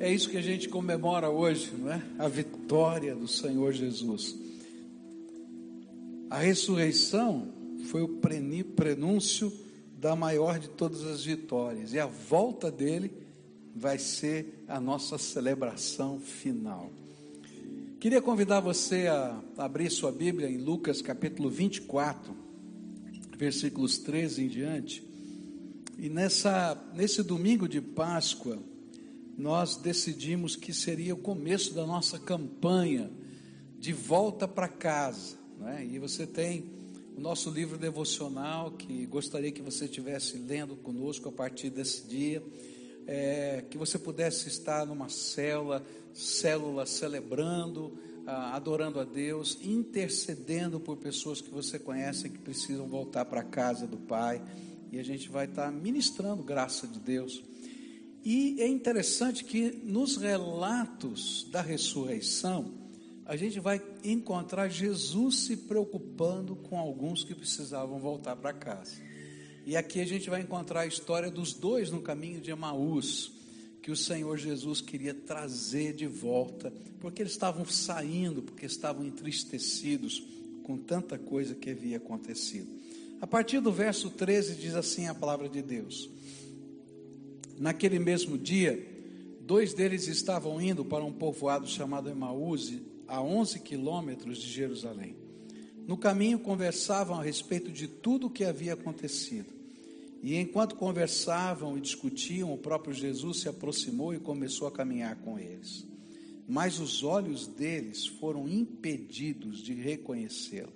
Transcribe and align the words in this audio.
É 0.00 0.12
isso 0.12 0.30
que 0.30 0.36
a 0.36 0.42
gente 0.42 0.68
comemora 0.68 1.28
hoje, 1.28 1.72
não 1.76 1.92
é? 1.92 2.00
A 2.18 2.28
vitória 2.28 3.16
do 3.16 3.26
Senhor 3.26 3.72
Jesus. 3.72 4.36
A 6.30 6.38
ressurreição 6.38 7.48
foi 7.86 8.02
o 8.02 8.20
prenúncio 8.76 9.52
da 9.98 10.14
maior 10.14 10.60
de 10.60 10.68
todas 10.68 11.02
as 11.04 11.24
vitórias, 11.24 11.92
e 11.92 11.98
a 11.98 12.06
volta 12.06 12.70
dele 12.70 13.10
vai 13.74 13.98
ser 13.98 14.62
a 14.68 14.80
nossa 14.80 15.18
celebração 15.18 16.20
final. 16.20 16.90
Queria 17.98 18.22
convidar 18.22 18.60
você 18.60 19.08
a 19.08 19.42
abrir 19.56 19.90
sua 19.90 20.12
Bíblia 20.12 20.48
em 20.48 20.58
Lucas 20.58 21.02
capítulo 21.02 21.50
24, 21.50 22.32
versículos 23.36 23.98
13 23.98 24.44
em 24.44 24.48
diante. 24.48 25.02
E 25.98 26.08
nessa, 26.08 26.80
nesse 26.94 27.24
domingo 27.24 27.68
de 27.68 27.80
Páscoa, 27.80 28.58
nós 29.38 29.76
decidimos 29.76 30.56
que 30.56 30.74
seria 30.74 31.14
o 31.14 31.18
começo 31.18 31.72
da 31.72 31.86
nossa 31.86 32.18
campanha 32.18 33.08
de 33.78 33.92
volta 33.92 34.48
para 34.48 34.66
casa. 34.66 35.38
Né? 35.60 35.86
E 35.92 35.98
você 36.00 36.26
tem 36.26 36.72
o 37.16 37.20
nosso 37.20 37.48
livro 37.48 37.78
devocional, 37.78 38.72
que 38.72 39.06
gostaria 39.06 39.52
que 39.52 39.62
você 39.62 39.84
estivesse 39.84 40.36
lendo 40.38 40.74
conosco 40.74 41.28
a 41.28 41.32
partir 41.32 41.70
desse 41.70 42.08
dia. 42.08 42.42
É, 43.06 43.64
que 43.70 43.78
você 43.78 43.96
pudesse 43.96 44.48
estar 44.48 44.84
numa 44.84 45.08
célula, 45.08 45.86
célula 46.12 46.84
celebrando, 46.84 47.96
ah, 48.26 48.54
adorando 48.56 49.00
a 49.00 49.04
Deus, 49.04 49.56
intercedendo 49.62 50.78
por 50.78 50.98
pessoas 50.98 51.40
que 51.40 51.48
você 51.48 51.78
conhece 51.78 52.28
que 52.28 52.38
precisam 52.38 52.86
voltar 52.86 53.24
para 53.24 53.40
a 53.40 53.44
casa 53.44 53.86
do 53.86 53.96
Pai 53.96 54.42
e 54.92 54.98
a 54.98 55.02
gente 55.02 55.30
vai 55.30 55.46
estar 55.46 55.72
ministrando 55.72 56.42
graça 56.42 56.86
de 56.86 56.98
Deus. 56.98 57.42
E 58.24 58.60
é 58.60 58.66
interessante 58.66 59.44
que 59.44 59.70
nos 59.84 60.16
relatos 60.16 61.46
da 61.50 61.62
ressurreição, 61.62 62.74
a 63.24 63.36
gente 63.36 63.60
vai 63.60 63.80
encontrar 64.02 64.68
Jesus 64.68 65.40
se 65.40 65.56
preocupando 65.56 66.56
com 66.56 66.78
alguns 66.78 67.22
que 67.22 67.34
precisavam 67.34 67.98
voltar 67.98 68.36
para 68.36 68.52
casa. 68.52 68.96
E 69.66 69.76
aqui 69.76 70.00
a 70.00 70.06
gente 70.06 70.30
vai 70.30 70.40
encontrar 70.40 70.80
a 70.80 70.86
história 70.86 71.30
dos 71.30 71.52
dois 71.52 71.90
no 71.90 72.00
caminho 72.00 72.40
de 72.40 72.50
Emaús, 72.50 73.32
que 73.82 73.90
o 73.90 73.96
Senhor 73.96 74.38
Jesus 74.38 74.80
queria 74.80 75.12
trazer 75.12 75.92
de 75.92 76.06
volta, 76.06 76.72
porque 77.00 77.22
eles 77.22 77.32
estavam 77.32 77.66
saindo, 77.66 78.42
porque 78.42 78.64
estavam 78.64 79.04
entristecidos 79.04 80.22
com 80.62 80.78
tanta 80.78 81.18
coisa 81.18 81.54
que 81.54 81.70
havia 81.70 81.98
acontecido. 81.98 82.68
A 83.20 83.26
partir 83.26 83.60
do 83.60 83.72
verso 83.72 84.10
13 84.10 84.54
diz 84.54 84.74
assim 84.74 85.06
a 85.06 85.14
palavra 85.14 85.48
de 85.48 85.60
Deus: 85.60 86.08
Naquele 87.58 87.98
mesmo 87.98 88.38
dia, 88.38 88.86
dois 89.40 89.74
deles 89.74 90.06
estavam 90.06 90.60
indo 90.60 90.84
para 90.84 91.04
um 91.04 91.12
povoado 91.12 91.66
chamado 91.66 92.08
Emaús, 92.08 92.72
a 93.08 93.20
11 93.20 93.60
quilômetros 93.60 94.38
de 94.38 94.48
Jerusalém. 94.48 95.16
No 95.86 95.96
caminho 95.96 96.38
conversavam 96.38 97.18
a 97.18 97.22
respeito 97.22 97.72
de 97.72 97.88
tudo 97.88 98.26
o 98.26 98.30
que 98.30 98.44
havia 98.44 98.74
acontecido. 98.74 99.58
E 100.22 100.36
enquanto 100.36 100.76
conversavam 100.76 101.78
e 101.78 101.80
discutiam, 101.80 102.52
o 102.52 102.58
próprio 102.58 102.92
Jesus 102.92 103.40
se 103.40 103.48
aproximou 103.48 104.12
e 104.12 104.18
começou 104.18 104.68
a 104.68 104.72
caminhar 104.72 105.16
com 105.16 105.38
eles. 105.38 105.86
Mas 106.46 106.78
os 106.78 107.02
olhos 107.02 107.46
deles 107.46 108.06
foram 108.06 108.48
impedidos 108.48 109.62
de 109.62 109.74
reconhecê-lo. 109.74 110.72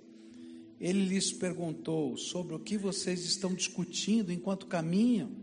Ele 0.79 1.05
lhes 1.05 1.31
perguntou 1.31 2.17
sobre 2.17 2.55
o 2.55 2.59
que 2.59 2.77
vocês 2.77 3.23
estão 3.23 3.53
discutindo 3.53 4.31
enquanto 4.31 4.65
caminham. 4.65 5.42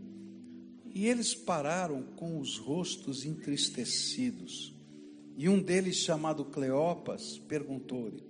E 0.93 1.07
eles 1.07 1.33
pararam 1.33 2.03
com 2.15 2.39
os 2.39 2.57
rostos 2.57 3.25
entristecidos. 3.25 4.73
E 5.37 5.47
um 5.47 5.61
deles, 5.61 5.95
chamado 5.95 6.45
Cleopas, 6.45 7.37
perguntou-lhe: 7.47 8.23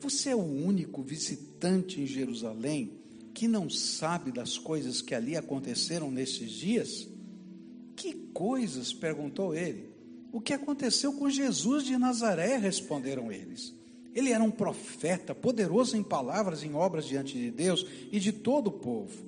Você 0.00 0.30
é 0.30 0.36
o 0.36 0.38
único 0.38 1.02
visitante 1.02 2.00
em 2.00 2.06
Jerusalém 2.06 2.92
que 3.34 3.46
não 3.46 3.68
sabe 3.68 4.32
das 4.32 4.58
coisas 4.58 5.00
que 5.00 5.14
ali 5.14 5.36
aconteceram 5.36 6.10
nesses 6.10 6.50
dias? 6.50 7.08
Que 7.94 8.14
coisas? 8.32 8.92
perguntou 8.92 9.54
ele. 9.54 9.90
O 10.32 10.40
que 10.40 10.52
aconteceu 10.52 11.12
com 11.12 11.28
Jesus 11.28 11.84
de 11.84 11.96
Nazaré? 11.96 12.56
responderam 12.56 13.32
eles. 13.32 13.74
Ele 14.14 14.32
era 14.32 14.42
um 14.42 14.50
profeta, 14.50 15.34
poderoso 15.34 15.96
em 15.96 16.02
palavras 16.02 16.62
e 16.62 16.66
em 16.66 16.74
obras 16.74 17.06
diante 17.06 17.34
de 17.34 17.50
Deus 17.50 17.86
e 18.10 18.18
de 18.18 18.32
todo 18.32 18.68
o 18.68 18.72
povo. 18.72 19.27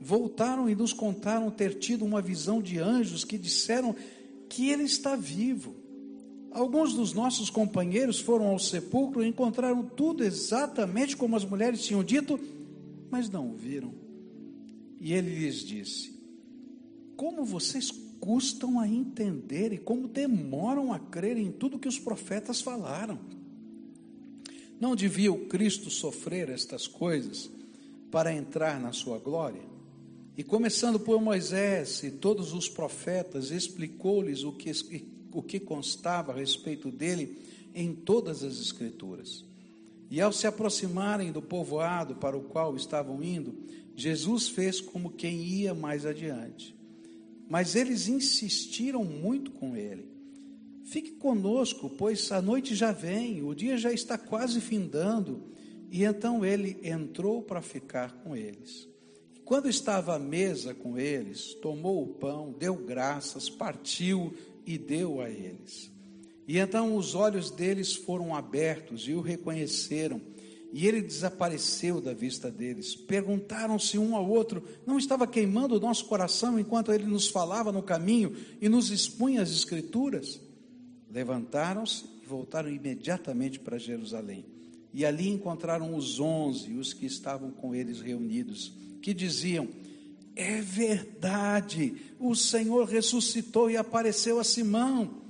Voltaram 0.00 0.68
e 0.68 0.74
nos 0.74 0.92
contaram 0.92 1.50
ter 1.50 1.78
tido 1.78 2.04
uma 2.04 2.20
visão 2.20 2.60
de 2.60 2.78
anjos 2.78 3.24
que 3.24 3.38
disseram 3.38 3.94
que 4.48 4.70
ele 4.70 4.84
está 4.84 5.16
vivo. 5.16 5.74
Alguns 6.50 6.94
dos 6.94 7.12
nossos 7.12 7.50
companheiros 7.50 8.20
foram 8.20 8.46
ao 8.46 8.58
sepulcro 8.58 9.22
e 9.22 9.28
encontraram 9.28 9.82
tudo 9.82 10.24
exatamente 10.24 11.16
como 11.16 11.36
as 11.36 11.44
mulheres 11.44 11.84
tinham 11.84 12.02
dito, 12.02 12.38
mas 13.10 13.28
não 13.28 13.50
o 13.50 13.56
viram. 13.56 13.94
E 15.00 15.12
ele 15.12 15.34
lhes 15.34 15.56
disse: 15.56 16.18
Como 17.16 17.44
vocês 17.44 17.90
custam 18.20 18.80
a 18.80 18.88
entender 18.88 19.72
e 19.72 19.78
como 19.78 20.08
demoram 20.08 20.92
a 20.92 20.98
crer 20.98 21.36
em 21.36 21.52
tudo 21.52 21.78
que 21.78 21.88
os 21.88 21.98
profetas 21.98 22.60
falaram. 22.60 23.18
Não 24.80 24.94
devia 24.94 25.32
o 25.32 25.46
Cristo 25.46 25.90
sofrer 25.90 26.50
estas 26.50 26.86
coisas 26.86 27.50
para 28.10 28.32
entrar 28.32 28.80
na 28.80 28.92
sua 28.92 29.18
glória? 29.18 29.75
E 30.36 30.44
começando 30.44 31.00
por 31.00 31.18
Moisés 31.22 32.02
e 32.02 32.10
todos 32.10 32.52
os 32.52 32.68
profetas, 32.68 33.50
explicou-lhes 33.50 34.44
o 34.44 34.52
que, 34.52 34.70
o 35.32 35.42
que 35.42 35.58
constava 35.58 36.30
a 36.30 36.36
respeito 36.36 36.90
dele 36.90 37.38
em 37.74 37.94
todas 37.94 38.44
as 38.44 38.60
Escrituras. 38.60 39.46
E 40.10 40.20
ao 40.20 40.30
se 40.32 40.46
aproximarem 40.46 41.32
do 41.32 41.40
povoado 41.40 42.16
para 42.16 42.36
o 42.36 42.42
qual 42.42 42.76
estavam 42.76 43.22
indo, 43.22 43.56
Jesus 43.96 44.46
fez 44.46 44.78
como 44.78 45.10
quem 45.10 45.42
ia 45.42 45.74
mais 45.74 46.04
adiante. 46.04 46.76
Mas 47.48 47.74
eles 47.74 48.06
insistiram 48.06 49.04
muito 49.04 49.50
com 49.52 49.74
ele. 49.74 50.06
Fique 50.84 51.12
conosco, 51.12 51.88
pois 51.88 52.30
a 52.30 52.42
noite 52.42 52.74
já 52.74 52.92
vem, 52.92 53.42
o 53.42 53.54
dia 53.54 53.78
já 53.78 53.90
está 53.90 54.18
quase 54.18 54.60
findando. 54.60 55.50
E 55.90 56.04
então 56.04 56.44
ele 56.44 56.78
entrou 56.82 57.40
para 57.40 57.62
ficar 57.62 58.22
com 58.22 58.36
eles. 58.36 58.86
Quando 59.46 59.68
estava 59.68 60.16
à 60.16 60.18
mesa 60.18 60.74
com 60.74 60.98
eles, 60.98 61.54
tomou 61.62 62.02
o 62.02 62.08
pão, 62.08 62.52
deu 62.58 62.74
graças, 62.74 63.48
partiu 63.48 64.34
e 64.66 64.76
deu 64.76 65.20
a 65.20 65.30
eles. 65.30 65.88
E 66.48 66.58
então 66.58 66.96
os 66.96 67.14
olhos 67.14 67.48
deles 67.48 67.94
foram 67.94 68.34
abertos 68.34 69.06
e 69.06 69.14
o 69.14 69.20
reconheceram. 69.20 70.20
E 70.72 70.84
ele 70.84 71.00
desapareceu 71.00 72.00
da 72.00 72.12
vista 72.12 72.50
deles. 72.50 72.96
Perguntaram-se 72.96 73.96
um 73.96 74.16
ao 74.16 74.28
outro: 74.28 74.64
não 74.84 74.98
estava 74.98 75.28
queimando 75.28 75.76
o 75.76 75.80
nosso 75.80 76.06
coração 76.06 76.58
enquanto 76.58 76.92
ele 76.92 77.06
nos 77.06 77.28
falava 77.28 77.70
no 77.70 77.84
caminho 77.84 78.34
e 78.60 78.68
nos 78.68 78.90
expunha 78.90 79.42
as 79.42 79.52
Escrituras? 79.52 80.40
Levantaram-se 81.08 82.04
e 82.20 82.26
voltaram 82.26 82.68
imediatamente 82.68 83.60
para 83.60 83.78
Jerusalém. 83.78 84.44
E 84.92 85.04
ali 85.04 85.28
encontraram 85.28 85.94
os 85.94 86.18
onze, 86.18 86.74
os 86.74 86.92
que 86.92 87.06
estavam 87.06 87.52
com 87.52 87.72
eles 87.76 88.00
reunidos, 88.00 88.74
que 89.06 89.14
diziam: 89.14 89.68
É 90.34 90.60
verdade, 90.60 91.94
o 92.18 92.34
Senhor 92.34 92.88
ressuscitou 92.88 93.70
e 93.70 93.76
apareceu 93.76 94.40
a 94.40 94.42
Simão. 94.42 95.22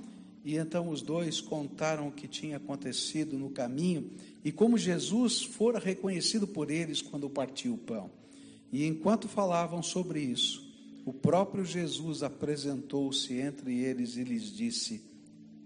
E 0.43 0.55
então 0.55 0.89
os 0.89 1.03
dois 1.03 1.39
contaram 1.39 2.07
o 2.07 2.11
que 2.11 2.27
tinha 2.27 2.57
acontecido 2.57 3.37
no 3.37 3.51
caminho 3.51 4.09
e 4.43 4.51
como 4.51 4.79
Jesus 4.79 5.43
fora 5.43 5.77
reconhecido 5.77 6.47
por 6.47 6.71
eles 6.71 7.03
quando 7.03 7.29
partiu 7.29 7.75
o 7.75 7.77
pão. 7.77 8.09
E 8.71 8.83
enquanto 8.83 9.27
falavam 9.27 9.83
sobre 9.83 10.21
isso, 10.21 10.67
o 11.05 11.13
próprio 11.13 11.63
Jesus 11.63 12.23
apresentou-se 12.23 13.31
entre 13.35 13.77
eles 13.77 14.17
e 14.17 14.23
lhes 14.23 14.51
disse: 14.51 15.03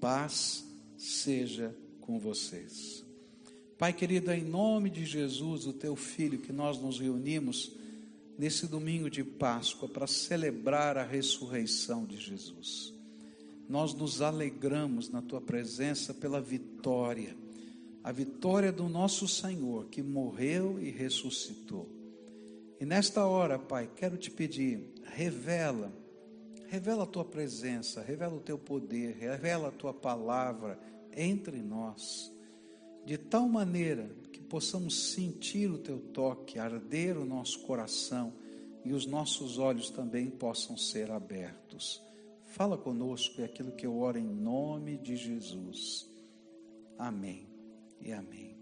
Paz 0.02 0.66
seja 0.98 1.74
com 2.02 2.20
vocês. 2.20 3.06
Pai 3.78 3.94
querido, 3.94 4.34
em 4.34 4.44
nome 4.44 4.90
de 4.90 5.06
Jesus, 5.06 5.66
o 5.66 5.72
teu 5.72 5.96
filho, 5.96 6.40
que 6.40 6.52
nós 6.52 6.78
nos 6.78 7.00
reunimos 7.00 7.80
nesse 8.42 8.66
domingo 8.66 9.08
de 9.08 9.24
Páscoa 9.24 9.88
para 9.88 10.08
celebrar 10.08 10.98
a 10.98 11.04
ressurreição 11.04 12.08
de 12.08 12.18
Jesus. 12.18 12.92
nós 13.70 13.94
nos 13.94 14.20
alegramos 14.20 15.10
na 15.10 15.22
tua 15.22 15.40
presença 15.40 16.12
pela 16.12 16.42
vitória, 16.42 17.38
a 18.04 18.12
vitória 18.12 18.72
do 18.72 18.90
nosso 18.90 19.28
Senhor 19.28 19.86
que 19.90 20.02
morreu 20.02 20.80
e 20.82 20.90
ressuscitou. 20.90 21.88
E 22.80 22.86
nesta 22.86 23.28
hora, 23.28 23.60
Pai, 23.60 23.88
quero 23.96 24.18
te 24.18 24.32
pedir, 24.32 24.92
revela, 25.04 25.94
revela 26.68 27.04
a 27.04 27.08
tua 27.08 27.24
presença, 27.24 28.02
revela 28.02 28.34
o 28.34 28.42
teu 28.42 28.58
poder, 28.58 29.18
revela 29.18 29.68
a 29.68 29.72
tua 29.72 29.94
palavra 29.94 30.80
entre 31.16 31.62
nós, 31.62 32.34
de 33.06 33.20
tal 33.20 33.48
maneira 33.48 34.10
possamos 34.52 35.14
sentir 35.14 35.72
o 35.72 35.78
teu 35.78 35.98
toque, 35.98 36.60
arder 36.60 37.18
o 37.18 37.24
nosso 37.24 37.60
coração 37.60 38.34
e 38.84 38.92
os 38.92 39.06
nossos 39.06 39.58
olhos 39.58 39.90
também 39.90 40.30
possam 40.30 40.76
ser 40.78 41.10
abertos. 41.10 42.02
Fala 42.48 42.78
conosco, 42.78 43.40
é 43.40 43.46
aquilo 43.46 43.72
que 43.72 43.86
eu 43.86 43.98
oro 43.98 44.18
em 44.18 44.28
nome 44.28 44.98
de 44.98 45.16
Jesus. 45.16 46.06
Amém 47.00 47.48
e 48.02 48.12
amém. 48.12 48.58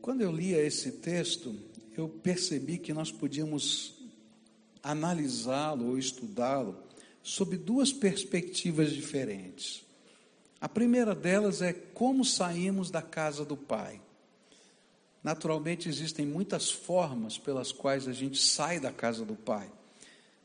Quando 0.00 0.20
eu 0.20 0.30
lia 0.30 0.64
esse 0.64 0.92
texto, 0.92 1.52
eu 1.96 2.08
percebi 2.08 2.78
que 2.78 2.92
nós 2.92 3.10
podíamos 3.10 4.00
analisá-lo 4.80 5.88
ou 5.88 5.98
estudá-lo 5.98 6.80
sob 7.20 7.56
duas 7.56 7.92
perspectivas 7.92 8.92
diferentes. 8.92 9.84
A 10.60 10.68
primeira 10.68 11.16
delas 11.16 11.60
é 11.60 11.72
como 11.72 12.24
saímos 12.24 12.92
da 12.92 13.02
casa 13.02 13.44
do 13.44 13.56
Pai. 13.56 14.00
Naturalmente, 15.22 15.88
existem 15.88 16.26
muitas 16.26 16.70
formas 16.70 17.36
pelas 17.36 17.72
quais 17.72 18.08
a 18.08 18.12
gente 18.12 18.38
sai 18.38 18.80
da 18.80 18.90
casa 18.90 19.24
do 19.24 19.34
Pai. 19.34 19.70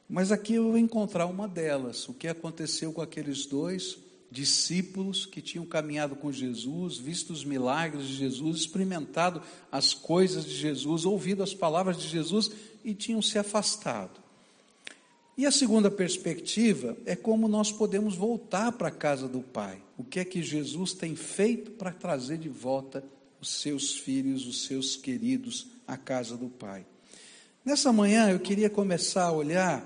Mas 0.07 0.31
aqui 0.31 0.55
eu 0.55 0.65
vou 0.65 0.77
encontrar 0.77 1.25
uma 1.25 1.47
delas, 1.47 2.07
o 2.07 2.13
que 2.13 2.27
aconteceu 2.27 2.93
com 2.93 3.01
aqueles 3.01 3.45
dois 3.45 3.97
discípulos 4.29 5.25
que 5.25 5.41
tinham 5.41 5.65
caminhado 5.65 6.15
com 6.15 6.31
Jesus, 6.31 6.97
visto 6.97 7.31
os 7.31 7.45
milagres 7.45 8.05
de 8.05 8.15
Jesus, 8.15 8.57
experimentado 8.59 9.41
as 9.71 9.93
coisas 9.93 10.43
de 10.43 10.53
Jesus, 10.53 11.05
ouvido 11.05 11.41
as 11.41 11.53
palavras 11.53 11.97
de 11.97 12.07
Jesus 12.07 12.51
e 12.83 12.93
tinham 12.93 13.21
se 13.21 13.39
afastado. 13.39 14.19
E 15.37 15.45
a 15.45 15.51
segunda 15.51 15.89
perspectiva 15.89 16.97
é 17.05 17.15
como 17.15 17.47
nós 17.47 17.71
podemos 17.71 18.15
voltar 18.15 18.71
para 18.73 18.89
a 18.89 18.91
casa 18.91 19.27
do 19.27 19.41
Pai. 19.41 19.81
O 19.97 20.03
que 20.03 20.19
é 20.19 20.25
que 20.25 20.43
Jesus 20.43 20.93
tem 20.93 21.15
feito 21.15 21.71
para 21.71 21.91
trazer 21.91 22.37
de 22.37 22.49
volta 22.49 23.03
os 23.45 23.61
seus 23.61 23.95
filhos, 23.95 24.47
os 24.47 24.65
seus 24.65 24.95
queridos, 24.95 25.67
à 25.87 25.95
casa 25.95 26.35
do 26.35 26.49
Pai. 26.49 26.83
Nessa 27.63 27.93
manhã 27.93 28.29
eu 28.29 28.39
queria 28.39 28.71
começar 28.71 29.25
a 29.25 29.31
olhar 29.31 29.85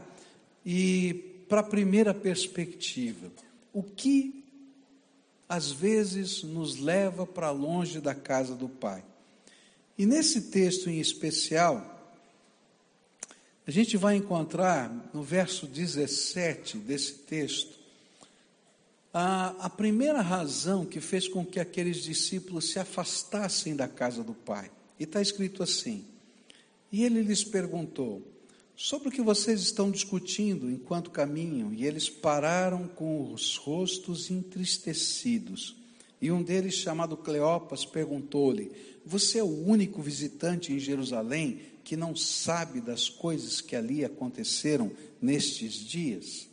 e 0.66 1.44
para 1.50 1.60
a 1.60 1.64
primeira 1.64 2.14
perspectiva, 2.14 3.30
o 3.74 3.84
que 3.84 4.46
às 5.48 5.72
vezes 5.72 6.44
nos 6.44 6.78
leva 6.78 7.26
para 7.26 7.52
longe 7.52 8.00
da 8.00 8.16
casa 8.16 8.56
do 8.56 8.70
Pai. 8.70 9.04
E 9.98 10.06
nesse 10.06 10.44
texto 10.44 10.90
em 10.90 11.00
especial, 11.00 12.16
a 13.68 13.72
gente 13.72 13.98
vai 13.98 14.16
encontrar 14.16 15.10
no 15.14 15.22
verso 15.22 15.68
17 15.68 16.78
desse 16.78 17.14
texto 17.14 17.79
a, 19.14 19.66
a 19.66 19.70
primeira 19.70 20.22
razão 20.22 20.86
que 20.86 21.00
fez 21.00 21.28
com 21.28 21.46
que 21.46 21.60
aqueles 21.60 21.98
discípulos 21.98 22.70
se 22.70 22.80
afastassem 22.80 23.76
da 23.76 23.88
casa 23.88 24.24
do 24.24 24.34
Pai. 24.34 24.70
E 25.00 25.04
está 25.04 25.22
escrito 25.22 25.64
assim: 25.64 26.06
E 26.92 27.04
ele 27.04 27.22
lhes 27.22 27.44
perguntou: 27.44 28.22
Sobre 28.76 29.10
o 29.10 29.12
que 29.12 29.22
vocês 29.22 29.62
estão 29.62 29.90
discutindo 29.90 30.70
enquanto 30.70 31.12
caminham? 31.12 31.74
E 31.74 31.86
eles 31.86 32.10
pararam 32.10 32.88
com 32.88 33.34
os 33.34 33.56
rostos 33.58 34.30
entristecidos. 34.30 35.76
E 36.22 36.32
um 36.32 36.44
deles, 36.44 36.76
chamado 36.76 37.18
Cleopas, 37.18 37.86
perguntou-lhe: 37.86 38.72
Você 39.06 39.40
é 39.40 39.44
o 39.44 39.66
único 39.66 40.02
visitante 40.02 40.72
em 40.72 40.80
Jerusalém 40.80 41.62
que 41.84 41.98
não 41.98 42.16
sabe 42.16 42.82
das 42.82 43.10
coisas 43.10 43.62
que 43.62 43.76
ali 43.76 44.06
aconteceram 44.06 44.92
nestes 45.20 45.74
dias? 45.74 46.49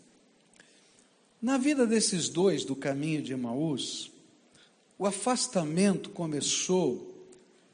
Na 1.47 1.59
vida 1.59 1.87
desses 1.87 2.29
dois 2.29 2.65
do 2.65 2.75
caminho 2.75 3.23
de 3.23 3.33
Emaús, 3.33 4.11
o 4.99 5.07
afastamento 5.07 6.11
começou 6.11 7.25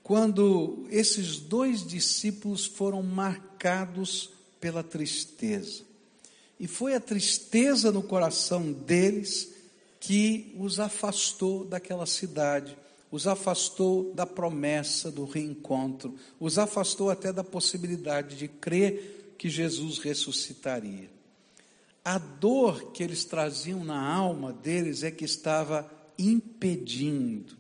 quando 0.03 0.87
esses 0.91 1.39
dois 1.39 1.83
discípulos 1.83 2.67
foram 2.67 3.03
marcados 3.03 4.29
pela 4.61 4.83
tristeza. 4.83 5.85
E 6.61 6.67
foi 6.67 6.95
a 6.95 7.01
tristeza 7.01 7.91
no 7.91 8.03
coração 8.03 8.71
deles 8.71 9.55
que 9.99 10.55
os 10.59 10.79
afastou 10.79 11.65
daquela 11.65 12.05
cidade, 12.05 12.77
os 13.11 13.27
afastou 13.27 14.13
da 14.13 14.27
promessa 14.27 15.11
do 15.11 15.25
reencontro, 15.25 16.15
os 16.39 16.59
afastou 16.59 17.09
até 17.09 17.33
da 17.33 17.43
possibilidade 17.43 18.37
de 18.37 18.49
crer 18.49 19.35
que 19.39 19.49
Jesus 19.49 19.99
ressuscitaria. 19.99 21.22
A 22.05 22.19
dor 22.19 22.93
que 22.93 23.03
eles 23.03 23.25
traziam 23.25 23.85
na 23.85 24.01
alma 24.01 24.53
deles 24.53 25.03
é 25.03 25.11
que 25.11 25.25
estava 25.25 25.91
impedindo 26.19 27.57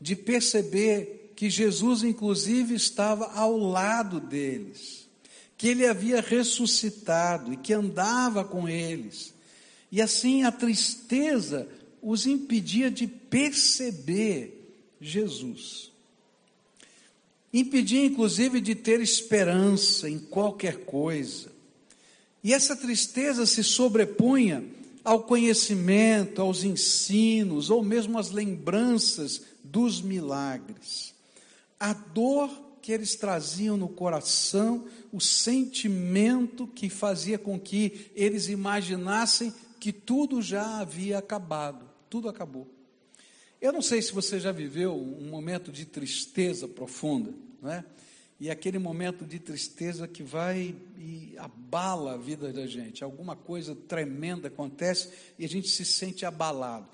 de 0.00 0.14
perceber 0.14 1.32
que 1.34 1.50
Jesus, 1.50 2.02
inclusive, 2.02 2.74
estava 2.74 3.32
ao 3.32 3.56
lado 3.56 4.20
deles, 4.20 5.08
que 5.56 5.68
ele 5.68 5.86
havia 5.86 6.20
ressuscitado 6.20 7.52
e 7.52 7.56
que 7.56 7.72
andava 7.72 8.44
com 8.44 8.68
eles. 8.68 9.34
E 9.90 10.00
assim 10.00 10.42
a 10.44 10.52
tristeza 10.52 11.68
os 12.02 12.26
impedia 12.26 12.90
de 12.90 13.06
perceber 13.06 14.72
Jesus. 15.00 15.90
Impedia, 17.52 18.04
inclusive, 18.04 18.60
de 18.60 18.74
ter 18.74 19.00
esperança 19.00 20.08
em 20.08 20.18
qualquer 20.18 20.84
coisa. 20.84 21.55
E 22.42 22.54
essa 22.54 22.76
tristeza 22.76 23.46
se 23.46 23.64
sobrepunha 23.64 24.64
ao 25.04 25.22
conhecimento, 25.22 26.42
aos 26.42 26.64
ensinos, 26.64 27.70
ou 27.70 27.82
mesmo 27.82 28.18
às 28.18 28.30
lembranças 28.30 29.42
dos 29.62 30.00
milagres. 30.00 31.14
A 31.78 31.92
dor 31.92 32.50
que 32.82 32.92
eles 32.92 33.16
traziam 33.16 33.76
no 33.76 33.88
coração, 33.88 34.86
o 35.12 35.20
sentimento 35.20 36.66
que 36.68 36.88
fazia 36.88 37.38
com 37.38 37.58
que 37.58 38.10
eles 38.14 38.48
imaginassem 38.48 39.52
que 39.80 39.92
tudo 39.92 40.40
já 40.40 40.80
havia 40.80 41.18
acabado, 41.18 41.88
tudo 42.08 42.28
acabou. 42.28 42.66
Eu 43.60 43.72
não 43.72 43.82
sei 43.82 44.02
se 44.02 44.12
você 44.12 44.38
já 44.38 44.52
viveu 44.52 44.94
um 44.94 45.28
momento 45.28 45.72
de 45.72 45.84
tristeza 45.84 46.68
profunda, 46.68 47.32
não 47.60 47.70
é? 47.70 47.84
E 48.38 48.50
aquele 48.50 48.78
momento 48.78 49.24
de 49.24 49.38
tristeza 49.38 50.06
que 50.06 50.22
vai 50.22 50.74
e 50.98 51.34
abala 51.38 52.14
a 52.14 52.18
vida 52.18 52.52
da 52.52 52.66
gente. 52.66 53.02
Alguma 53.02 53.34
coisa 53.34 53.74
tremenda 53.74 54.48
acontece 54.48 55.10
e 55.38 55.44
a 55.44 55.48
gente 55.48 55.68
se 55.68 55.84
sente 55.84 56.26
abalado. 56.26 56.86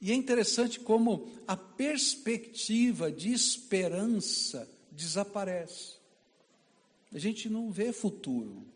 E 0.00 0.10
é 0.10 0.14
interessante 0.14 0.80
como 0.80 1.28
a 1.46 1.56
perspectiva 1.56 3.10
de 3.10 3.32
esperança 3.32 4.68
desaparece. 4.90 5.96
A 7.12 7.18
gente 7.18 7.48
não 7.48 7.70
vê 7.70 7.92
futuro. 7.92 8.66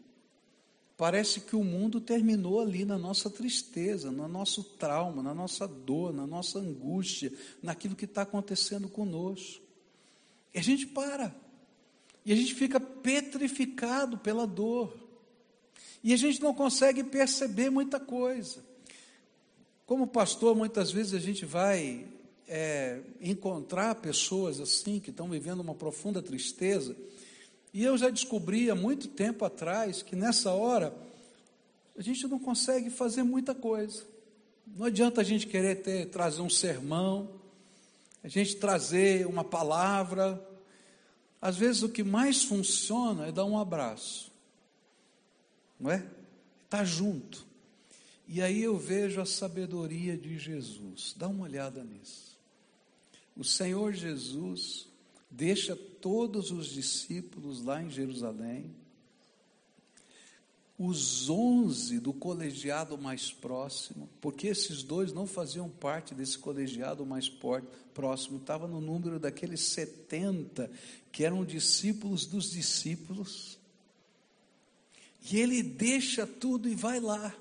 Parece 0.96 1.40
que 1.40 1.56
o 1.56 1.64
mundo 1.64 2.00
terminou 2.00 2.60
ali 2.60 2.84
na 2.84 2.96
nossa 2.96 3.28
tristeza, 3.28 4.12
no 4.12 4.28
nosso 4.28 4.62
trauma, 4.62 5.22
na 5.22 5.34
nossa 5.34 5.66
dor, 5.66 6.12
na 6.12 6.26
nossa 6.26 6.60
angústia, 6.60 7.32
naquilo 7.60 7.96
que 7.96 8.04
está 8.04 8.22
acontecendo 8.22 8.88
conosco. 8.88 9.62
E 10.54 10.58
a 10.58 10.62
gente 10.62 10.86
para. 10.86 11.34
E 12.24 12.32
a 12.32 12.36
gente 12.36 12.54
fica 12.54 12.78
petrificado 12.78 14.16
pela 14.18 14.46
dor. 14.46 14.96
E 16.04 16.12
a 16.12 16.16
gente 16.16 16.40
não 16.40 16.54
consegue 16.54 17.04
perceber 17.04 17.70
muita 17.70 17.98
coisa. 18.00 18.64
Como 19.86 20.06
pastor, 20.06 20.56
muitas 20.56 20.90
vezes 20.90 21.14
a 21.14 21.18
gente 21.18 21.44
vai 21.44 22.06
é, 22.48 23.00
encontrar 23.20 23.94
pessoas 23.96 24.60
assim, 24.60 25.00
que 25.00 25.10
estão 25.10 25.28
vivendo 25.28 25.60
uma 25.60 25.74
profunda 25.74 26.22
tristeza. 26.22 26.96
E 27.72 27.82
eu 27.84 27.96
já 27.96 28.10
descobri 28.10 28.70
há 28.70 28.74
muito 28.74 29.08
tempo 29.08 29.44
atrás 29.44 30.02
que 30.02 30.14
nessa 30.14 30.52
hora 30.52 30.94
a 31.96 32.02
gente 32.02 32.26
não 32.26 32.38
consegue 32.38 32.90
fazer 32.90 33.22
muita 33.22 33.54
coisa. 33.54 34.02
Não 34.66 34.86
adianta 34.86 35.20
a 35.20 35.24
gente 35.24 35.46
querer 35.46 35.82
ter, 35.82 36.06
trazer 36.10 36.40
um 36.40 36.50
sermão, 36.50 37.28
a 38.22 38.28
gente 38.28 38.56
trazer 38.56 39.26
uma 39.26 39.44
palavra, 39.44 40.40
às 41.42 41.56
vezes 41.56 41.82
o 41.82 41.88
que 41.88 42.04
mais 42.04 42.44
funciona 42.44 43.26
é 43.26 43.32
dar 43.32 43.44
um 43.44 43.58
abraço, 43.58 44.30
não 45.78 45.90
é? 45.90 46.06
Estar 46.64 46.84
junto. 46.84 47.44
E 48.28 48.40
aí 48.40 48.62
eu 48.62 48.78
vejo 48.78 49.20
a 49.20 49.26
sabedoria 49.26 50.16
de 50.16 50.38
Jesus. 50.38 51.12
Dá 51.18 51.26
uma 51.26 51.42
olhada 51.42 51.82
nisso. 51.82 52.38
O 53.36 53.42
Senhor 53.42 53.92
Jesus 53.92 54.86
deixa 55.28 55.74
todos 55.74 56.52
os 56.52 56.68
discípulos 56.68 57.62
lá 57.64 57.82
em 57.82 57.90
Jerusalém. 57.90 58.70
Os 60.84 61.30
onze 61.30 62.00
do 62.00 62.12
colegiado 62.12 62.98
mais 62.98 63.30
próximo, 63.30 64.08
porque 64.20 64.48
esses 64.48 64.82
dois 64.82 65.12
não 65.12 65.28
faziam 65.28 65.68
parte 65.68 66.12
desse 66.12 66.36
colegiado 66.36 67.06
mais 67.06 67.30
próximo, 67.94 68.38
estava 68.38 68.66
no 68.66 68.80
número 68.80 69.20
daqueles 69.20 69.60
70 69.60 70.68
que 71.12 71.24
eram 71.24 71.44
discípulos 71.44 72.26
dos 72.26 72.50
discípulos. 72.50 73.58
E 75.30 75.38
ele 75.38 75.62
deixa 75.62 76.26
tudo 76.26 76.68
e 76.68 76.74
vai 76.74 76.98
lá. 76.98 77.32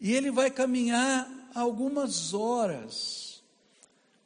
E 0.00 0.12
ele 0.12 0.32
vai 0.32 0.50
caminhar 0.50 1.50
algumas 1.54 2.34
horas 2.34 3.40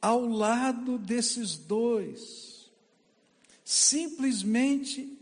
ao 0.01 0.25
lado 0.25 0.97
desses 0.97 1.55
dois, 1.55 2.71
simplesmente 3.63 5.19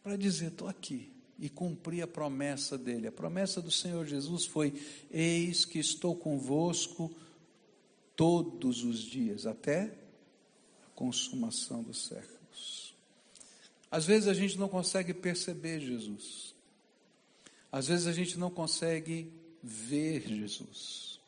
para 0.00 0.16
dizer: 0.16 0.48
estou 0.48 0.68
aqui 0.68 1.13
e 1.38 1.48
cumprir 1.48 2.02
a 2.02 2.06
promessa 2.06 2.78
dele. 2.78 3.08
A 3.08 3.12
promessa 3.12 3.60
do 3.60 3.70
Senhor 3.70 4.06
Jesus 4.06 4.44
foi: 4.44 4.72
Eis 5.10 5.64
que 5.64 5.78
estou 5.78 6.14
convosco 6.14 7.14
todos 8.16 8.84
os 8.84 9.00
dias, 9.00 9.46
até 9.46 9.92
a 10.86 10.90
consumação 10.94 11.82
dos 11.82 12.06
séculos. 12.06 12.94
Às 13.90 14.06
vezes 14.06 14.28
a 14.28 14.34
gente 14.34 14.58
não 14.58 14.68
consegue 14.68 15.14
perceber 15.14 15.80
Jesus, 15.80 16.54
às 17.70 17.88
vezes 17.88 18.06
a 18.06 18.12
gente 18.12 18.38
não 18.38 18.50
consegue 18.50 19.32
ver 19.62 20.26
Jesus, 20.26 21.20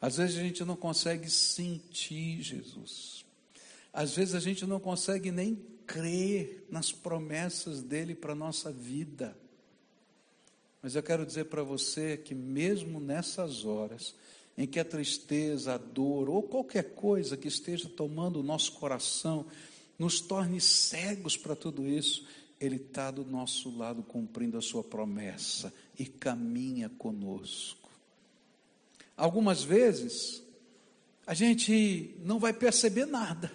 às 0.00 0.16
vezes 0.16 0.36
a 0.36 0.42
gente 0.42 0.64
não 0.64 0.76
consegue 0.76 1.30
sentir 1.30 2.42
Jesus, 2.42 3.24
às 3.92 4.16
vezes 4.16 4.34
a 4.34 4.40
gente 4.40 4.66
não 4.66 4.80
consegue 4.80 5.30
nem 5.30 5.54
crer 5.86 6.66
nas 6.70 6.92
promessas 6.92 7.82
dele 7.82 8.14
para 8.14 8.32
a 8.32 8.36
nossa 8.36 8.70
vida. 8.70 9.36
Mas 10.82 10.96
eu 10.96 11.02
quero 11.02 11.24
dizer 11.24 11.44
para 11.44 11.62
você 11.62 12.16
que, 12.16 12.34
mesmo 12.34 12.98
nessas 12.98 13.64
horas, 13.64 14.14
em 14.56 14.66
que 14.66 14.80
a 14.80 14.84
tristeza, 14.84 15.74
a 15.74 15.78
dor 15.78 16.28
ou 16.28 16.42
qualquer 16.42 16.94
coisa 16.94 17.36
que 17.36 17.48
esteja 17.48 17.88
tomando 17.88 18.40
o 18.40 18.42
nosso 18.42 18.72
coração 18.72 19.46
nos 19.98 20.20
torne 20.20 20.60
cegos 20.60 21.36
para 21.36 21.54
tudo 21.54 21.86
isso, 21.86 22.26
Ele 22.60 22.76
está 22.76 23.10
do 23.10 23.24
nosso 23.24 23.76
lado 23.76 24.02
cumprindo 24.02 24.58
a 24.58 24.62
Sua 24.62 24.82
promessa 24.82 25.72
e 25.98 26.04
caminha 26.04 26.90
conosco. 26.98 27.90
Algumas 29.16 29.62
vezes, 29.62 30.42
a 31.26 31.34
gente 31.34 32.16
não 32.24 32.38
vai 32.38 32.52
perceber 32.52 33.06
nada, 33.06 33.52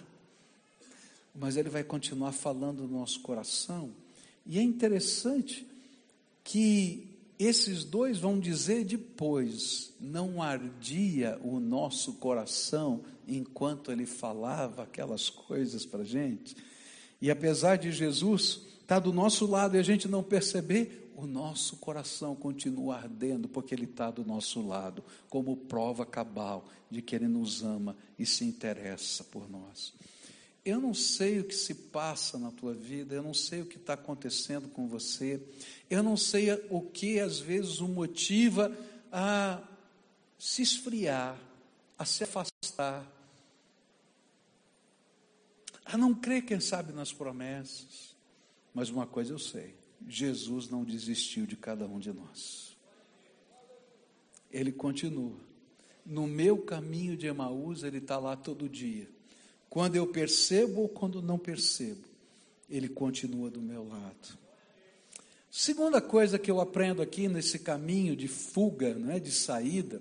mas 1.38 1.56
Ele 1.56 1.68
vai 1.68 1.84
continuar 1.84 2.32
falando 2.32 2.82
no 2.86 2.98
nosso 2.98 3.20
coração. 3.20 3.90
E 4.44 4.58
é 4.58 4.62
interessante 4.62 5.66
que 6.42 7.06
esses 7.38 7.84
dois 7.84 8.18
vão 8.18 8.40
dizer 8.40 8.84
depois: 8.84 9.92
não 10.00 10.42
ardia 10.42 11.38
o 11.42 11.60
nosso 11.60 12.14
coração 12.14 13.02
enquanto 13.26 13.92
Ele 13.92 14.06
falava 14.06 14.82
aquelas 14.82 15.30
coisas 15.30 15.86
para 15.86 16.00
a 16.00 16.06
gente. 16.06 16.56
E 17.20 17.30
apesar 17.30 17.76
de 17.76 17.92
Jesus 17.92 18.62
estar 18.80 18.96
tá 18.96 18.98
do 18.98 19.12
nosso 19.12 19.46
lado 19.46 19.76
e 19.76 19.78
a 19.78 19.82
gente 19.82 20.08
não 20.08 20.22
perceber, 20.22 21.12
o 21.14 21.26
nosso 21.26 21.76
coração 21.76 22.34
continua 22.34 22.96
ardendo, 22.96 23.48
porque 23.48 23.74
Ele 23.74 23.84
está 23.84 24.10
do 24.10 24.24
nosso 24.24 24.66
lado, 24.66 25.04
como 25.28 25.56
prova 25.56 26.06
cabal 26.06 26.68
de 26.90 27.02
que 27.02 27.14
Ele 27.14 27.28
nos 27.28 27.62
ama 27.62 27.96
e 28.18 28.24
se 28.24 28.44
interessa 28.44 29.24
por 29.24 29.50
nós. 29.50 29.92
Eu 30.64 30.80
não 30.80 30.92
sei 30.92 31.40
o 31.40 31.44
que 31.44 31.54
se 31.54 31.74
passa 31.74 32.38
na 32.38 32.50
tua 32.50 32.74
vida, 32.74 33.14
eu 33.14 33.22
não 33.22 33.32
sei 33.32 33.62
o 33.62 33.66
que 33.66 33.76
está 33.76 33.94
acontecendo 33.94 34.68
com 34.68 34.86
você, 34.86 35.40
eu 35.88 36.02
não 36.02 36.16
sei 36.16 36.52
o 36.68 36.82
que 36.82 37.18
às 37.20 37.38
vezes 37.38 37.80
o 37.80 37.88
motiva 37.88 38.76
a 39.10 39.62
se 40.38 40.62
esfriar, 40.62 41.38
a 41.98 42.04
se 42.04 42.24
afastar, 42.24 43.06
a 45.84 45.96
não 45.96 46.14
crer, 46.14 46.44
quem 46.44 46.60
sabe, 46.60 46.92
nas 46.92 47.12
promessas. 47.12 48.14
Mas 48.74 48.90
uma 48.90 49.06
coisa 49.06 49.32
eu 49.32 49.38
sei: 49.38 49.74
Jesus 50.06 50.68
não 50.68 50.84
desistiu 50.84 51.46
de 51.46 51.56
cada 51.56 51.86
um 51.86 51.98
de 51.98 52.12
nós. 52.12 52.76
Ele 54.50 54.70
continua. 54.70 55.38
No 56.04 56.26
meu 56.26 56.58
caminho 56.58 57.16
de 57.16 57.26
Emaús, 57.26 57.82
ele 57.82 57.98
está 57.98 58.18
lá 58.18 58.36
todo 58.36 58.68
dia 58.68 59.08
quando 59.68 59.96
eu 59.96 60.06
percebo 60.06 60.82
ou 60.82 60.88
quando 60.88 61.20
não 61.22 61.38
percebo, 61.38 62.06
Ele 62.68 62.88
continua 62.88 63.50
do 63.50 63.60
meu 63.60 63.86
lado. 63.86 64.38
Segunda 65.50 66.00
coisa 66.00 66.38
que 66.38 66.50
eu 66.50 66.60
aprendo 66.60 67.02
aqui 67.02 67.26
nesse 67.26 67.58
caminho 67.58 68.14
de 68.14 68.28
fuga, 68.28 68.94
não 68.94 69.10
é, 69.10 69.18
de 69.18 69.32
saída, 69.32 70.00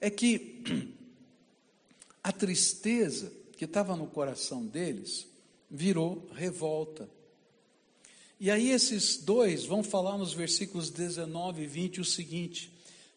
é 0.00 0.10
que 0.10 0.62
a 2.22 2.30
tristeza 2.30 3.32
que 3.56 3.64
estava 3.64 3.96
no 3.96 4.06
coração 4.06 4.64
deles 4.64 5.26
virou 5.70 6.28
revolta. 6.34 7.08
E 8.38 8.50
aí 8.50 8.70
esses 8.70 9.16
dois 9.18 9.64
vão 9.64 9.82
falar 9.82 10.18
nos 10.18 10.32
versículos 10.32 10.90
19 10.90 11.62
e 11.62 11.66
20 11.66 12.00
o 12.00 12.04
seguinte: 12.04 12.72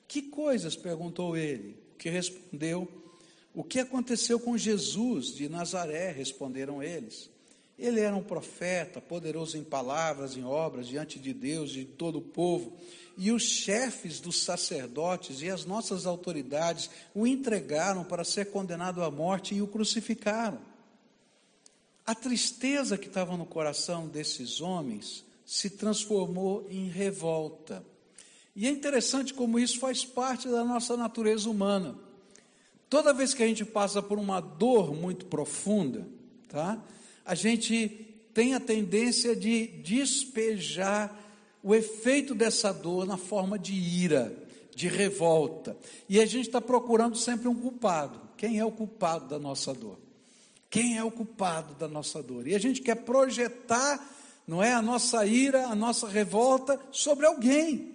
Que 0.07 0.21
coisas? 0.21 0.75
perguntou 0.75 1.35
ele, 1.35 1.75
que 1.97 2.09
respondeu 2.09 2.87
o 3.55 3.63
que 3.63 3.79
aconteceu 3.79 4.37
com 4.37 4.57
Jesus 4.57 5.33
de 5.33 5.47
Nazaré? 5.47 6.11
Responderam 6.11 6.83
eles. 6.83 7.29
Ele 7.79 8.01
era 8.01 8.15
um 8.15 8.23
profeta, 8.23 8.99
poderoso 8.99 9.57
em 9.57 9.63
palavras, 9.63 10.35
em 10.35 10.43
obras, 10.43 10.87
diante 10.87 11.17
de 11.17 11.33
Deus 11.33 11.71
e 11.71 11.79
de 11.79 11.85
todo 11.85 12.17
o 12.17 12.21
povo. 12.21 12.73
E 13.17 13.31
os 13.31 13.43
chefes 13.43 14.19
dos 14.19 14.41
sacerdotes 14.43 15.41
e 15.41 15.49
as 15.49 15.65
nossas 15.65 16.05
autoridades 16.05 16.89
o 17.13 17.25
entregaram 17.25 18.03
para 18.03 18.25
ser 18.25 18.51
condenado 18.51 19.01
à 19.01 19.09
morte 19.09 19.55
e 19.55 19.61
o 19.61 19.67
crucificaram. 19.67 20.59
A 22.05 22.13
tristeza 22.13 22.97
que 22.97 23.07
estava 23.07 23.37
no 23.37 23.45
coração 23.45 24.07
desses 24.07 24.59
homens 24.59 25.23
se 25.45 25.69
transformou 25.69 26.67
em 26.69 26.89
revolta. 26.89 27.85
E 28.53 28.67
é 28.67 28.69
interessante 28.69 29.33
como 29.33 29.59
isso 29.59 29.79
faz 29.79 30.03
parte 30.05 30.47
da 30.49 30.63
nossa 30.63 30.95
natureza 30.95 31.49
humana. 31.49 32.04
Toda 32.89 33.13
vez 33.13 33.33
que 33.33 33.43
a 33.43 33.47
gente 33.47 33.65
passa 33.65 34.01
por 34.01 34.17
uma 34.17 34.39
dor 34.39 34.93
muito 34.93 35.25
profunda, 35.25 36.07
tá? 36.47 36.81
A 37.25 37.33
gente 37.33 37.89
tem 38.33 38.53
a 38.53 38.59
tendência 38.59 39.35
de 39.35 39.67
despejar 39.67 41.17
o 41.63 41.73
efeito 41.73 42.35
dessa 42.35 42.71
dor 42.71 43.07
na 43.07 43.17
forma 43.17 43.57
de 43.57 43.73
ira, 43.73 44.31
de 44.75 44.87
revolta. 44.87 45.75
E 46.07 46.19
a 46.19 46.25
gente 46.25 46.47
está 46.47 46.61
procurando 46.61 47.17
sempre 47.17 47.47
um 47.47 47.55
culpado. 47.55 48.21
Quem 48.37 48.59
é 48.59 48.65
o 48.65 48.71
culpado 48.71 49.27
da 49.27 49.39
nossa 49.39 49.73
dor? 49.73 49.97
Quem 50.69 50.97
é 50.97 51.03
o 51.03 51.09
culpado 51.09 51.73
da 51.75 51.87
nossa 51.87 52.21
dor? 52.21 52.47
E 52.47 52.53
a 52.53 52.59
gente 52.59 52.81
quer 52.81 52.95
projetar, 52.95 54.05
não 54.45 54.61
é, 54.61 54.73
a 54.73 54.81
nossa 54.81 55.25
ira, 55.25 55.67
a 55.67 55.75
nossa 55.75 56.07
revolta 56.07 56.79
sobre 56.91 57.25
alguém. 57.25 57.94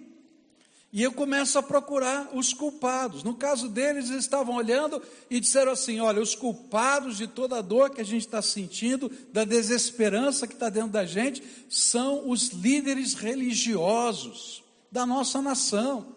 E 0.93 1.01
eu 1.01 1.13
começo 1.13 1.57
a 1.57 1.63
procurar 1.63 2.29
os 2.33 2.53
culpados. 2.53 3.23
No 3.23 3.33
caso 3.33 3.69
deles, 3.69 4.09
eles 4.09 4.25
estavam 4.25 4.55
olhando 4.55 5.01
e 5.29 5.39
disseram 5.39 5.71
assim: 5.71 6.01
olha, 6.01 6.21
os 6.21 6.35
culpados 6.35 7.17
de 7.17 7.27
toda 7.27 7.59
a 7.59 7.61
dor 7.61 7.91
que 7.91 8.01
a 8.01 8.05
gente 8.05 8.25
está 8.25 8.41
sentindo, 8.41 9.09
da 9.31 9.45
desesperança 9.45 10.45
que 10.45 10.53
está 10.53 10.69
dentro 10.69 10.89
da 10.89 11.05
gente, 11.05 11.41
são 11.69 12.29
os 12.29 12.49
líderes 12.49 13.13
religiosos 13.13 14.61
da 14.91 15.05
nossa 15.05 15.41
nação. 15.41 16.13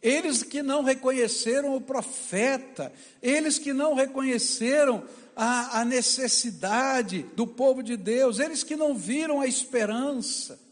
Eles 0.00 0.42
que 0.42 0.62
não 0.62 0.84
reconheceram 0.84 1.74
o 1.74 1.80
profeta, 1.80 2.92
eles 3.20 3.58
que 3.58 3.72
não 3.72 3.94
reconheceram 3.94 5.02
a, 5.34 5.80
a 5.80 5.84
necessidade 5.84 7.22
do 7.34 7.46
povo 7.46 7.82
de 7.82 7.96
Deus, 7.96 8.38
eles 8.38 8.62
que 8.62 8.76
não 8.76 8.94
viram 8.94 9.40
a 9.40 9.46
esperança. 9.46 10.63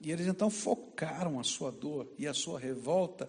E 0.00 0.10
eles 0.10 0.26
então 0.26 0.48
focaram 0.48 1.40
a 1.40 1.44
sua 1.44 1.72
dor 1.72 2.08
e 2.18 2.26
a 2.26 2.34
sua 2.34 2.58
revolta, 2.58 3.28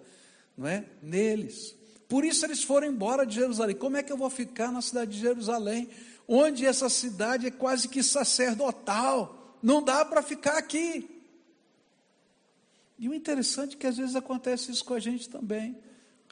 não 0.57 0.67
é, 0.67 0.85
neles. 1.01 1.75
Por 2.07 2.23
isso 2.23 2.45
eles 2.45 2.63
foram 2.63 2.87
embora 2.87 3.25
de 3.25 3.35
Jerusalém. 3.35 3.75
Como 3.75 3.97
é 3.97 4.03
que 4.03 4.11
eu 4.11 4.17
vou 4.17 4.29
ficar 4.29 4.71
na 4.71 4.81
cidade 4.81 5.11
de 5.11 5.19
Jerusalém, 5.19 5.89
onde 6.27 6.65
essa 6.65 6.89
cidade 6.89 7.47
é 7.47 7.51
quase 7.51 7.87
que 7.87 8.03
sacerdotal? 8.03 9.57
Não 9.61 9.83
dá 9.83 10.05
para 10.05 10.21
ficar 10.21 10.57
aqui. 10.57 11.09
E 12.97 13.07
o 13.07 13.13
interessante 13.13 13.75
é 13.75 13.79
que 13.79 13.87
às 13.87 13.97
vezes 13.97 14.15
acontece 14.15 14.71
isso 14.71 14.83
com 14.83 14.93
a 14.93 14.99
gente 14.99 15.29
também. 15.29 15.77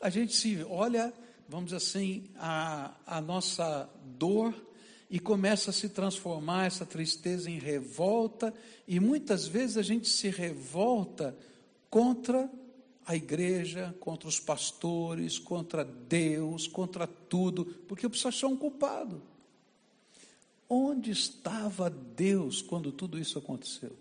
A 0.02 0.10
gente 0.10 0.36
se 0.36 0.64
olha, 0.70 1.14
vamos 1.48 1.66
dizer 1.66 1.78
assim, 1.78 2.30
a, 2.38 2.94
a 3.06 3.22
nossa 3.22 3.90
dor 4.04 4.54
e 5.10 5.20
começa 5.20 5.70
a 5.70 5.74
se 5.74 5.90
transformar 5.90 6.66
essa 6.66 6.86
tristeza 6.86 7.50
em 7.50 7.60
revolta, 7.60 8.54
e 8.88 9.00
muitas 9.00 9.48
vezes 9.48 9.78
a 9.78 9.82
gente 9.82 10.10
se 10.10 10.30
revolta 10.30 11.36
contra 11.90 12.50
a 13.06 13.16
igreja, 13.16 13.96
contra 14.02 14.28
os 14.28 14.40
pastores, 14.40 15.40
contra 15.40 15.86
Deus, 15.86 16.68
contra 16.68 17.08
tudo, 17.08 17.66
porque 17.88 18.06
eu 18.06 18.10
preciso 18.10 18.28
achar 18.28 18.48
um 18.48 18.58
culpado. 18.58 19.22
Onde 20.70 21.12
estava 21.12 21.90
Deus 21.90 22.62
quando 22.62 22.92
tudo 22.92 23.18
isso 23.18 23.40
aconteceu? 23.40 23.96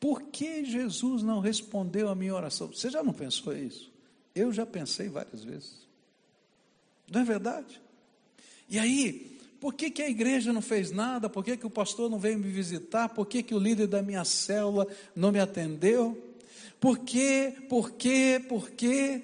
Por 0.00 0.22
que 0.22 0.64
Jesus 0.64 1.22
não 1.22 1.40
respondeu 1.40 2.08
a 2.08 2.14
minha 2.14 2.34
oração? 2.34 2.68
Você 2.68 2.88
já 2.88 3.02
não 3.02 3.12
pensou 3.12 3.54
isso? 3.54 3.92
Eu 4.34 4.50
já 4.50 4.64
pensei 4.64 5.10
várias 5.10 5.44
vezes. 5.44 5.86
Não 7.10 7.20
é 7.20 7.24
verdade? 7.24 7.78
E 8.70 8.78
aí, 8.78 9.38
por 9.60 9.74
que, 9.74 9.90
que 9.90 10.00
a 10.00 10.08
igreja 10.08 10.52
não 10.52 10.62
fez 10.62 10.92
nada? 10.92 11.28
Por 11.28 11.44
que, 11.44 11.56
que 11.56 11.66
o 11.66 11.70
pastor 11.70 12.08
não 12.08 12.18
veio 12.18 12.38
me 12.38 12.48
visitar? 12.48 13.08
Por 13.08 13.26
que, 13.26 13.42
que 13.42 13.54
o 13.54 13.58
líder 13.58 13.88
da 13.88 14.00
minha 14.00 14.24
célula 14.24 14.86
não 15.14 15.32
me 15.32 15.40
atendeu? 15.40 16.16
Por 16.80 17.00
quê? 17.00 17.52
Por 17.68 17.90
quê? 17.90 18.42
Por 18.48 18.70
quê? 18.70 19.22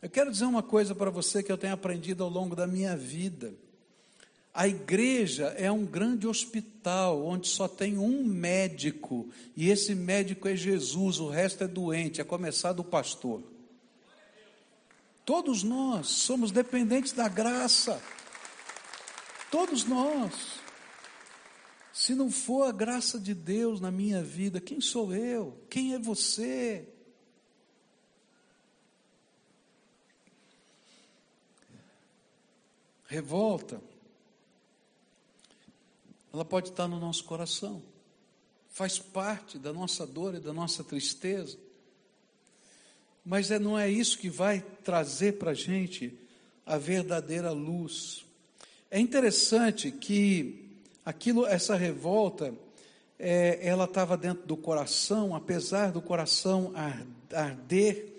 Eu 0.00 0.10
quero 0.10 0.30
dizer 0.30 0.44
uma 0.44 0.62
coisa 0.62 0.94
para 0.94 1.10
você 1.10 1.42
que 1.42 1.50
eu 1.50 1.58
tenho 1.58 1.72
aprendido 1.72 2.22
ao 2.22 2.30
longo 2.30 2.54
da 2.54 2.66
minha 2.66 2.96
vida. 2.96 3.52
A 4.54 4.68
igreja 4.68 5.46
é 5.58 5.70
um 5.70 5.84
grande 5.84 6.26
hospital 6.26 7.26
onde 7.26 7.48
só 7.48 7.66
tem 7.66 7.98
um 7.98 8.24
médico, 8.24 9.28
e 9.56 9.68
esse 9.68 9.94
médico 9.94 10.48
é 10.48 10.56
Jesus, 10.56 11.18
o 11.18 11.28
resto 11.28 11.64
é 11.64 11.68
doente, 11.68 12.22
a 12.22 12.24
começar 12.24 12.72
do 12.72 12.84
pastor. 12.84 13.42
Todos 15.26 15.62
nós 15.62 16.06
somos 16.06 16.52
dependentes 16.52 17.12
da 17.12 17.28
graça. 17.28 18.00
Todos 19.50 19.84
nós. 19.84 20.60
Se 21.92 22.14
não 22.14 22.30
for 22.30 22.68
a 22.68 22.72
graça 22.72 23.18
de 23.18 23.32
Deus 23.32 23.80
na 23.80 23.90
minha 23.90 24.22
vida, 24.22 24.60
quem 24.60 24.82
sou 24.82 25.14
eu? 25.14 25.64
Quem 25.70 25.94
é 25.94 25.98
você? 25.98 26.86
Revolta, 33.06 33.80
ela 36.32 36.44
pode 36.44 36.68
estar 36.68 36.88
no 36.88 36.98
nosso 36.98 37.24
coração, 37.24 37.82
faz 38.68 38.98
parte 38.98 39.58
da 39.58 39.72
nossa 39.72 40.06
dor 40.06 40.34
e 40.34 40.40
da 40.40 40.52
nossa 40.52 40.84
tristeza, 40.84 41.56
mas 43.24 43.50
é, 43.50 43.58
não 43.58 43.78
é 43.78 43.88
isso 43.88 44.18
que 44.18 44.28
vai 44.28 44.60
trazer 44.60 45.38
para 45.38 45.52
a 45.52 45.54
gente 45.54 46.18
a 46.66 46.76
verdadeira 46.76 47.52
luz. 47.52 48.25
É 48.90 49.00
interessante 49.00 49.90
que 49.90 50.80
aquilo, 51.04 51.44
essa 51.46 51.74
revolta, 51.74 52.54
é, 53.18 53.58
ela 53.66 53.84
estava 53.84 54.16
dentro 54.16 54.46
do 54.46 54.56
coração, 54.56 55.34
apesar 55.34 55.90
do 55.90 56.00
coração 56.00 56.72
arder 57.32 58.14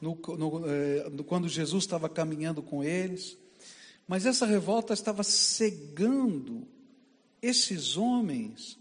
no, 0.00 0.18
no, 0.36 0.62
é, 0.68 1.10
quando 1.26 1.48
Jesus 1.48 1.84
estava 1.84 2.08
caminhando 2.08 2.62
com 2.62 2.82
eles, 2.82 3.38
mas 4.08 4.26
essa 4.26 4.44
revolta 4.44 4.92
estava 4.92 5.22
cegando 5.22 6.66
esses 7.40 7.96
homens 7.96 8.76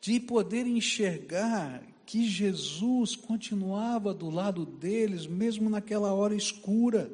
de 0.00 0.18
poder 0.18 0.66
enxergar 0.66 1.82
que 2.06 2.28
Jesus 2.28 3.16
continuava 3.16 4.12
do 4.12 4.30
lado 4.30 4.64
deles, 4.64 5.26
mesmo 5.26 5.68
naquela 5.68 6.12
hora 6.12 6.34
escura. 6.34 7.10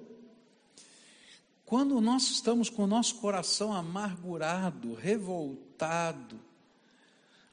Quando 1.70 2.00
nós 2.00 2.24
estamos 2.24 2.68
com 2.68 2.82
o 2.82 2.86
nosso 2.88 3.20
coração 3.20 3.72
amargurado, 3.72 4.92
revoltado, 4.92 6.40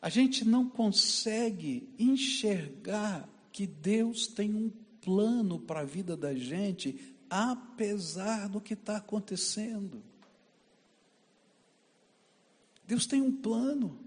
a 0.02 0.10
gente 0.10 0.44
não 0.44 0.68
consegue 0.68 1.88
enxergar 2.00 3.30
que 3.52 3.68
Deus 3.68 4.26
tem 4.26 4.56
um 4.56 4.72
plano 5.00 5.60
para 5.60 5.82
a 5.82 5.86
vida 5.86 6.18
da 6.18 6.34
gente, 6.34 7.16
apesar 7.30 8.50
do 8.50 8.60
que 8.60 8.74
está 8.74 8.98
acontecendo. 8.98 10.02
Deus 12.88 13.06
tem 13.06 13.22
um 13.22 13.32
plano. 13.32 14.00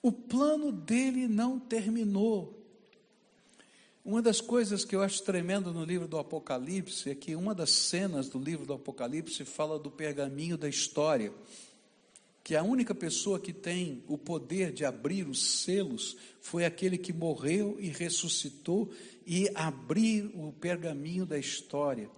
O 0.00 0.12
plano 0.12 0.70
dele 0.70 1.26
não 1.26 1.58
terminou. 1.58 2.57
Uma 4.08 4.22
das 4.22 4.40
coisas 4.40 4.86
que 4.86 4.96
eu 4.96 5.02
acho 5.02 5.22
tremendo 5.22 5.70
no 5.70 5.84
livro 5.84 6.08
do 6.08 6.18
Apocalipse 6.18 7.10
é 7.10 7.14
que 7.14 7.36
uma 7.36 7.54
das 7.54 7.68
cenas 7.68 8.26
do 8.26 8.38
livro 8.38 8.64
do 8.64 8.72
Apocalipse 8.72 9.44
fala 9.44 9.78
do 9.78 9.90
pergaminho 9.90 10.56
da 10.56 10.66
história, 10.66 11.30
que 12.42 12.56
a 12.56 12.62
única 12.62 12.94
pessoa 12.94 13.38
que 13.38 13.52
tem 13.52 14.02
o 14.08 14.16
poder 14.16 14.72
de 14.72 14.82
abrir 14.82 15.28
os 15.28 15.62
selos 15.62 16.16
foi 16.40 16.64
aquele 16.64 16.96
que 16.96 17.12
morreu 17.12 17.76
e 17.78 17.88
ressuscitou 17.88 18.90
e 19.26 19.50
abrir 19.54 20.30
o 20.32 20.54
pergaminho 20.58 21.26
da 21.26 21.38
história. 21.38 22.08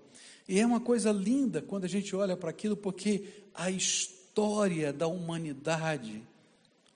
E 0.49 0.61
é 0.61 0.65
uma 0.65 0.79
coisa 0.79 1.11
linda 1.11 1.61
quando 1.61 1.87
a 1.87 1.89
gente 1.89 2.15
olha 2.15 2.37
para 2.37 2.51
aquilo, 2.51 2.77
porque 2.77 3.25
a 3.53 3.69
história 3.69 4.93
da 4.93 5.09
humanidade, 5.09 6.23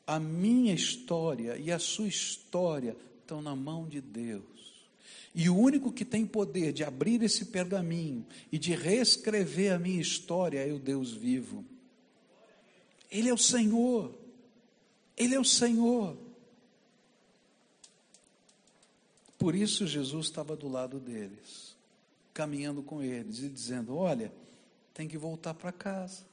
a 0.07 0.20
minha 0.20 0.72
história 0.72 1.59
e 1.59 1.72
a 1.72 1.80
sua 1.80 2.07
história 2.07 2.96
estão 3.20 3.42
na 3.42 3.57
mão 3.57 3.88
de 3.88 4.00
Deus. 4.00 4.53
E 5.34 5.48
o 5.48 5.56
único 5.56 5.90
que 5.90 6.04
tem 6.04 6.24
poder 6.24 6.72
de 6.72 6.84
abrir 6.84 7.22
esse 7.22 7.46
pergaminho 7.46 8.24
e 8.52 8.58
de 8.58 8.74
reescrever 8.74 9.72
a 9.72 9.78
minha 9.78 10.00
história 10.00 10.60
é 10.60 10.72
o 10.72 10.78
Deus 10.78 11.10
vivo. 11.12 11.64
Ele 13.10 13.28
é 13.28 13.34
o 13.34 13.38
Senhor. 13.38 14.14
Ele 15.16 15.34
é 15.34 15.40
o 15.40 15.44
Senhor. 15.44 16.16
Por 19.38 19.54
isso 19.54 19.86
Jesus 19.86 20.26
estava 20.26 20.56
do 20.56 20.68
lado 20.68 20.98
deles, 21.00 21.76
caminhando 22.32 22.82
com 22.82 23.02
eles 23.02 23.40
e 23.40 23.48
dizendo: 23.48 23.96
Olha, 23.96 24.32
tem 24.92 25.08
que 25.08 25.18
voltar 25.18 25.54
para 25.54 25.72
casa. 25.72 26.24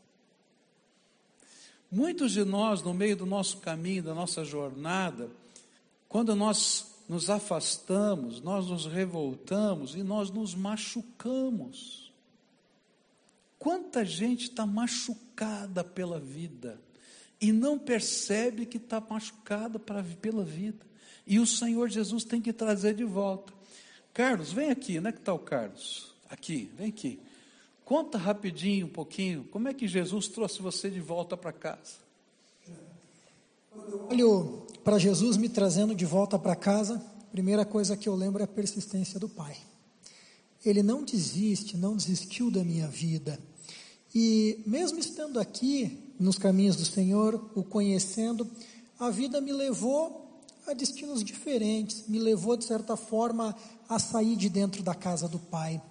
Muitos 1.92 2.32
de 2.32 2.46
nós, 2.46 2.82
no 2.82 2.94
meio 2.94 3.18
do 3.18 3.26
nosso 3.26 3.58
caminho, 3.58 4.04
da 4.04 4.14
nossa 4.14 4.46
jornada, 4.46 5.30
quando 6.08 6.36
nós 6.36 6.91
nos 7.12 7.30
afastamos, 7.30 8.40
nós 8.40 8.68
nos 8.70 8.86
revoltamos 8.86 9.96
e 9.96 10.02
nós 10.02 10.32
nos 10.32 10.56
machucamos. 10.56 12.10
Quanta 13.60 14.06
gente 14.06 14.44
está 14.46 14.66
machucada 14.66 15.84
pela 15.84 16.22
vida 16.22 16.80
e 17.42 17.52
não 17.52 17.78
percebe 17.78 18.66
que 18.66 18.78
está 18.78 19.02
machucada 19.02 19.78
pela 19.78 20.42
vida. 20.42 20.86
E 21.28 21.38
o 21.38 21.46
Senhor 21.46 21.90
Jesus 21.90 22.24
tem 22.24 22.40
que 22.40 22.54
trazer 22.54 22.96
de 22.96 23.04
volta. 23.04 23.52
Carlos, 24.14 24.54
vem 24.54 24.72
aqui, 24.72 24.98
onde 24.98 25.10
é 25.10 25.12
que 25.12 25.20
está 25.20 25.34
o 25.34 25.40
Carlos? 25.40 26.16
Aqui, 26.30 26.72
vem 26.78 26.88
aqui. 26.88 27.20
Conta 27.84 28.18
rapidinho 28.18 28.86
um 28.86 28.90
pouquinho, 28.90 29.44
como 29.52 29.68
é 29.68 29.74
que 29.74 29.86
Jesus 29.86 30.30
trouxe 30.30 30.62
você 30.62 30.90
de 30.90 31.02
volta 31.02 31.36
para 31.36 31.52
casa? 31.52 32.11
Olho 34.10 34.68
para 34.84 35.00
Jesus 35.00 35.38
me 35.38 35.48
trazendo 35.48 35.96
de 35.96 36.06
volta 36.06 36.38
para 36.38 36.56
casa, 36.56 36.96
a 36.96 37.32
primeira 37.32 37.64
coisa 37.64 37.96
que 37.96 38.10
eu 38.10 38.16
lembro 38.16 38.42
é 38.42 38.46
a 38.46 38.48
persistência 38.48 39.20
do 39.20 39.30
Pai. 39.30 39.56
Ele 40.66 40.84
não 40.84 41.04
desiste, 41.04 41.78
não 41.78 41.96
desistiu 41.96 42.52
da 42.52 42.64
minha 42.64 42.88
vida. 42.88 43.40
E 44.14 44.60
mesmo 44.66 45.00
estando 45.00 45.40
aqui 45.40 46.14
nos 46.20 46.38
caminhos 46.38 46.76
do 46.76 46.86
Senhor, 46.86 47.50
o 47.56 47.64
conhecendo, 47.64 48.50
a 49.00 49.10
vida 49.10 49.40
me 49.40 49.54
levou 49.54 50.42
a 50.68 50.74
destinos 50.74 51.24
diferentes, 51.24 52.04
me 52.08 52.20
levou 52.20 52.58
de 52.58 52.66
certa 52.66 52.96
forma 52.96 53.56
a 53.88 53.98
sair 53.98 54.36
de 54.36 54.50
dentro 54.50 54.84
da 54.84 54.94
casa 54.94 55.28
do 55.28 55.40
Pai. 55.40 55.82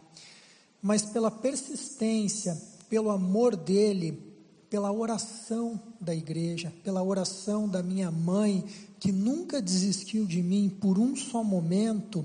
Mas 0.82 1.02
pela 1.02 1.30
persistência, 1.30 2.60
pelo 2.88 3.10
amor 3.10 3.56
dele, 3.56 4.29
pela 4.70 4.92
oração 4.92 5.78
da 6.00 6.14
igreja, 6.14 6.72
pela 6.84 7.02
oração 7.02 7.68
da 7.68 7.82
minha 7.82 8.08
mãe, 8.08 8.64
que 9.00 9.10
nunca 9.10 9.60
desistiu 9.60 10.24
de 10.24 10.40
mim 10.40 10.70
por 10.80 10.96
um 10.96 11.16
só 11.16 11.42
momento, 11.42 12.24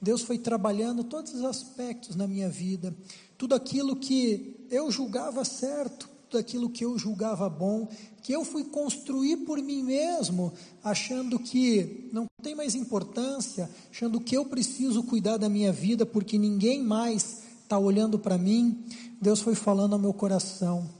Deus 0.00 0.20
foi 0.20 0.36
trabalhando 0.38 1.02
todos 1.02 1.32
os 1.32 1.42
aspectos 1.42 2.14
na 2.14 2.26
minha 2.26 2.50
vida, 2.50 2.94
tudo 3.38 3.54
aquilo 3.54 3.96
que 3.96 4.66
eu 4.70 4.90
julgava 4.90 5.42
certo, 5.42 6.08
tudo 6.28 6.38
aquilo 6.38 6.68
que 6.68 6.84
eu 6.84 6.98
julgava 6.98 7.48
bom, 7.48 7.88
que 8.22 8.32
eu 8.32 8.44
fui 8.44 8.64
construir 8.64 9.38
por 9.38 9.60
mim 9.60 9.82
mesmo, 9.82 10.52
achando 10.84 11.38
que 11.38 12.08
não 12.12 12.26
tem 12.42 12.54
mais 12.54 12.74
importância, 12.74 13.70
achando 13.90 14.20
que 14.20 14.36
eu 14.36 14.44
preciso 14.44 15.02
cuidar 15.02 15.38
da 15.38 15.48
minha 15.48 15.72
vida 15.72 16.04
porque 16.04 16.38
ninguém 16.38 16.82
mais 16.82 17.42
está 17.62 17.78
olhando 17.78 18.18
para 18.18 18.36
mim. 18.36 18.84
Deus 19.20 19.40
foi 19.40 19.54
falando 19.54 19.94
ao 19.94 19.98
meu 19.98 20.12
coração 20.12 20.99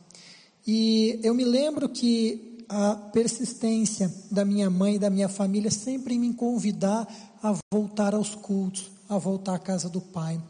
e 0.67 1.19
eu 1.23 1.35
me 1.35 1.45
lembro 1.45 1.89
que 1.89 2.65
a 2.69 2.95
persistência 2.95 4.15
da 4.31 4.45
minha 4.45 4.71
mãe 4.71 4.95
e 4.95 4.99
da 4.99 5.11
minha 5.11 5.29
família 5.29 5.71
sempre 5.71 6.19
me 6.19 6.33
convidar 6.33 7.09
a 7.43 7.57
voltar 7.73 8.15
aos 8.15 8.35
cultos, 8.35 8.91
a 9.09 9.19
voltar 9.19 9.55
à 9.55 9.59
casa 9.59 9.89
do 9.89 10.01
Pai. 10.01 10.41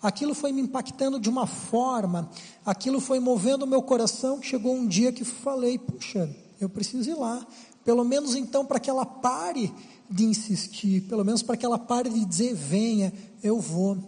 Aquilo 0.00 0.34
foi 0.34 0.52
me 0.52 0.62
impactando 0.62 1.18
de 1.18 1.28
uma 1.28 1.46
forma, 1.46 2.30
aquilo 2.64 3.00
foi 3.00 3.18
movendo 3.18 3.64
o 3.64 3.66
meu 3.66 3.82
coração, 3.82 4.38
que 4.38 4.46
chegou 4.46 4.74
um 4.74 4.86
dia 4.86 5.12
que 5.12 5.24
falei, 5.24 5.78
puxa, 5.78 6.34
eu 6.60 6.68
preciso 6.68 7.10
ir 7.10 7.14
lá, 7.14 7.46
pelo 7.84 8.04
menos 8.04 8.34
então 8.34 8.64
para 8.64 8.80
que 8.80 8.88
ela 8.88 9.04
pare 9.04 9.72
de 10.08 10.24
insistir, 10.24 11.02
pelo 11.02 11.24
menos 11.24 11.42
para 11.42 11.56
que 11.56 11.66
ela 11.66 11.78
pare 11.78 12.08
de 12.08 12.24
dizer 12.24 12.54
venha, 12.54 13.12
eu 13.42 13.60
vou. 13.60 13.98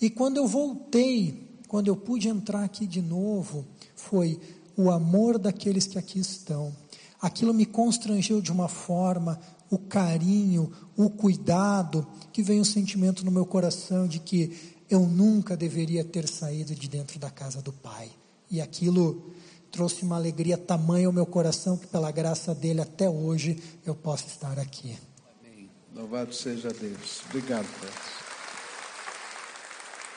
E 0.00 0.10
quando 0.10 0.38
eu 0.38 0.46
voltei, 0.46 1.60
quando 1.68 1.88
eu 1.88 1.96
pude 1.96 2.28
entrar 2.28 2.64
aqui 2.64 2.86
de 2.86 3.00
novo, 3.00 3.64
foi 3.94 4.40
o 4.82 4.90
amor 4.90 5.38
daqueles 5.38 5.86
que 5.86 5.98
aqui 5.98 6.18
estão, 6.18 6.74
aquilo 7.20 7.54
me 7.54 7.64
constrangeu 7.64 8.40
de 8.40 8.50
uma 8.50 8.68
forma, 8.68 9.38
o 9.70 9.78
carinho, 9.78 10.70
o 10.96 11.08
cuidado, 11.08 12.06
que 12.32 12.42
veio 12.42 12.60
um 12.60 12.64
sentimento 12.64 13.24
no 13.24 13.30
meu 13.30 13.46
coração 13.46 14.06
de 14.06 14.18
que 14.18 14.74
eu 14.90 15.00
nunca 15.00 15.56
deveria 15.56 16.04
ter 16.04 16.28
saído 16.28 16.74
de 16.74 16.88
dentro 16.88 17.18
da 17.18 17.30
casa 17.30 17.62
do 17.62 17.72
Pai. 17.72 18.10
E 18.50 18.60
aquilo 18.60 19.32
trouxe 19.70 20.04
uma 20.04 20.16
alegria 20.16 20.58
tamanha 20.58 21.06
ao 21.06 21.12
meu 21.12 21.24
coração 21.24 21.78
que, 21.78 21.86
pela 21.86 22.10
graça 22.10 22.54
dele, 22.54 22.82
até 22.82 23.08
hoje 23.08 23.62
eu 23.86 23.94
posso 23.94 24.26
estar 24.26 24.58
aqui. 24.58 24.98
Amém. 25.40 25.70
Louvado 25.94 26.34
seja 26.34 26.68
Deus. 26.68 27.22
Obrigado, 27.30 27.66
Pai. 27.80 27.90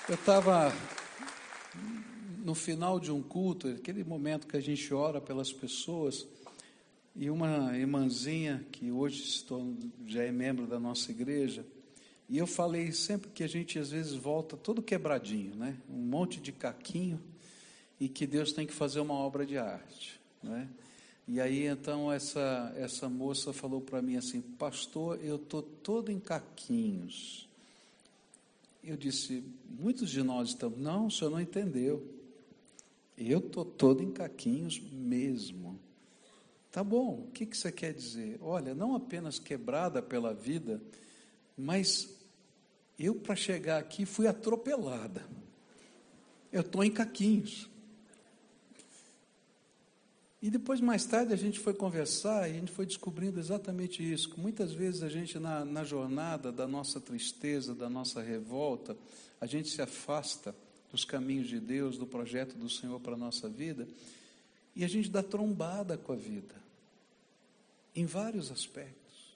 Eu 0.09 0.15
estava 0.15 0.73
no 2.45 2.53
final 2.53 2.99
de 2.99 3.11
um 3.11 3.23
culto, 3.23 3.67
aquele 3.69 4.03
momento 4.03 4.45
que 4.45 4.55
a 4.55 4.59
gente 4.59 4.93
ora 4.93 5.19
pelas 5.19 5.51
pessoas, 5.51 6.27
e 7.15 7.27
uma 7.27 7.75
irmãzinha 7.75 8.63
que 8.71 8.91
hoje 8.91 9.23
estou, 9.23 9.75
já 10.05 10.21
é 10.21 10.31
membro 10.31 10.67
da 10.67 10.79
nossa 10.79 11.09
igreja, 11.09 11.65
e 12.29 12.37
eu 12.37 12.45
falei 12.45 12.91
sempre 12.91 13.31
que 13.31 13.43
a 13.43 13.47
gente 13.47 13.79
às 13.79 13.89
vezes 13.89 14.13
volta 14.13 14.55
todo 14.55 14.83
quebradinho, 14.83 15.55
né? 15.55 15.75
Um 15.89 15.97
monte 15.97 16.39
de 16.39 16.51
caquinho 16.51 17.19
e 17.99 18.07
que 18.07 18.27
Deus 18.27 18.53
tem 18.53 18.67
que 18.67 18.73
fazer 18.73 18.99
uma 18.99 19.15
obra 19.15 19.43
de 19.43 19.57
arte, 19.57 20.19
né? 20.43 20.69
E 21.27 21.41
aí 21.41 21.65
então 21.65 22.11
essa 22.11 22.71
essa 22.77 23.09
moça 23.09 23.53
falou 23.53 23.81
para 23.81 24.03
mim 24.03 24.17
assim, 24.17 24.41
pastor, 24.41 25.19
eu 25.23 25.39
tô 25.39 25.63
todo 25.63 26.11
em 26.11 26.19
caquinhos. 26.19 27.47
Eu 28.83 28.95
disse, 28.95 29.43
muitos 29.67 30.11
de 30.11 30.21
nós 30.21 30.49
estamos, 30.49 30.77
não, 30.77 31.07
o 31.07 31.11
senhor 31.11 31.31
não 31.31 31.41
entendeu. 31.41 32.14
Eu 33.17 33.39
tô 33.41 33.63
todo 33.63 34.03
em 34.03 34.11
caquinhos 34.11 34.79
mesmo. 34.79 35.79
Tá 36.71 36.83
bom, 36.83 37.25
o 37.27 37.31
que, 37.31 37.45
que 37.45 37.55
você 37.55 37.71
quer 37.71 37.93
dizer? 37.93 38.37
Olha, 38.41 38.75
não 38.75 38.95
apenas 38.95 39.39
quebrada 39.39 40.01
pela 40.01 40.33
vida, 40.33 40.81
mas 41.57 42.13
eu, 42.99 43.15
para 43.15 43.35
chegar 43.35 43.79
aqui, 43.79 44.05
fui 44.05 44.27
atropelada. 44.27 45.25
Eu 46.51 46.61
estou 46.61 46.83
em 46.83 46.91
caquinhos. 46.91 47.69
E 50.41 50.49
depois, 50.49 50.79
mais 50.79 51.05
tarde, 51.05 51.33
a 51.33 51.37
gente 51.37 51.59
foi 51.59 51.73
conversar 51.73 52.47
e 52.47 52.51
a 52.51 52.53
gente 52.55 52.71
foi 52.71 52.85
descobrindo 52.85 53.39
exatamente 53.39 54.03
isso. 54.03 54.29
Que 54.29 54.39
muitas 54.39 54.73
vezes 54.73 55.01
a 55.01 55.09
gente, 55.09 55.39
na, 55.39 55.65
na 55.65 55.83
jornada 55.83 56.51
da 56.51 56.67
nossa 56.67 57.01
tristeza, 57.01 57.73
da 57.73 57.89
nossa 57.89 58.21
revolta, 58.21 58.95
a 59.39 59.45
gente 59.45 59.69
se 59.69 59.81
afasta 59.81 60.53
dos 60.95 61.03
caminhos 61.03 61.49
de 61.49 61.59
Deus, 61.59 61.97
do 61.97 62.07
projeto 62.07 62.55
do 62.57 62.69
Senhor 62.69 63.01
para 63.01 63.15
a 63.15 63.17
nossa 63.17 63.49
vida, 63.49 63.85
e 64.73 64.85
a 64.85 64.87
gente 64.87 65.09
dá 65.09 65.21
trombada 65.21 65.97
com 65.97 66.13
a 66.13 66.15
vida 66.15 66.55
em 67.93 68.05
vários 68.05 68.49
aspectos. 68.49 69.35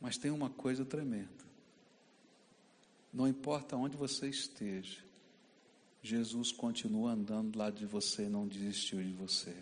Mas 0.00 0.16
tem 0.16 0.30
uma 0.30 0.48
coisa 0.48 0.86
tremenda. 0.86 1.28
Não 3.12 3.28
importa 3.28 3.76
onde 3.76 3.96
você 3.96 4.28
esteja, 4.28 5.04
Jesus 6.02 6.50
continua 6.50 7.12
andando 7.12 7.58
lá 7.58 7.68
de 7.68 7.84
você 7.84 8.24
e 8.24 8.30
não 8.30 8.48
desistiu 8.48 9.02
de 9.02 9.12
você. 9.12 9.54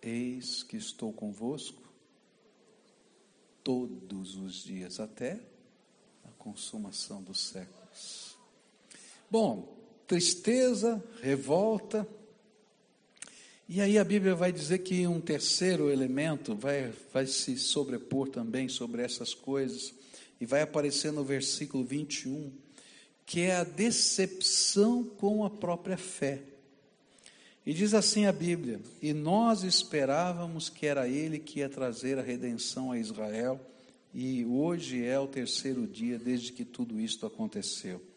Eis 0.00 0.62
que 0.62 0.76
estou 0.76 1.12
convosco 1.12 1.82
todos 3.64 4.36
os 4.36 4.62
dias, 4.62 5.00
até 5.00 5.40
a 6.24 6.28
consumação 6.38 7.20
dos 7.22 7.40
séculos. 7.40 8.29
Bom, 9.30 9.78
tristeza, 10.08 11.00
revolta, 11.22 12.04
e 13.68 13.80
aí 13.80 13.96
a 13.96 14.02
Bíblia 14.02 14.34
vai 14.34 14.50
dizer 14.50 14.78
que 14.78 15.06
um 15.06 15.20
terceiro 15.20 15.88
elemento 15.88 16.56
vai, 16.56 16.92
vai 17.12 17.24
se 17.24 17.56
sobrepor 17.56 18.28
também 18.28 18.68
sobre 18.68 19.00
essas 19.00 19.32
coisas, 19.32 19.94
e 20.40 20.44
vai 20.44 20.62
aparecer 20.62 21.12
no 21.12 21.22
versículo 21.22 21.84
21, 21.84 22.50
que 23.24 23.42
é 23.42 23.54
a 23.54 23.62
decepção 23.62 25.04
com 25.04 25.44
a 25.44 25.50
própria 25.50 25.96
fé. 25.96 26.42
E 27.64 27.72
diz 27.72 27.94
assim 27.94 28.26
a 28.26 28.32
Bíblia: 28.32 28.80
E 29.00 29.12
nós 29.12 29.62
esperávamos 29.62 30.68
que 30.68 30.86
era 30.86 31.06
Ele 31.06 31.38
que 31.38 31.60
ia 31.60 31.68
trazer 31.68 32.18
a 32.18 32.22
redenção 32.22 32.90
a 32.90 32.98
Israel, 32.98 33.60
e 34.12 34.44
hoje 34.44 35.04
é 35.04 35.20
o 35.20 35.28
terceiro 35.28 35.86
dia 35.86 36.18
desde 36.18 36.52
que 36.52 36.64
tudo 36.64 36.98
isto 36.98 37.24
aconteceu. 37.24 38.09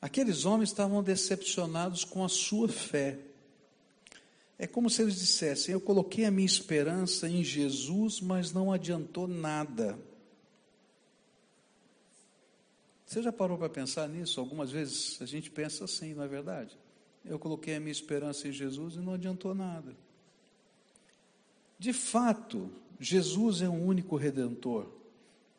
Aqueles 0.00 0.44
homens 0.44 0.70
estavam 0.70 1.02
decepcionados 1.02 2.04
com 2.04 2.24
a 2.24 2.28
sua 2.28 2.68
fé. 2.68 3.18
É 4.58 4.66
como 4.66 4.88
se 4.88 5.02
eles 5.02 5.16
dissessem: 5.16 5.72
Eu 5.72 5.80
coloquei 5.80 6.24
a 6.24 6.30
minha 6.30 6.46
esperança 6.46 7.28
em 7.28 7.44
Jesus, 7.44 8.20
mas 8.20 8.52
não 8.52 8.72
adiantou 8.72 9.26
nada. 9.26 9.98
Você 13.10 13.22
já 13.22 13.32
parou 13.32 13.58
para 13.58 13.68
pensar 13.68 14.08
nisso? 14.08 14.38
Algumas 14.38 14.70
vezes 14.70 15.20
a 15.20 15.26
gente 15.26 15.50
pensa 15.50 15.84
assim, 15.84 16.14
não 16.14 16.22
é 16.22 16.28
verdade? 16.28 16.78
Eu 17.24 17.40
coloquei 17.40 17.74
a 17.74 17.80
minha 17.80 17.90
esperança 17.90 18.46
em 18.46 18.52
Jesus 18.52 18.94
e 18.94 18.98
não 19.00 19.14
adiantou 19.14 19.52
nada. 19.52 19.96
De 21.76 21.92
fato, 21.92 22.70
Jesus 23.00 23.62
é 23.62 23.68
o 23.68 23.72
único 23.72 24.14
redentor. 24.14 24.86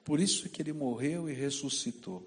Por 0.05 0.21
isso 0.21 0.47
que 0.47 0.61
ele 0.61 0.71
morreu 0.71 1.29
e 1.29 1.33
ressuscitou. 1.33 2.25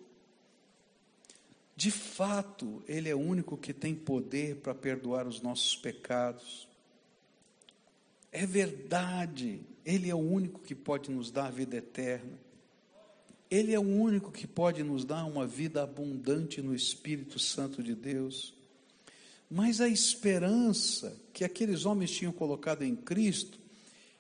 De 1.77 1.91
fato, 1.91 2.83
Ele 2.87 3.09
é 3.09 3.15
o 3.15 3.21
único 3.21 3.57
que 3.57 3.73
tem 3.73 3.95
poder 3.95 4.57
para 4.57 4.75
perdoar 4.75 5.27
os 5.27 5.41
nossos 5.41 5.75
pecados. 5.75 6.69
É 8.31 8.47
verdade, 8.47 9.61
Ele 9.85 10.09
é 10.09 10.15
o 10.15 10.19
único 10.19 10.61
que 10.61 10.75
pode 10.75 11.11
nos 11.11 11.31
dar 11.31 11.47
a 11.47 11.51
vida 11.51 11.77
eterna. 11.77 12.39
Ele 13.51 13.73
é 13.73 13.79
o 13.79 13.83
único 13.83 14.33
que 14.33 14.47
pode 14.47 14.83
nos 14.83 15.05
dar 15.05 15.25
uma 15.25 15.47
vida 15.47 15.83
abundante 15.83 16.63
no 16.63 16.75
Espírito 16.75 17.39
Santo 17.39 17.83
de 17.83 17.95
Deus. 17.95 18.55
Mas 19.51 19.81
a 19.81 19.89
esperança 19.89 21.17
que 21.33 21.45
aqueles 21.45 21.85
homens 21.85 22.11
tinham 22.11 22.33
colocado 22.33 22.83
em 22.83 22.97
Cristo 22.97 23.59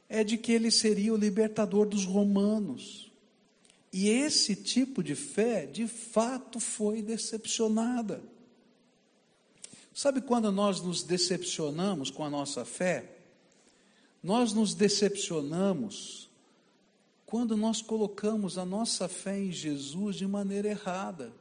é 0.08 0.22
de 0.22 0.36
que 0.36 0.52
ele 0.52 0.70
seria 0.70 1.12
o 1.12 1.16
libertador 1.16 1.86
dos 1.86 2.04
romanos. 2.04 3.10
E 3.96 4.08
esse 4.08 4.56
tipo 4.56 5.04
de 5.04 5.14
fé, 5.14 5.66
de 5.66 5.86
fato, 5.86 6.58
foi 6.58 7.00
decepcionada. 7.00 8.20
Sabe 9.94 10.20
quando 10.20 10.50
nós 10.50 10.80
nos 10.80 11.04
decepcionamos 11.04 12.10
com 12.10 12.24
a 12.24 12.28
nossa 12.28 12.64
fé? 12.64 13.18
Nós 14.20 14.52
nos 14.52 14.74
decepcionamos 14.74 16.28
quando 17.24 17.56
nós 17.56 17.80
colocamos 17.80 18.58
a 18.58 18.64
nossa 18.64 19.06
fé 19.06 19.38
em 19.38 19.52
Jesus 19.52 20.16
de 20.16 20.26
maneira 20.26 20.70
errada. 20.70 21.32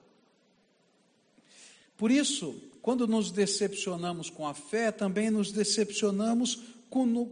Por 1.98 2.12
isso, 2.12 2.54
quando 2.84 3.08
nos 3.08 3.32
decepcionamos 3.32 4.30
com 4.30 4.46
a 4.46 4.54
fé, 4.54 4.92
também 4.92 5.32
nos 5.32 5.52
decepcionamos 5.52 6.62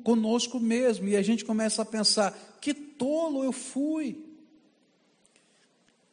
conosco 0.04 0.60
mesmo, 0.60 1.08
e 1.08 1.16
a 1.16 1.22
gente 1.22 1.46
começa 1.46 1.84
a 1.84 1.86
pensar: 1.86 2.58
que 2.60 2.74
tolo 2.74 3.44
eu 3.44 3.52
fui. 3.52 4.31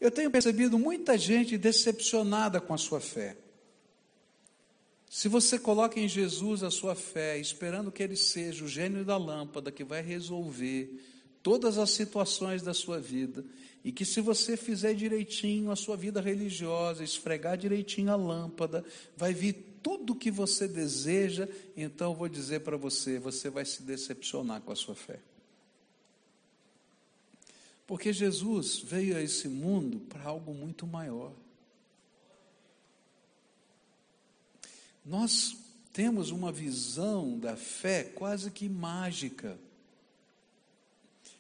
Eu 0.01 0.11
tenho 0.11 0.31
percebido 0.31 0.79
muita 0.79 1.19
gente 1.19 1.59
decepcionada 1.59 2.61
com 2.61 2.73
a 2.73 2.79
sua 2.79 3.01
fé. 3.01 3.37
Se 5.11 5.27
você 5.29 5.59
coloca 5.59 5.99
em 5.99 6.07
Jesus 6.07 6.63
a 6.63 6.71
sua 6.71 6.95
fé, 6.95 7.39
esperando 7.39 7.91
que 7.91 8.03
ele 8.03 8.17
seja 8.17 8.65
o 8.65 8.69
gênio 8.69 9.05
da 9.05 9.17
lâmpada 9.17 9.73
que 9.73 9.83
vai 9.83 10.03
resolver 10.03 11.03
todas 11.43 11.79
as 11.79 11.91
situações 11.91 12.63
da 12.63 12.75
sua 12.75 13.01
vida, 13.01 13.45
e 13.83 13.91
que 13.91 14.05
se 14.05 14.21
você 14.21 14.57
fizer 14.57 14.95
direitinho 14.95 15.71
a 15.71 15.77
sua 15.77 15.97
vida 15.97 16.21
religiosa, 16.21 17.03
esfregar 17.03 17.57
direitinho 17.57 18.13
a 18.13 18.17
lâmpada, 18.17 18.85
vai 19.17 19.33
vir 19.33 19.79
tudo 19.83 20.13
o 20.13 20.17
que 20.17 20.31
você 20.31 20.69
deseja, 20.69 21.49
então 21.77 22.13
eu 22.13 22.17
vou 22.17 22.29
dizer 22.29 22.61
para 22.61 22.77
você, 22.77 23.19
você 23.19 23.49
vai 23.49 23.65
se 23.65 23.83
decepcionar 23.83 24.61
com 24.61 24.73
a 24.73 24.77
sua 24.77 24.95
fé. 24.95 25.21
Porque 27.89 28.13
Jesus 28.13 28.81
veio 28.81 29.17
a 29.17 29.23
esse 29.23 29.49
mundo 29.49 29.99
para 29.99 30.25
algo 30.25 30.53
muito 30.53 30.87
maior. 30.87 31.33
Nós 35.03 35.57
temos 35.91 36.31
uma 36.31 36.53
visão 36.53 37.39
da 37.39 37.57
fé 37.57 38.05
quase 38.05 38.51
que 38.51 38.69
mágica. 38.69 39.59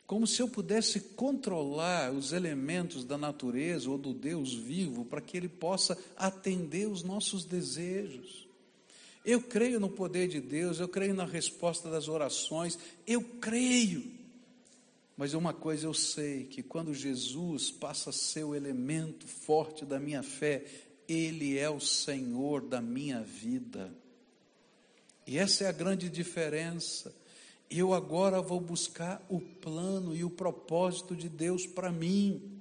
Como 0.06 0.26
se 0.26 0.40
eu 0.40 0.48
pudesse 0.48 1.00
controlar 1.00 2.12
os 2.12 2.32
elementos 2.32 3.04
da 3.04 3.18
natureza 3.18 3.90
ou 3.90 3.98
do 3.98 4.14
Deus 4.14 4.54
vivo 4.54 5.04
para 5.04 5.20
que 5.20 5.37
ele 5.37 5.50
possa 5.50 5.98
atender 6.16 6.88
os 6.88 7.02
nossos 7.02 7.44
desejos. 7.44 8.48
Eu 9.22 9.42
creio 9.42 9.78
no 9.78 9.90
poder 9.90 10.28
de 10.28 10.40
Deus, 10.40 10.80
eu 10.80 10.88
creio 10.88 11.12
na 11.12 11.26
resposta 11.26 11.90
das 11.90 12.08
orações, 12.08 12.78
eu 13.06 13.22
creio 13.22 14.17
mas 15.18 15.35
uma 15.35 15.52
coisa 15.52 15.85
eu 15.85 15.92
sei: 15.92 16.44
que 16.44 16.62
quando 16.62 16.94
Jesus 16.94 17.72
passa 17.72 18.11
a 18.11 18.12
ser 18.12 18.44
o 18.44 18.54
elemento 18.54 19.26
forte 19.26 19.85
da 19.85 19.98
minha 19.98 20.22
fé, 20.22 20.64
Ele 21.09 21.59
é 21.59 21.68
o 21.68 21.81
Senhor 21.81 22.62
da 22.62 22.81
minha 22.81 23.20
vida. 23.20 23.92
E 25.26 25.37
essa 25.37 25.64
é 25.64 25.66
a 25.66 25.72
grande 25.72 26.09
diferença. 26.09 27.12
Eu 27.68 27.92
agora 27.92 28.40
vou 28.40 28.61
buscar 28.61 29.20
o 29.28 29.40
plano 29.40 30.14
e 30.14 30.22
o 30.22 30.31
propósito 30.31 31.16
de 31.16 31.28
Deus 31.28 31.66
para 31.66 31.90
mim. 31.90 32.58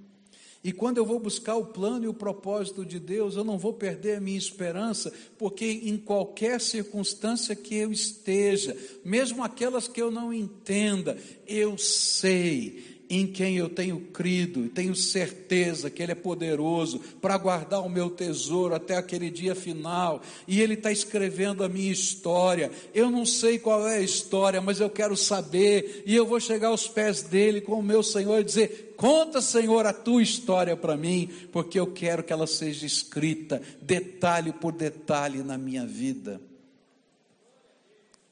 E 0.64 0.72
quando 0.72 0.98
eu 0.98 1.06
vou 1.06 1.20
buscar 1.20 1.56
o 1.56 1.68
plano 1.68 2.06
e 2.06 2.08
o 2.08 2.14
propósito 2.14 2.86
de 2.86 3.00
Deus, 3.00 3.36
eu 3.36 3.44
não 3.44 3.58
vou 3.58 3.74
perder 3.74 4.18
a 4.18 4.22
minha 4.22 4.38
esperança, 4.38 5.14
porque 5.38 5.66
em 5.66 5.98
qualquer 5.98 6.60
circunstância 6.60 7.56
que 7.56 7.76
eu 7.76 7.92
esteja, 7.92 8.76
mesmo 9.04 9.44
aquelas 9.44 9.88
que 9.88 10.02
eu 10.02 10.12
não 10.12 10.34
entenda, 10.34 11.18
eu 11.48 11.78
sei 11.78 12.97
em 13.10 13.26
quem 13.26 13.58
eu 13.58 13.70
tenho 13.70 14.00
crido 14.00 14.66
e 14.66 14.70
tenho 14.70 14.96
certeza 14.96 15.90
que 15.90 16.04
Ele 16.04 16.12
é 16.12 16.16
poderoso 16.16 17.00
para 17.22 17.38
guardar 17.38 17.82
o 17.82 17.90
meu 17.90 18.10
tesouro 18.10 18.76
até 18.76 18.96
aquele 18.96 19.30
dia 19.30 19.56
final, 19.56 20.22
e 20.48 20.62
Ele 20.62 20.74
está 20.74 20.92
escrevendo 20.92 21.64
a 21.64 21.70
minha 21.70 21.92
história. 21.92 22.72
Eu 22.94 23.10
não 23.10 23.26
sei 23.26 23.58
qual 23.58 23.88
é 23.88 23.98
a 23.98 24.02
história, 24.02 24.62
mas 24.62 24.80
eu 24.80 24.90
quero 24.90 25.16
saber, 25.16 26.04
e 26.06 26.16
eu 26.16 26.26
vou 26.26 26.40
chegar 26.40 26.70
aos 26.70 26.88
pés 26.88 27.24
dele 27.24 27.62
com 27.62 27.80
o 27.80 27.84
meu 27.84 28.04
Senhor 28.04 28.40
e 28.40 28.44
dizer: 28.44 28.94
Conta, 28.98 29.42
Senhor, 29.42 29.86
a 29.86 29.94
tua 29.94 30.22
história 30.22 30.76
para 30.76 30.98
mim, 30.98 31.30
porque 31.52 31.80
eu 31.80 31.88
quero 31.88 32.24
que 32.24 32.34
ela 32.34 32.48
seja 32.48 32.86
escrita, 32.86 33.62
detalhe 33.82 34.52
por 34.52 34.74
detalhe, 34.74 35.44
na 35.44 35.58
minha 35.58 35.86
vida. 35.86 36.42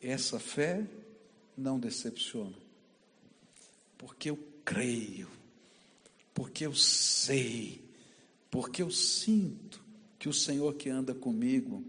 Essa 0.02 0.40
fé 0.40 0.84
não 1.58 1.80
decepciona, 1.80 2.54
porque 3.98 4.30
eu 4.30 4.55
creio, 4.66 5.28
porque 6.34 6.66
eu 6.66 6.74
sei, 6.74 7.82
porque 8.50 8.82
eu 8.82 8.90
sinto 8.90 9.80
que 10.18 10.28
o 10.28 10.34
Senhor 10.34 10.74
que 10.74 10.90
anda 10.90 11.14
comigo 11.14 11.84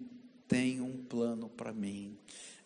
tem 0.47 0.81
um 0.81 0.93
plano 0.93 1.49
para 1.49 1.73
mim. 1.73 2.17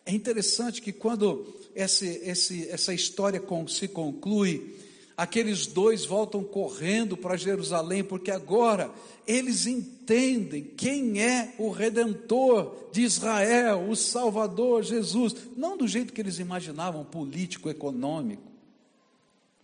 É 0.05 0.11
interessante 0.11 0.81
que 0.81 0.91
quando 0.91 1.47
esse, 1.73 2.05
esse, 2.23 2.67
essa 2.67 2.93
história 2.93 3.41
se 3.67 3.87
conclui, 3.87 4.75
aqueles 5.15 5.67
dois 5.67 6.03
voltam 6.05 6.43
correndo 6.43 7.15
para 7.15 7.37
Jerusalém, 7.37 8.03
porque 8.03 8.31
agora 8.31 8.91
eles 9.25 9.65
entendem 9.65 10.63
quem 10.63 11.21
é 11.21 11.55
o 11.57 11.69
redentor 11.69 12.89
de 12.91 13.01
Israel, 13.01 13.87
o 13.89 13.95
Salvador 13.95 14.83
Jesus, 14.83 15.35
não 15.55 15.77
do 15.77 15.87
jeito 15.87 16.11
que 16.11 16.19
eles 16.19 16.39
imaginavam, 16.39 17.05
político, 17.05 17.69
econômico, 17.69 18.50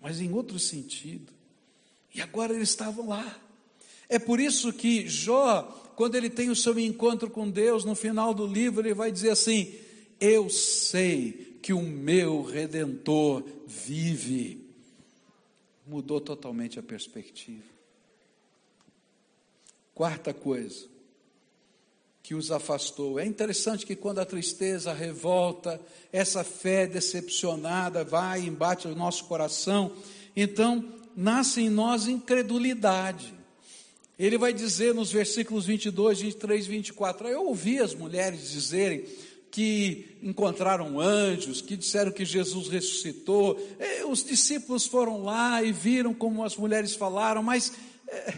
mas 0.02 0.20
em 0.20 0.32
outro 0.32 0.60
sentido. 0.60 1.32
E 2.14 2.22
agora 2.22 2.54
eles 2.54 2.70
estavam 2.70 3.08
lá. 3.08 3.40
É 4.10 4.18
por 4.18 4.40
isso 4.40 4.72
que 4.74 5.08
Jó, 5.08 5.64
quando 5.96 6.16
ele 6.16 6.30
tem 6.30 6.50
o 6.50 6.56
seu 6.56 6.78
encontro 6.80 7.30
com 7.30 7.50
Deus, 7.50 7.84
no 7.84 7.96
final 7.96 8.34
do 8.34 8.48
livro, 8.48 8.82
ele 8.82 8.94
vai 8.94 9.12
dizer 9.12 9.32
assim: 9.32 9.74
Eu 10.20 10.50
sei 10.50 11.58
que 11.62 11.74
o 11.74 11.82
meu 11.82 12.44
redentor 12.44 13.44
vive. 13.66 14.66
Mudou 15.86 16.20
totalmente 16.20 16.78
a 16.78 16.84
perspectiva. 16.84 17.64
Quarta 19.94 20.34
coisa 20.34 20.97
que 22.28 22.36
os 22.36 22.52
afastou. 22.52 23.18
É 23.18 23.26
interessante 23.26 23.86
que 23.86 23.96
quando 23.96 24.20
a 24.20 24.26
tristeza, 24.26 24.92
a 24.92 24.94
revolta, 24.94 25.80
essa 26.12 26.44
fé 26.44 26.86
decepcionada 26.86 28.04
vai 28.04 28.42
e 28.42 28.48
embate 28.48 28.86
o 28.86 28.94
nosso 28.94 29.24
coração, 29.24 29.94
então 30.36 30.84
nasce 31.16 31.62
em 31.62 31.70
nós 31.70 32.06
incredulidade. 32.06 33.34
Ele 34.20 34.38
vai 34.38 34.52
dizer 34.52 34.94
nos 34.94 35.10
versículos 35.10 35.68
22, 35.68 36.20
23, 36.20 36.68
24: 36.68 37.30
Eu 37.30 37.46
ouvi 37.46 37.80
as 37.80 37.96
mulheres 37.96 38.52
dizerem 38.52 39.06
que 39.50 40.18
encontraram 40.22 41.00
anjos, 41.00 41.62
que 41.62 41.78
disseram 41.78 42.12
que 42.12 42.26
Jesus 42.26 42.68
ressuscitou. 42.68 43.58
É, 43.80 44.06
os 44.06 44.22
discípulos 44.22 44.86
foram 44.86 45.24
lá 45.24 45.64
e 45.64 45.72
viram 45.72 46.14
como 46.14 46.44
as 46.44 46.58
mulheres 46.58 46.94
falaram, 46.94 47.42
mas 47.42 47.72
é, 48.06 48.34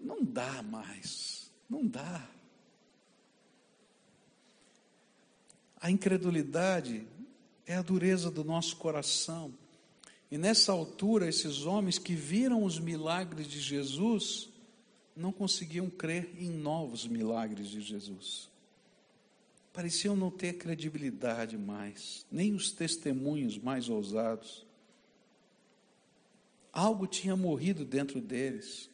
não 0.00 0.24
dá 0.24 0.62
mais, 0.62 1.50
não 1.68 1.86
dá. 1.86 2.30
A 5.84 5.90
incredulidade 5.90 7.06
é 7.66 7.74
a 7.74 7.82
dureza 7.82 8.30
do 8.30 8.42
nosso 8.42 8.74
coração. 8.76 9.52
E 10.30 10.38
nessa 10.38 10.72
altura, 10.72 11.28
esses 11.28 11.66
homens 11.66 11.98
que 11.98 12.14
viram 12.14 12.64
os 12.64 12.78
milagres 12.78 13.46
de 13.46 13.60
Jesus 13.60 14.48
não 15.14 15.30
conseguiam 15.30 15.90
crer 15.90 16.34
em 16.38 16.48
novos 16.48 17.06
milagres 17.06 17.68
de 17.68 17.82
Jesus. 17.82 18.48
Pareciam 19.74 20.16
não 20.16 20.30
ter 20.30 20.54
credibilidade 20.54 21.58
mais, 21.58 22.24
nem 22.32 22.54
os 22.54 22.72
testemunhos 22.72 23.58
mais 23.58 23.90
ousados. 23.90 24.64
Algo 26.72 27.06
tinha 27.06 27.36
morrido 27.36 27.84
dentro 27.84 28.22
deles. 28.22 28.88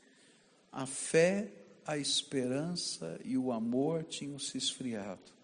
A 0.72 0.86
fé, 0.86 1.52
a 1.86 1.96
esperança 1.96 3.20
e 3.24 3.38
o 3.38 3.52
amor 3.52 4.02
tinham 4.02 4.40
se 4.40 4.58
esfriado. 4.58 5.38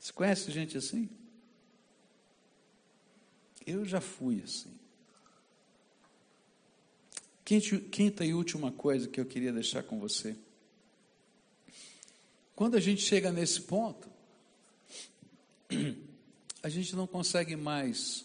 Você 0.00 0.12
conhece 0.14 0.50
gente 0.50 0.78
assim? 0.78 1.10
Eu 3.66 3.84
já 3.84 4.00
fui 4.00 4.42
assim. 4.42 4.74
Quinta 7.44 8.24
e 8.24 8.32
última 8.32 8.72
coisa 8.72 9.08
que 9.08 9.20
eu 9.20 9.26
queria 9.26 9.52
deixar 9.52 9.82
com 9.82 10.00
você. 10.00 10.36
Quando 12.56 12.76
a 12.76 12.80
gente 12.80 13.02
chega 13.02 13.30
nesse 13.30 13.60
ponto, 13.62 14.08
a 16.62 16.68
gente 16.68 16.96
não 16.96 17.06
consegue 17.06 17.56
mais 17.56 18.24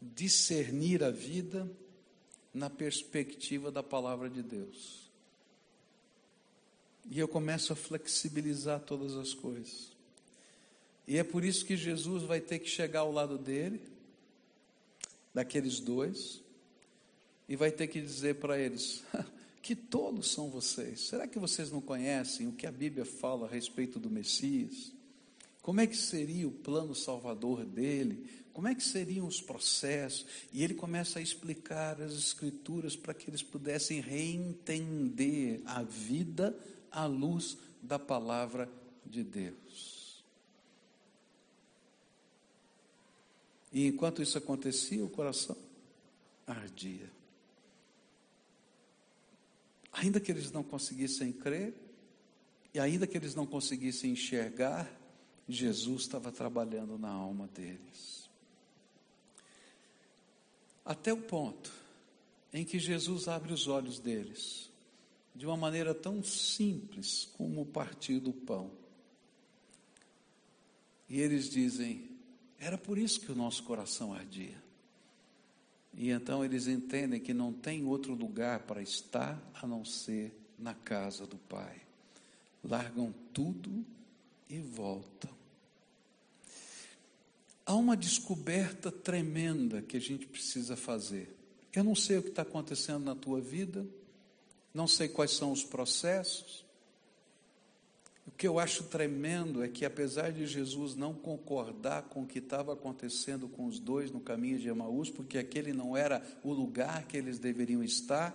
discernir 0.00 1.04
a 1.04 1.10
vida 1.10 1.70
na 2.52 2.70
perspectiva 2.70 3.70
da 3.70 3.82
palavra 3.82 4.28
de 4.28 4.42
Deus. 4.42 5.07
E 7.10 7.18
eu 7.18 7.26
começo 7.26 7.72
a 7.72 7.76
flexibilizar 7.76 8.80
todas 8.80 9.14
as 9.14 9.32
coisas. 9.32 9.90
E 11.06 11.16
é 11.16 11.24
por 11.24 11.42
isso 11.42 11.64
que 11.64 11.76
Jesus 11.76 12.22
vai 12.22 12.40
ter 12.40 12.58
que 12.58 12.68
chegar 12.68 13.00
ao 13.00 13.12
lado 13.12 13.38
dele, 13.38 13.80
daqueles 15.32 15.80
dois, 15.80 16.42
e 17.48 17.56
vai 17.56 17.70
ter 17.70 17.86
que 17.86 18.00
dizer 18.00 18.34
para 18.34 18.58
eles: 18.58 19.02
que 19.62 19.74
todos 19.74 20.30
são 20.30 20.50
vocês. 20.50 21.00
Será 21.00 21.26
que 21.26 21.38
vocês 21.38 21.70
não 21.70 21.80
conhecem 21.80 22.46
o 22.46 22.52
que 22.52 22.66
a 22.66 22.72
Bíblia 22.72 23.04
fala 23.04 23.46
a 23.46 23.50
respeito 23.50 23.98
do 23.98 24.10
Messias? 24.10 24.92
Como 25.62 25.80
é 25.80 25.86
que 25.86 25.96
seria 25.96 26.46
o 26.46 26.52
plano 26.52 26.94
salvador 26.94 27.64
dele? 27.64 28.26
Como 28.52 28.66
é 28.66 28.74
que 28.74 28.82
seriam 28.82 29.26
os 29.26 29.40
processos? 29.40 30.26
E 30.52 30.64
ele 30.64 30.74
começa 30.74 31.18
a 31.18 31.22
explicar 31.22 32.00
as 32.00 32.12
escrituras 32.14 32.96
para 32.96 33.14
que 33.14 33.30
eles 33.30 33.42
pudessem 33.42 34.00
reentender 34.00 35.60
a 35.64 35.82
vida 35.82 36.58
à 36.90 37.06
luz 37.06 37.56
da 37.82 37.98
palavra 37.98 38.68
de 39.04 39.22
Deus. 39.22 40.22
E 43.72 43.86
enquanto 43.86 44.22
isso 44.22 44.38
acontecia, 44.38 45.04
o 45.04 45.10
coração 45.10 45.56
ardia. 46.46 47.10
Ainda 49.92 50.20
que 50.20 50.30
eles 50.30 50.50
não 50.50 50.62
conseguissem 50.62 51.32
crer, 51.32 51.74
e 52.72 52.78
ainda 52.78 53.06
que 53.06 53.16
eles 53.16 53.34
não 53.34 53.46
conseguissem 53.46 54.12
enxergar, 54.12 54.90
Jesus 55.48 56.02
estava 56.02 56.30
trabalhando 56.30 56.98
na 56.98 57.10
alma 57.10 57.46
deles. 57.48 58.28
Até 60.84 61.12
o 61.12 61.20
ponto 61.20 61.72
em 62.52 62.64
que 62.64 62.78
Jesus 62.78 63.28
abre 63.28 63.52
os 63.52 63.66
olhos 63.66 63.98
deles 63.98 64.67
de 65.38 65.46
uma 65.46 65.56
maneira 65.56 65.94
tão 65.94 66.20
simples 66.20 67.28
como 67.38 67.64
partir 67.64 68.18
do 68.18 68.32
pão. 68.32 68.72
E 71.08 71.20
eles 71.20 71.48
dizem: 71.48 72.10
era 72.58 72.76
por 72.76 72.98
isso 72.98 73.20
que 73.20 73.30
o 73.30 73.36
nosso 73.36 73.62
coração 73.62 74.12
ardia. 74.12 74.60
E 75.94 76.10
então 76.10 76.44
eles 76.44 76.66
entendem 76.66 77.20
que 77.20 77.32
não 77.32 77.52
tem 77.52 77.86
outro 77.86 78.14
lugar 78.14 78.64
para 78.64 78.82
estar 78.82 79.40
a 79.54 79.64
não 79.64 79.84
ser 79.84 80.36
na 80.58 80.74
casa 80.74 81.24
do 81.24 81.36
Pai. 81.36 81.82
Largam 82.64 83.14
tudo 83.32 83.86
e 84.50 84.58
voltam. 84.58 85.30
Há 87.64 87.76
uma 87.76 87.96
descoberta 87.96 88.90
tremenda 88.90 89.82
que 89.82 89.96
a 89.96 90.00
gente 90.00 90.26
precisa 90.26 90.76
fazer. 90.76 91.32
Eu 91.72 91.84
não 91.84 91.94
sei 91.94 92.18
o 92.18 92.22
que 92.24 92.30
está 92.30 92.42
acontecendo 92.42 93.04
na 93.04 93.14
tua 93.14 93.40
vida, 93.40 93.86
não 94.78 94.86
sei 94.86 95.08
quais 95.08 95.32
são 95.32 95.50
os 95.50 95.64
processos. 95.64 96.64
O 98.24 98.30
que 98.30 98.46
eu 98.46 98.60
acho 98.60 98.84
tremendo 98.84 99.60
é 99.60 99.66
que, 99.66 99.84
apesar 99.84 100.30
de 100.30 100.46
Jesus 100.46 100.94
não 100.94 101.12
concordar 101.12 102.02
com 102.04 102.22
o 102.22 102.26
que 102.26 102.38
estava 102.38 102.74
acontecendo 102.74 103.48
com 103.48 103.66
os 103.66 103.80
dois 103.80 104.12
no 104.12 104.20
caminho 104.20 104.56
de 104.56 104.68
Emaús, 104.68 105.10
porque 105.10 105.36
aquele 105.36 105.72
não 105.72 105.96
era 105.96 106.22
o 106.44 106.52
lugar 106.52 107.08
que 107.08 107.16
eles 107.16 107.40
deveriam 107.40 107.82
estar, 107.82 108.32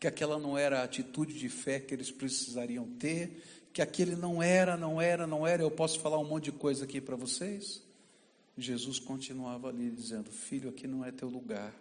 que 0.00 0.08
aquela 0.08 0.40
não 0.40 0.58
era 0.58 0.80
a 0.80 0.82
atitude 0.82 1.38
de 1.38 1.48
fé 1.48 1.78
que 1.78 1.94
eles 1.94 2.10
precisariam 2.10 2.88
ter, 2.98 3.40
que 3.72 3.80
aquele 3.80 4.16
não 4.16 4.42
era, 4.42 4.76
não 4.76 5.00
era, 5.00 5.24
não 5.24 5.46
era, 5.46 5.62
eu 5.62 5.70
posso 5.70 6.00
falar 6.00 6.18
um 6.18 6.24
monte 6.24 6.46
de 6.46 6.52
coisa 6.52 6.82
aqui 6.82 7.00
para 7.00 7.14
vocês? 7.14 7.80
Jesus 8.58 8.98
continuava 8.98 9.68
ali 9.68 9.88
dizendo: 9.88 10.32
Filho, 10.32 10.68
aqui 10.68 10.88
não 10.88 11.04
é 11.04 11.12
teu 11.12 11.28
lugar. 11.28 11.72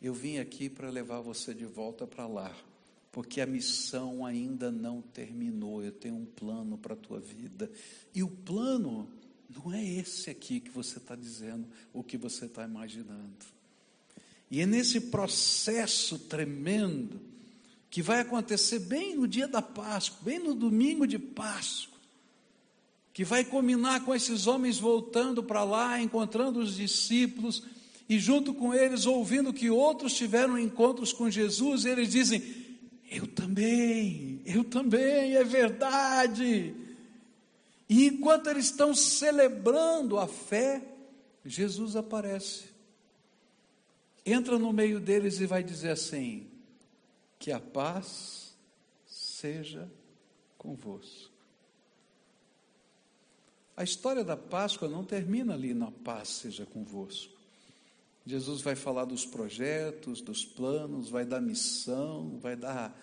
Eu 0.00 0.14
vim 0.14 0.38
aqui 0.38 0.70
para 0.70 0.88
levar 0.88 1.20
você 1.20 1.52
de 1.52 1.66
volta 1.66 2.06
para 2.06 2.26
lá, 2.26 2.56
porque 3.12 3.40
a 3.40 3.46
missão 3.46 4.24
ainda 4.24 4.70
não 4.70 5.02
terminou. 5.02 5.82
Eu 5.82 5.92
tenho 5.92 6.14
um 6.16 6.24
plano 6.24 6.78
para 6.78 6.94
a 6.94 6.96
tua 6.96 7.20
vida. 7.20 7.70
E 8.14 8.22
o 8.22 8.28
plano 8.28 9.08
não 9.54 9.72
é 9.72 9.84
esse 9.84 10.30
aqui 10.30 10.60
que 10.60 10.70
você 10.70 10.98
está 10.98 11.14
dizendo, 11.14 11.66
o 11.92 12.02
que 12.02 12.16
você 12.16 12.46
está 12.46 12.64
imaginando. 12.64 13.44
E 14.50 14.60
é 14.60 14.66
nesse 14.66 15.00
processo 15.00 16.18
tremendo, 16.18 17.20
que 17.90 18.00
vai 18.00 18.20
acontecer 18.20 18.78
bem 18.78 19.16
no 19.16 19.26
dia 19.26 19.48
da 19.48 19.60
Páscoa, 19.60 20.20
bem 20.22 20.38
no 20.38 20.54
domingo 20.54 21.06
de 21.06 21.18
Páscoa, 21.18 21.98
que 23.12 23.24
vai 23.24 23.44
combinar 23.44 24.04
com 24.04 24.14
esses 24.14 24.46
homens 24.46 24.78
voltando 24.78 25.42
para 25.42 25.64
lá, 25.64 26.00
encontrando 26.00 26.60
os 26.60 26.76
discípulos, 26.76 27.64
e 28.10 28.18
junto 28.18 28.52
com 28.52 28.74
eles 28.74 29.06
ouvindo 29.06 29.52
que 29.52 29.70
outros 29.70 30.14
tiveram 30.14 30.58
encontros 30.58 31.12
com 31.12 31.30
Jesus, 31.30 31.84
eles 31.84 32.08
dizem: 32.08 32.42
Eu 33.08 33.24
também, 33.24 34.42
eu 34.44 34.64
também, 34.64 35.36
é 35.36 35.44
verdade. 35.44 36.74
E 37.88 38.06
enquanto 38.06 38.48
eles 38.48 38.64
estão 38.64 38.92
celebrando 38.92 40.18
a 40.18 40.26
fé, 40.26 40.82
Jesus 41.44 41.94
aparece, 41.94 42.64
entra 44.26 44.58
no 44.58 44.72
meio 44.72 44.98
deles 44.98 45.38
e 45.38 45.46
vai 45.46 45.62
dizer 45.62 45.90
assim: 45.90 46.48
Que 47.38 47.52
a 47.52 47.60
paz 47.60 48.52
seja 49.06 49.88
convosco. 50.58 51.30
A 53.76 53.84
história 53.84 54.24
da 54.24 54.36
Páscoa 54.36 54.88
não 54.88 55.04
termina 55.04 55.54
ali 55.54 55.72
na 55.72 55.92
paz 55.92 56.28
seja 56.28 56.66
convosco. 56.66 57.39
Jesus 58.30 58.60
vai 58.60 58.76
falar 58.76 59.06
dos 59.06 59.26
projetos, 59.26 60.20
dos 60.20 60.44
planos, 60.44 61.08
vai 61.08 61.24
dar 61.24 61.40
missão, 61.40 62.38
vai 62.38 62.54
dar. 62.54 62.96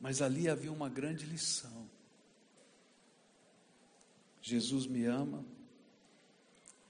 Mas 0.00 0.22
ali 0.22 0.48
havia 0.48 0.72
uma 0.72 0.88
grande 0.88 1.26
lição. 1.26 1.86
Jesus 4.40 4.86
me 4.86 5.04
ama, 5.04 5.44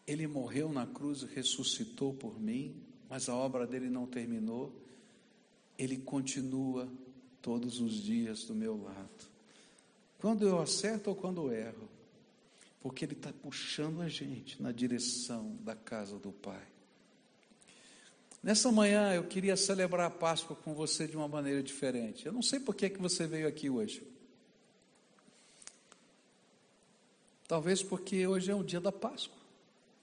ele 0.07 0.29
morreu 0.29 0.73
na 0.73 0.87
cruz 0.87 1.23
e 1.23 1.27
ressuscitou 1.27 2.15
por 2.15 2.39
mim, 2.39 2.81
mas 3.11 3.29
a 3.29 3.35
obra 3.35 3.67
dele 3.67 3.91
não 3.91 4.07
terminou, 4.07 4.73
ele 5.77 5.97
continua 5.97 6.89
todos 7.43 7.81
os 7.81 7.95
dias 7.95 8.45
do 8.45 8.55
meu 8.55 8.81
lado. 8.81 9.27
Quando 10.19 10.47
eu 10.47 10.61
acerto 10.61 11.11
ou 11.11 11.17
quando 11.17 11.43
eu 11.43 11.53
erro, 11.53 11.89
porque 12.81 13.05
ele 13.05 13.15
está 13.15 13.33
puxando 13.33 14.01
a 14.01 14.09
gente 14.09 14.63
na 14.63 14.71
direção 14.71 15.57
da 15.63 15.75
casa 15.75 16.21
do 16.21 16.31
Pai. 16.31 16.76
Nessa 18.47 18.71
manhã 18.71 19.13
eu 19.13 19.25
queria 19.25 19.57
celebrar 19.57 20.07
a 20.07 20.11
Páscoa 20.11 20.55
com 20.55 20.73
você 20.73 21.09
de 21.09 21.17
uma 21.17 21.27
maneira 21.27 21.61
diferente. 21.61 22.27
Eu 22.27 22.33
não 22.33 22.43
sei 22.43 22.61
por 22.61 22.77
que, 22.77 22.89
que 22.89 23.03
você 23.03 23.27
veio 23.27 23.49
aqui 23.49 23.69
hoje. 23.69 24.07
Talvez 27.49 27.83
porque 27.83 28.25
hoje 28.25 28.49
é 28.49 28.55
o 28.55 28.63
dia 28.63 28.81
da 28.81 28.93
Páscoa 28.93 29.37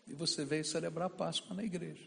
e 0.05 0.13
você 0.13 0.43
veio 0.43 0.65
celebrar 0.65 1.07
a 1.07 1.09
Páscoa 1.09 1.55
na 1.55 1.63
igreja. 1.63 2.05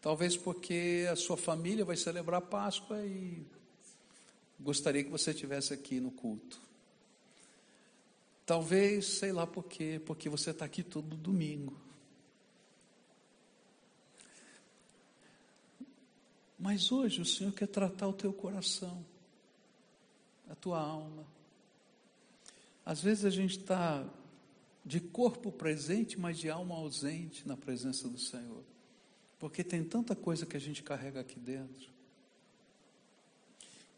Talvez 0.00 0.38
porque 0.38 1.06
a 1.12 1.16
sua 1.16 1.36
família 1.36 1.84
vai 1.84 1.98
celebrar 1.98 2.38
a 2.38 2.46
Páscoa 2.46 3.04
e 3.04 3.44
gostaria 4.58 5.04
que 5.04 5.10
você 5.10 5.32
estivesse 5.32 5.74
aqui 5.74 6.00
no 6.00 6.10
culto. 6.10 6.58
Talvez, 8.46 9.04
sei 9.04 9.32
lá 9.32 9.46
por 9.46 9.64
quê, 9.64 10.00
porque 10.06 10.30
você 10.30 10.52
está 10.52 10.64
aqui 10.64 10.82
todo 10.82 11.14
domingo. 11.14 11.84
Mas 16.58 16.90
hoje 16.90 17.20
o 17.20 17.24
Senhor 17.24 17.52
quer 17.52 17.68
tratar 17.68 18.08
o 18.08 18.12
teu 18.12 18.32
coração, 18.32 19.04
a 20.48 20.54
tua 20.54 20.80
alma. 20.80 21.26
Às 22.84 23.00
vezes 23.00 23.24
a 23.24 23.30
gente 23.30 23.58
está 23.58 24.08
de 24.84 25.00
corpo 25.00 25.50
presente, 25.50 26.18
mas 26.18 26.38
de 26.38 26.48
alma 26.48 26.76
ausente 26.76 27.46
na 27.46 27.56
presença 27.56 28.08
do 28.08 28.18
Senhor. 28.18 28.62
Porque 29.38 29.62
tem 29.64 29.82
tanta 29.84 30.14
coisa 30.14 30.46
que 30.46 30.56
a 30.56 30.60
gente 30.60 30.82
carrega 30.82 31.20
aqui 31.20 31.38
dentro. 31.38 31.90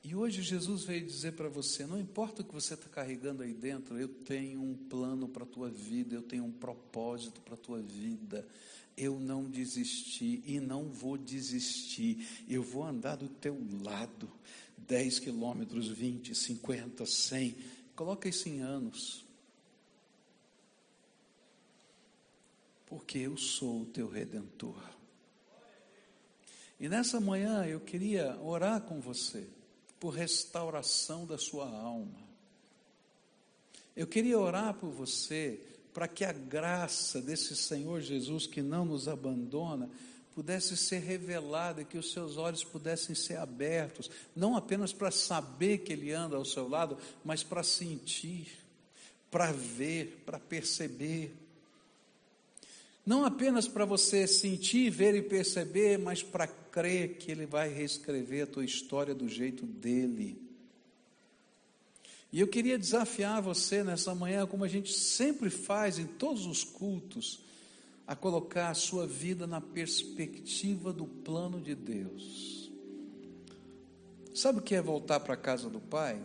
E 0.03 0.15
hoje 0.15 0.43
Jesus 0.43 0.85
veio 0.85 1.05
dizer 1.05 1.33
para 1.33 1.49
você: 1.49 1.87
não 1.87 2.01
importa 2.01 2.41
o 2.41 2.45
que 2.45 2.55
você 2.55 2.75
está 2.75 2.89
carregando 2.89 3.43
aí 3.43 3.53
dentro, 3.53 3.99
eu 3.99 4.09
tenho 4.09 4.63
um 4.63 4.75
plano 4.75 5.29
para 5.29 5.45
a 5.45 5.47
tua 5.47 5.69
vida, 5.69 6.15
eu 6.15 6.23
tenho 6.23 6.45
um 6.45 6.53
propósito 6.53 7.41
para 7.43 7.55
a 7.55 7.59
tua 7.59 7.83
vida. 7.83 8.47
Eu 9.01 9.21
não 9.21 9.45
desisti 9.45 10.43
e 10.45 10.59
não 10.59 10.89
vou 10.89 11.17
desistir. 11.17 12.27
Eu 12.49 12.63
vou 12.63 12.85
andar 12.85 13.17
do 13.17 13.29
teu 13.29 13.57
lado. 13.83 14.29
10 14.77 15.21
quilômetros, 15.21 15.89
20, 15.89 16.35
50, 16.35 17.07
100 17.07 17.57
Coloca 17.99 18.29
isso 18.29 18.49
em 18.49 18.61
anos. 18.61 19.25
Porque 22.87 23.19
eu 23.19 23.37
sou 23.37 23.83
o 23.83 23.87
teu 23.87 24.09
redentor. 24.09 24.81
E 26.79 26.89
nessa 26.89 27.21
manhã 27.21 27.67
eu 27.67 27.81
queria 27.81 28.41
orar 28.41 28.83
com 28.83 29.01
você 29.01 29.49
por 29.99 30.11
restauração 30.11 31.27
da 31.27 31.37
sua 31.37 31.69
alma. 31.69 32.21
Eu 33.97 34.07
queria 34.07 34.39
orar 34.39 34.75
por 34.75 34.91
você 34.91 35.61
para 35.99 36.07
que 36.07 36.25
a 36.25 36.33
graça 36.33 37.21
desse 37.21 37.57
Senhor 37.57 38.01
Jesus 38.01 38.47
que 38.47 38.63
não 38.63 38.85
nos 38.85 39.09
abandona 39.09 39.91
pudesse 40.33 40.77
ser 40.77 41.01
revelada, 41.01 41.83
que 41.83 41.99
os 41.99 42.13
seus 42.13 42.37
olhos 42.37 42.63
pudessem 42.63 43.17
ser 43.17 43.37
abertos, 43.37 44.09
não 44.37 44.57
apenas 44.57 44.93
para 44.93 45.11
saber 45.11 45.79
que 45.79 45.93
Ele 45.93 46.13
anda 46.13 46.37
ao 46.37 46.45
seu 46.45 46.69
lado, 46.69 46.97
mas 47.25 47.43
para 47.43 47.65
sentir, 47.65 48.47
para 49.29 49.51
ver, 49.51 50.23
para 50.25 50.39
perceber. 50.39 51.35
Não 53.05 53.25
apenas 53.25 53.67
para 53.67 53.85
você 53.85 54.25
sentir, 54.29 54.91
ver 54.91 55.17
e 55.17 55.23
perceber, 55.23 55.99
mas 55.99 56.23
para 56.23 56.47
crer 56.47 57.17
que 57.17 57.33
Ele 57.33 57.45
vai 57.45 57.75
reescrever 57.75 58.45
a 58.45 58.47
tua 58.47 58.65
história 58.65 59.17
do 59.17 59.29
jeito 59.29 59.67
dele. 59.67 60.48
E 62.33 62.41
eu 62.41 62.49
queria 62.49 62.79
desafiar 62.79 63.41
você 63.41 63.83
nessa 63.83 64.15
manhã, 64.15 64.47
como 64.47 64.65
a 64.65 64.69
gente 64.69 64.93
sempre 64.93 65.49
faz 65.49 65.99
em 65.99 66.07
todos 66.07 66.45
os 66.45 66.63
cultos, 66.63 67.41
a 68.07 68.15
colocar 68.15 68.69
a 68.71 68.75
sua 68.75 69.07
vida 69.07 69.47
na 69.47 69.61
perspectiva 69.61 70.93
do 70.93 71.07
plano 71.07 71.61
de 71.61 71.75
Deus. 71.75 72.71
Sabe 74.35 74.61
o 74.61 74.63
que 74.63 74.75
é 74.75 74.81
voltar 74.81 75.21
para 75.21 75.35
a 75.35 75.39
casa 75.39 75.69
do 75.69 75.81
Pai? 75.81 76.23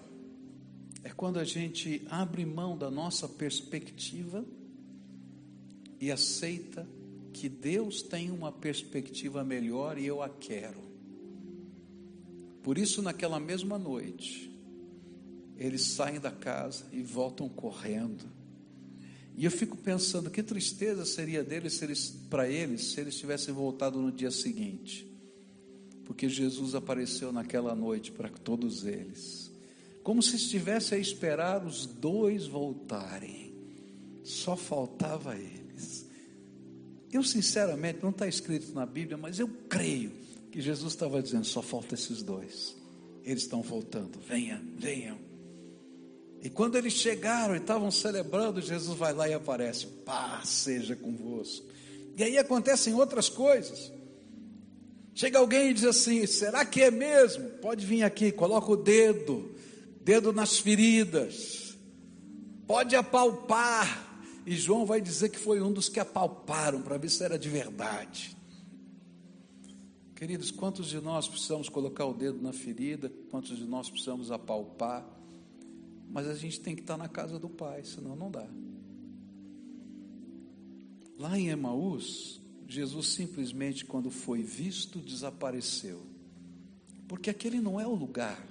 É 1.04 1.10
quando 1.10 1.40
a 1.40 1.44
gente 1.44 2.06
abre 2.10 2.46
mão 2.46 2.78
da 2.78 2.92
nossa 2.92 3.28
perspectiva 3.28 4.46
e 6.00 6.12
aceita 6.12 6.88
que 7.34 7.50
Deus 7.50 8.02
tem 8.02 8.30
uma 8.30 8.52
perspectiva 8.52 9.44
melhor 9.44 9.98
e 9.98 10.06
eu 10.06 10.22
a 10.22 10.30
quero. 10.30 10.80
Por 12.62 12.78
isso, 12.78 13.02
naquela 13.02 13.40
mesma 13.40 13.78
noite, 13.78 14.53
eles 15.58 15.82
saem 15.82 16.20
da 16.20 16.32
casa 16.32 16.86
e 16.92 17.02
voltam 17.02 17.48
correndo 17.48 18.26
e 19.36 19.46
eu 19.46 19.52
fico 19.52 19.76
pensando 19.76 20.30
que 20.30 20.44
tristeza 20.44 21.06
seria 21.06 21.44
deles 21.44 21.74
se 21.74 21.86
eles 21.86 22.10
para 22.30 22.48
eles 22.48 22.92
se 22.92 23.02
eles 23.02 23.18
tivessem 23.18 23.54
voltado 23.54 24.00
no 24.00 24.12
dia 24.12 24.32
seguinte. 24.32 25.08
Porque 26.06 26.30
Jesus 26.30 26.76
apareceu 26.76 27.32
naquela 27.32 27.74
noite 27.74 28.12
para 28.12 28.30
todos 28.30 28.86
eles. 28.86 29.52
Como 30.04 30.22
se 30.22 30.36
estivesse 30.36 30.94
a 30.94 30.98
esperar 30.98 31.66
os 31.66 31.86
dois 31.86 32.46
voltarem. 32.46 33.54
Só 34.24 34.56
faltava 34.56 35.36
eles. 35.36 36.06
Eu 37.12 37.24
sinceramente 37.24 38.00
não 38.02 38.10
está 38.10 38.28
escrito 38.28 38.74
na 38.74 38.86
Bíblia, 38.86 39.18
mas 39.18 39.40
eu 39.40 39.48
creio 39.70 40.12
que 40.52 40.62
Jesus 40.62 40.94
estava 40.94 41.22
dizendo: 41.22 41.46
só 41.46 41.62
falta 41.62 41.96
esses 41.96 42.22
dois. 42.22 42.76
Eles 43.24 43.44
estão 43.44 43.62
voltando. 43.62 44.20
Venham, 44.28 44.62
venham. 44.78 45.33
E 46.44 46.50
quando 46.50 46.78
eles 46.78 46.92
chegaram 46.92 47.56
e 47.56 47.58
estavam 47.58 47.90
celebrando, 47.90 48.62
Jesus 48.62 48.98
vai 48.98 49.14
lá 49.14 49.30
e 49.30 49.34
aparece: 49.34 49.88
paz 49.88 50.50
seja 50.50 50.94
convosco. 50.94 51.66
E 52.18 52.24
aí 52.24 52.38
acontecem 52.38 52.94
outras 52.94 53.30
coisas. 53.30 53.94
Chega 55.16 55.40
alguém 55.40 55.70
e 55.70 55.74
diz 55.74 55.86
assim: 55.86 56.28
será 56.28 56.66
que 56.66 56.82
é 56.82 56.92
mesmo? 56.92 57.50
Pode 57.62 57.86
vir 57.86 58.04
aqui, 58.04 58.30
coloca 58.30 58.70
o 58.70 58.76
dedo, 58.76 59.56
dedo 60.02 60.34
nas 60.34 60.60
feridas, 60.60 61.78
pode 62.68 62.94
apalpar. 62.94 64.12
E 64.46 64.54
João 64.54 64.86
vai 64.86 65.00
dizer 65.00 65.30
que 65.30 65.40
foi 65.40 65.62
um 65.62 65.72
dos 65.72 65.88
que 65.88 66.02
apalparam 66.02 66.82
para 66.82 66.98
ver 66.98 67.10
se 67.10 67.24
era 67.24 67.40
de 67.40 67.48
verdade. 67.48 68.36
Queridos, 70.14 70.52
quantos 70.52 70.88
de 70.88 71.00
nós 71.00 71.26
precisamos 71.26 71.70
colocar 71.70 72.06
o 72.06 72.14
dedo 72.14 72.42
na 72.42 72.52
ferida? 72.52 73.10
Quantos 73.32 73.58
de 73.58 73.64
nós 73.64 73.90
precisamos 73.90 74.30
apalpar? 74.30 75.23
Mas 76.14 76.28
a 76.28 76.36
gente 76.36 76.60
tem 76.60 76.76
que 76.76 76.82
estar 76.82 76.96
na 76.96 77.10
casa 77.10 77.40
do 77.40 77.50
Pai, 77.50 77.84
senão 77.84 78.16
não 78.16 78.30
dá. 78.30 78.48
Lá 81.18 81.38
em 81.38 81.50
Emaús, 81.50 82.40
Jesus 82.68 83.08
simplesmente, 83.08 83.84
quando 83.84 84.12
foi 84.12 84.44
visto, 84.44 85.00
desapareceu. 85.00 86.02
Porque 87.08 87.32
aquele 87.32 87.60
não 87.60 87.80
é 87.80 87.88
o 87.88 87.96
lugar. 87.96 88.48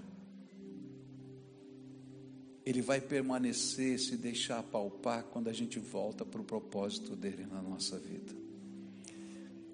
Ele 2.66 2.82
vai 2.82 3.00
permanecer, 3.00 3.98
se 3.98 4.16
deixar 4.16 4.62
palpar 4.64 5.22
quando 5.24 5.48
a 5.48 5.52
gente 5.52 5.78
volta 5.78 6.24
para 6.24 6.40
o 6.40 6.44
propósito 6.44 7.14
dele 7.14 7.46
na 7.46 7.62
nossa 7.62 7.96
vida. 7.96 8.34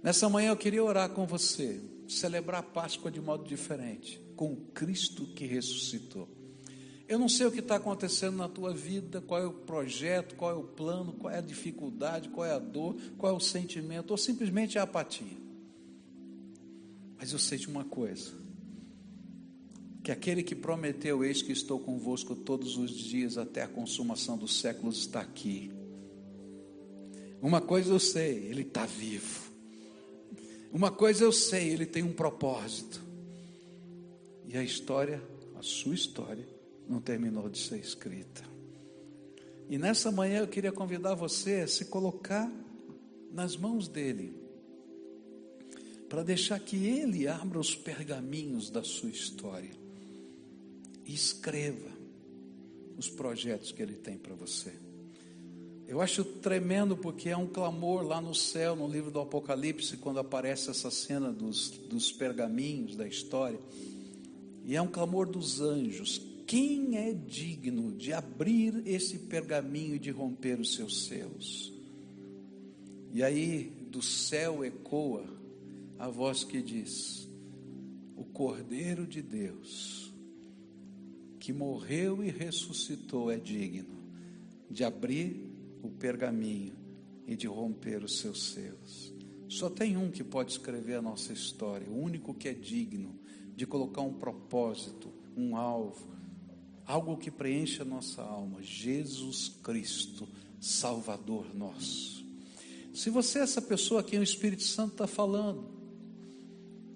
Nessa 0.02 0.28
manhã 0.28 0.50
eu 0.50 0.56
queria 0.56 0.84
orar 0.84 1.08
com 1.10 1.26
você, 1.26 1.80
celebrar 2.06 2.60
a 2.60 2.62
Páscoa 2.62 3.10
de 3.10 3.20
modo 3.20 3.44
diferente, 3.44 4.20
com 4.36 4.54
Cristo 4.56 5.26
que 5.26 5.46
ressuscitou. 5.46 6.37
Eu 7.08 7.18
não 7.18 7.28
sei 7.28 7.46
o 7.46 7.50
que 7.50 7.60
está 7.60 7.76
acontecendo 7.76 8.36
na 8.36 8.50
tua 8.50 8.74
vida, 8.74 9.22
qual 9.22 9.40
é 9.40 9.46
o 9.46 9.52
projeto, 9.52 10.34
qual 10.34 10.50
é 10.50 10.54
o 10.54 10.62
plano, 10.62 11.14
qual 11.14 11.32
é 11.32 11.38
a 11.38 11.40
dificuldade, 11.40 12.28
qual 12.28 12.46
é 12.46 12.52
a 12.52 12.58
dor, 12.58 12.96
qual 13.16 13.32
é 13.32 13.36
o 13.36 13.40
sentimento, 13.40 14.10
ou 14.10 14.18
simplesmente 14.18 14.78
a 14.78 14.82
apatia. 14.82 15.38
Mas 17.16 17.32
eu 17.32 17.38
sei 17.38 17.56
de 17.56 17.66
uma 17.66 17.82
coisa: 17.82 18.30
que 20.04 20.12
aquele 20.12 20.42
que 20.42 20.54
prometeu, 20.54 21.24
eis 21.24 21.40
que 21.40 21.50
estou 21.50 21.80
convosco 21.80 22.36
todos 22.36 22.76
os 22.76 22.90
dias 22.90 23.38
até 23.38 23.62
a 23.62 23.68
consumação 23.68 24.36
dos 24.36 24.60
séculos, 24.60 24.98
está 24.98 25.22
aqui. 25.22 25.72
Uma 27.40 27.62
coisa 27.62 27.90
eu 27.90 27.98
sei, 28.00 28.48
ele 28.48 28.62
está 28.62 28.84
vivo. 28.84 29.50
Uma 30.70 30.90
coisa 30.90 31.24
eu 31.24 31.32
sei, 31.32 31.70
ele 31.70 31.86
tem 31.86 32.02
um 32.02 32.12
propósito. 32.12 33.02
E 34.46 34.58
a 34.58 34.62
história, 34.62 35.22
a 35.56 35.62
sua 35.62 35.94
história, 35.94 36.57
não 36.88 37.00
terminou 37.00 37.48
de 37.48 37.58
ser 37.58 37.78
escrita. 37.78 38.42
E 39.68 39.76
nessa 39.76 40.10
manhã 40.10 40.40
eu 40.40 40.48
queria 40.48 40.72
convidar 40.72 41.14
você 41.14 41.60
a 41.60 41.68
se 41.68 41.84
colocar 41.86 42.50
nas 43.30 43.56
mãos 43.56 43.86
dele, 43.86 44.34
para 46.08 46.22
deixar 46.22 46.58
que 46.58 46.86
ele 46.86 47.28
abra 47.28 47.58
os 47.58 47.74
pergaminhos 47.74 48.70
da 48.70 48.82
sua 48.82 49.10
história 49.10 49.70
e 51.04 51.12
escreva 51.14 51.98
os 52.98 53.08
projetos 53.08 53.70
que 53.70 53.80
Ele 53.80 53.94
tem 53.94 54.18
para 54.18 54.34
você. 54.34 54.72
Eu 55.86 56.02
acho 56.02 56.22
tremendo 56.22 56.96
porque 56.96 57.30
é 57.30 57.36
um 57.36 57.46
clamor 57.46 58.02
lá 58.02 58.20
no 58.20 58.34
céu, 58.34 58.76
no 58.76 58.86
livro 58.86 59.10
do 59.10 59.20
Apocalipse, 59.20 59.96
quando 59.96 60.18
aparece 60.18 60.68
essa 60.68 60.90
cena 60.90 61.32
dos, 61.32 61.70
dos 61.70 62.12
pergaminhos 62.12 62.94
da 62.94 63.08
história. 63.08 63.58
E 64.66 64.76
é 64.76 64.82
um 64.82 64.86
clamor 64.86 65.26
dos 65.26 65.62
anjos: 65.62 66.20
quem 66.48 66.96
é 66.96 67.12
digno 67.12 67.92
de 67.92 68.10
abrir 68.10 68.82
esse 68.86 69.18
pergaminho 69.18 69.96
e 69.96 69.98
de 69.98 70.10
romper 70.10 70.58
os 70.58 70.74
seus 70.74 71.04
selos? 71.04 71.70
E 73.12 73.22
aí 73.22 73.64
do 73.90 74.00
céu 74.00 74.64
ecoa 74.64 75.28
a 75.98 76.08
voz 76.08 76.44
que 76.44 76.62
diz: 76.62 77.28
O 78.16 78.24
Cordeiro 78.24 79.06
de 79.06 79.20
Deus 79.20 80.10
que 81.38 81.52
morreu 81.52 82.24
e 82.24 82.30
ressuscitou 82.30 83.30
é 83.30 83.36
digno 83.36 83.98
de 84.70 84.84
abrir 84.84 85.52
o 85.82 85.90
pergaminho 85.90 86.74
e 87.26 87.36
de 87.36 87.46
romper 87.46 88.02
os 88.02 88.20
seus 88.20 88.52
selos. 88.52 89.12
Só 89.48 89.68
tem 89.68 89.98
um 89.98 90.10
que 90.10 90.24
pode 90.24 90.52
escrever 90.52 90.94
a 90.94 91.02
nossa 91.02 91.30
história, 91.30 91.88
o 91.90 92.02
único 92.02 92.32
que 92.32 92.48
é 92.48 92.54
digno 92.54 93.18
de 93.54 93.66
colocar 93.66 94.00
um 94.00 94.14
propósito, 94.14 95.12
um 95.36 95.54
alvo, 95.54 96.17
algo 96.88 97.18
que 97.18 97.30
preencha 97.30 97.84
nossa 97.84 98.22
alma: 98.22 98.62
Jesus 98.62 99.50
Cristo, 99.62 100.26
Salvador 100.58 101.54
nosso. 101.54 102.24
Se 102.94 103.10
você 103.10 103.38
é 103.38 103.42
essa 103.42 103.62
pessoa 103.62 104.00
a 104.00 104.02
quem 104.04 104.18
o 104.18 104.24
Espírito 104.24 104.62
Santo 104.64 104.92
está 104.92 105.06
falando, 105.06 105.68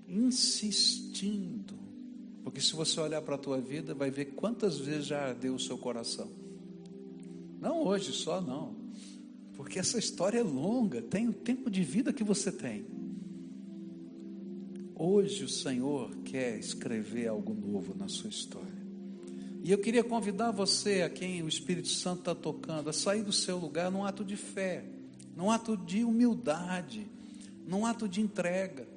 insistindo, 0.09 1.74
porque 2.43 2.61
se 2.61 2.74
você 2.74 2.99
olhar 2.99 3.22
para 3.22 3.36
a 3.36 3.38
tua 3.38 3.61
vida, 3.61 3.95
vai 3.95 4.11
ver 4.11 4.34
quantas 4.34 4.78
vezes 4.78 5.07
já 5.07 5.28
ardeu 5.28 5.55
o 5.55 5.61
seu 5.61 5.78
coração. 5.78 6.28
Não 7.61 7.84
hoje 7.84 8.12
só, 8.12 8.40
não. 8.40 8.74
Porque 9.55 9.78
essa 9.78 9.99
história 9.99 10.38
é 10.38 10.43
longa, 10.43 11.01
tem 11.03 11.28
o 11.28 11.32
tempo 11.32 11.70
de 11.70 11.84
vida 11.84 12.12
que 12.12 12.24
você 12.24 12.51
tem. 12.51 12.84
Hoje 14.97 15.45
o 15.45 15.49
Senhor 15.49 16.11
quer 16.24 16.59
escrever 16.59 17.28
algo 17.28 17.55
novo 17.55 17.95
na 17.97 18.09
sua 18.09 18.30
história. 18.30 18.82
E 19.65 19.71
eu 19.71 19.79
queria 19.79 20.03
convidar 20.03 20.51
você, 20.51 21.03
a 21.03 21.09
quem 21.09 21.41
o 21.41 21.49
Espírito 21.49 21.87
Santo 21.87 22.19
está 22.19 22.35
tocando, 22.35 22.91
a 22.91 22.93
sair 22.93 23.23
do 23.23 23.33
seu 23.33 23.57
lugar 23.57 23.93
num 23.93 24.05
ato 24.05 24.25
de 24.25 24.37
fé, 24.37 24.83
num 25.37 25.53
ato 25.53 25.77
de 25.77 26.03
humildade, 26.03 27.07
num 27.65 27.87
ato 27.87 28.09
de 28.09 28.21
entrega. 28.21 28.89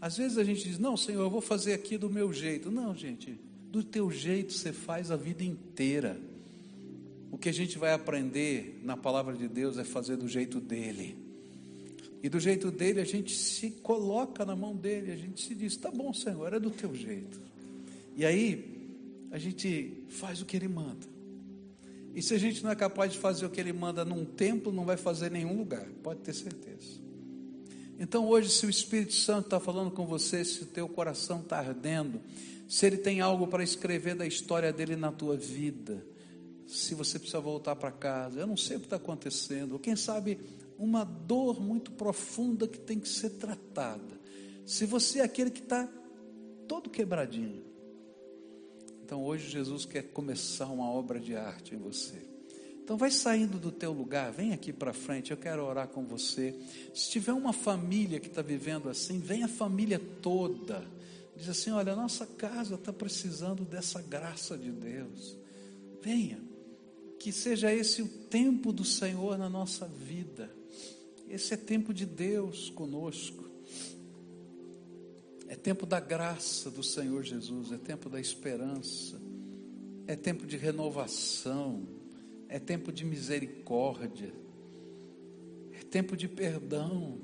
Às 0.00 0.16
vezes 0.16 0.38
a 0.38 0.44
gente 0.44 0.62
diz: 0.62 0.78
Não, 0.78 0.96
Senhor, 0.96 1.22
eu 1.22 1.30
vou 1.30 1.40
fazer 1.40 1.72
aqui 1.72 1.98
do 1.98 2.08
meu 2.08 2.32
jeito. 2.32 2.70
Não, 2.70 2.94
gente, 2.94 3.36
do 3.68 3.82
teu 3.82 4.12
jeito 4.12 4.52
você 4.52 4.72
faz 4.72 5.10
a 5.10 5.16
vida 5.16 5.42
inteira. 5.42 6.20
O 7.32 7.36
que 7.36 7.48
a 7.48 7.52
gente 7.52 7.76
vai 7.76 7.92
aprender 7.92 8.80
na 8.84 8.96
palavra 8.96 9.34
de 9.34 9.48
Deus 9.48 9.76
é 9.76 9.82
fazer 9.82 10.16
do 10.16 10.28
jeito 10.28 10.60
dele. 10.60 11.16
E 12.22 12.28
do 12.28 12.38
jeito 12.38 12.70
dele 12.70 13.00
a 13.00 13.04
gente 13.04 13.34
se 13.34 13.72
coloca 13.72 14.44
na 14.44 14.54
mão 14.54 14.76
dele, 14.76 15.10
a 15.10 15.16
gente 15.16 15.44
se 15.44 15.52
diz: 15.52 15.76
Tá 15.76 15.90
bom, 15.90 16.14
Senhor, 16.14 16.54
é 16.54 16.60
do 16.60 16.70
teu 16.70 16.94
jeito. 16.94 17.40
E 18.16 18.24
aí 18.24 18.79
a 19.30 19.38
gente 19.38 20.04
faz 20.08 20.42
o 20.42 20.44
que 20.44 20.56
ele 20.56 20.68
manda. 20.68 21.06
E 22.14 22.20
se 22.20 22.34
a 22.34 22.38
gente 22.38 22.62
não 22.64 22.70
é 22.70 22.74
capaz 22.74 23.12
de 23.12 23.18
fazer 23.18 23.46
o 23.46 23.50
que 23.50 23.60
ele 23.60 23.72
manda 23.72 24.04
num 24.04 24.24
templo, 24.24 24.72
não 24.72 24.84
vai 24.84 24.96
fazer 24.96 25.28
em 25.28 25.44
nenhum 25.44 25.56
lugar, 25.56 25.86
pode 26.02 26.20
ter 26.20 26.34
certeza. 26.34 27.00
Então 27.98 28.26
hoje, 28.26 28.50
se 28.50 28.66
o 28.66 28.70
Espírito 28.70 29.12
Santo 29.12 29.44
está 29.44 29.60
falando 29.60 29.90
com 29.90 30.06
você, 30.06 30.44
se 30.44 30.62
o 30.62 30.66
teu 30.66 30.88
coração 30.88 31.40
está 31.40 31.58
ardendo, 31.58 32.20
se 32.68 32.86
ele 32.86 32.96
tem 32.96 33.20
algo 33.20 33.46
para 33.46 33.62
escrever 33.62 34.14
da 34.14 34.26
história 34.26 34.72
dele 34.72 34.96
na 34.96 35.12
tua 35.12 35.36
vida, 35.36 36.04
se 36.66 36.94
você 36.94 37.18
precisa 37.18 37.40
voltar 37.40 37.76
para 37.76 37.92
casa, 37.92 38.40
eu 38.40 38.46
não 38.46 38.56
sei 38.56 38.76
o 38.76 38.80
que 38.80 38.86
está 38.86 38.96
acontecendo, 38.96 39.72
ou 39.72 39.78
quem 39.78 39.96
sabe 39.96 40.38
uma 40.78 41.04
dor 41.04 41.60
muito 41.60 41.90
profunda 41.90 42.66
que 42.66 42.78
tem 42.78 42.98
que 42.98 43.08
ser 43.08 43.30
tratada. 43.30 44.18
Se 44.64 44.86
você 44.86 45.18
é 45.18 45.22
aquele 45.22 45.50
que 45.50 45.60
está 45.60 45.86
todo 46.66 46.88
quebradinho, 46.88 47.69
então 49.10 49.24
hoje 49.24 49.50
Jesus 49.50 49.84
quer 49.84 50.04
começar 50.12 50.66
uma 50.66 50.88
obra 50.88 51.18
de 51.18 51.34
arte 51.34 51.74
em 51.74 51.78
você. 51.78 52.14
Então 52.80 52.96
vai 52.96 53.10
saindo 53.10 53.58
do 53.58 53.72
teu 53.72 53.92
lugar, 53.92 54.30
vem 54.30 54.52
aqui 54.52 54.72
para 54.72 54.92
frente, 54.92 55.32
eu 55.32 55.36
quero 55.36 55.64
orar 55.64 55.88
com 55.88 56.06
você. 56.06 56.54
Se 56.94 57.10
tiver 57.10 57.32
uma 57.32 57.52
família 57.52 58.20
que 58.20 58.28
está 58.28 58.40
vivendo 58.40 58.88
assim, 58.88 59.18
vem 59.18 59.42
a 59.42 59.48
família 59.48 60.00
toda. 60.22 60.86
Diz 61.36 61.48
assim: 61.48 61.72
olha, 61.72 61.92
a 61.92 61.96
nossa 61.96 62.24
casa 62.24 62.76
está 62.76 62.92
precisando 62.92 63.64
dessa 63.64 64.00
graça 64.00 64.56
de 64.56 64.70
Deus. 64.70 65.36
Venha, 66.00 66.38
que 67.18 67.32
seja 67.32 67.74
esse 67.74 68.02
o 68.02 68.06
tempo 68.06 68.72
do 68.72 68.84
Senhor 68.84 69.36
na 69.36 69.50
nossa 69.50 69.88
vida. 69.88 70.48
Esse 71.28 71.54
é 71.54 71.56
tempo 71.56 71.92
de 71.92 72.06
Deus 72.06 72.70
conosco. 72.70 73.49
Tempo 75.62 75.86
da 75.86 76.00
graça 76.00 76.70
do 76.70 76.82
Senhor 76.82 77.22
Jesus, 77.22 77.72
é 77.72 77.78
tempo 77.78 78.08
da 78.08 78.20
esperança, 78.20 79.20
é 80.06 80.16
tempo 80.16 80.46
de 80.46 80.56
renovação 80.56 82.00
é 82.50 82.58
tempo 82.58 82.90
de 82.90 83.04
misericórdia, 83.04 84.34
é 85.72 85.84
tempo 85.84 86.16
de 86.16 86.26
perdão, 86.26 87.20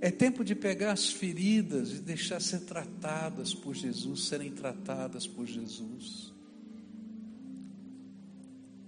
é 0.00 0.10
tempo 0.10 0.42
de 0.42 0.54
pegar 0.54 0.92
as 0.92 1.10
feridas 1.10 1.92
e 1.92 2.00
deixar 2.00 2.40
ser 2.40 2.60
tratadas 2.60 3.54
por 3.54 3.74
Jesus, 3.74 4.24
serem 4.24 4.50
tratadas 4.50 5.26
por 5.26 5.46
Jesus. 5.46 6.32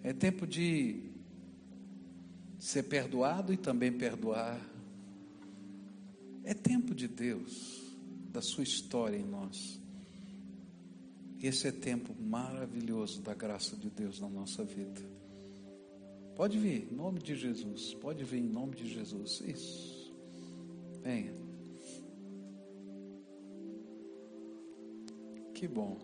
É 0.03 0.15
tempo 0.15 0.47
de 0.47 1.11
ser 2.59 2.85
perdoado 2.85 3.53
e 3.53 3.59
também 3.59 3.93
perdoar. 3.93 4.59
É 6.47 6.55
tempo 6.55 6.95
de 6.95 7.09
Deus, 7.09 7.93
da 8.31 8.41
sua 8.41 8.63
história 8.63 9.17
em 9.17 9.25
nós. 9.25 9.81
Esse 11.43 11.67
é 11.67 11.73
tempo 11.73 12.15
maravilhoso 12.23 13.21
da 13.21 13.35
graça 13.35 13.77
de 13.77 13.91
Deus 13.91 14.21
na 14.21 14.29
nossa 14.29 14.65
vida. 14.65 15.01
Pode 16.37 16.57
vir, 16.57 16.87
em 16.89 16.95
nome 16.95 17.21
de 17.21 17.35
Jesus. 17.35 17.95
Pode 17.95 18.23
vir 18.23 18.39
em 18.39 18.49
nome 18.49 18.77
de 18.77 18.89
Jesus. 18.89 19.41
Isso. 19.41 20.15
Venha. 21.03 21.35
Que 25.53 25.67
bom. 25.67 25.99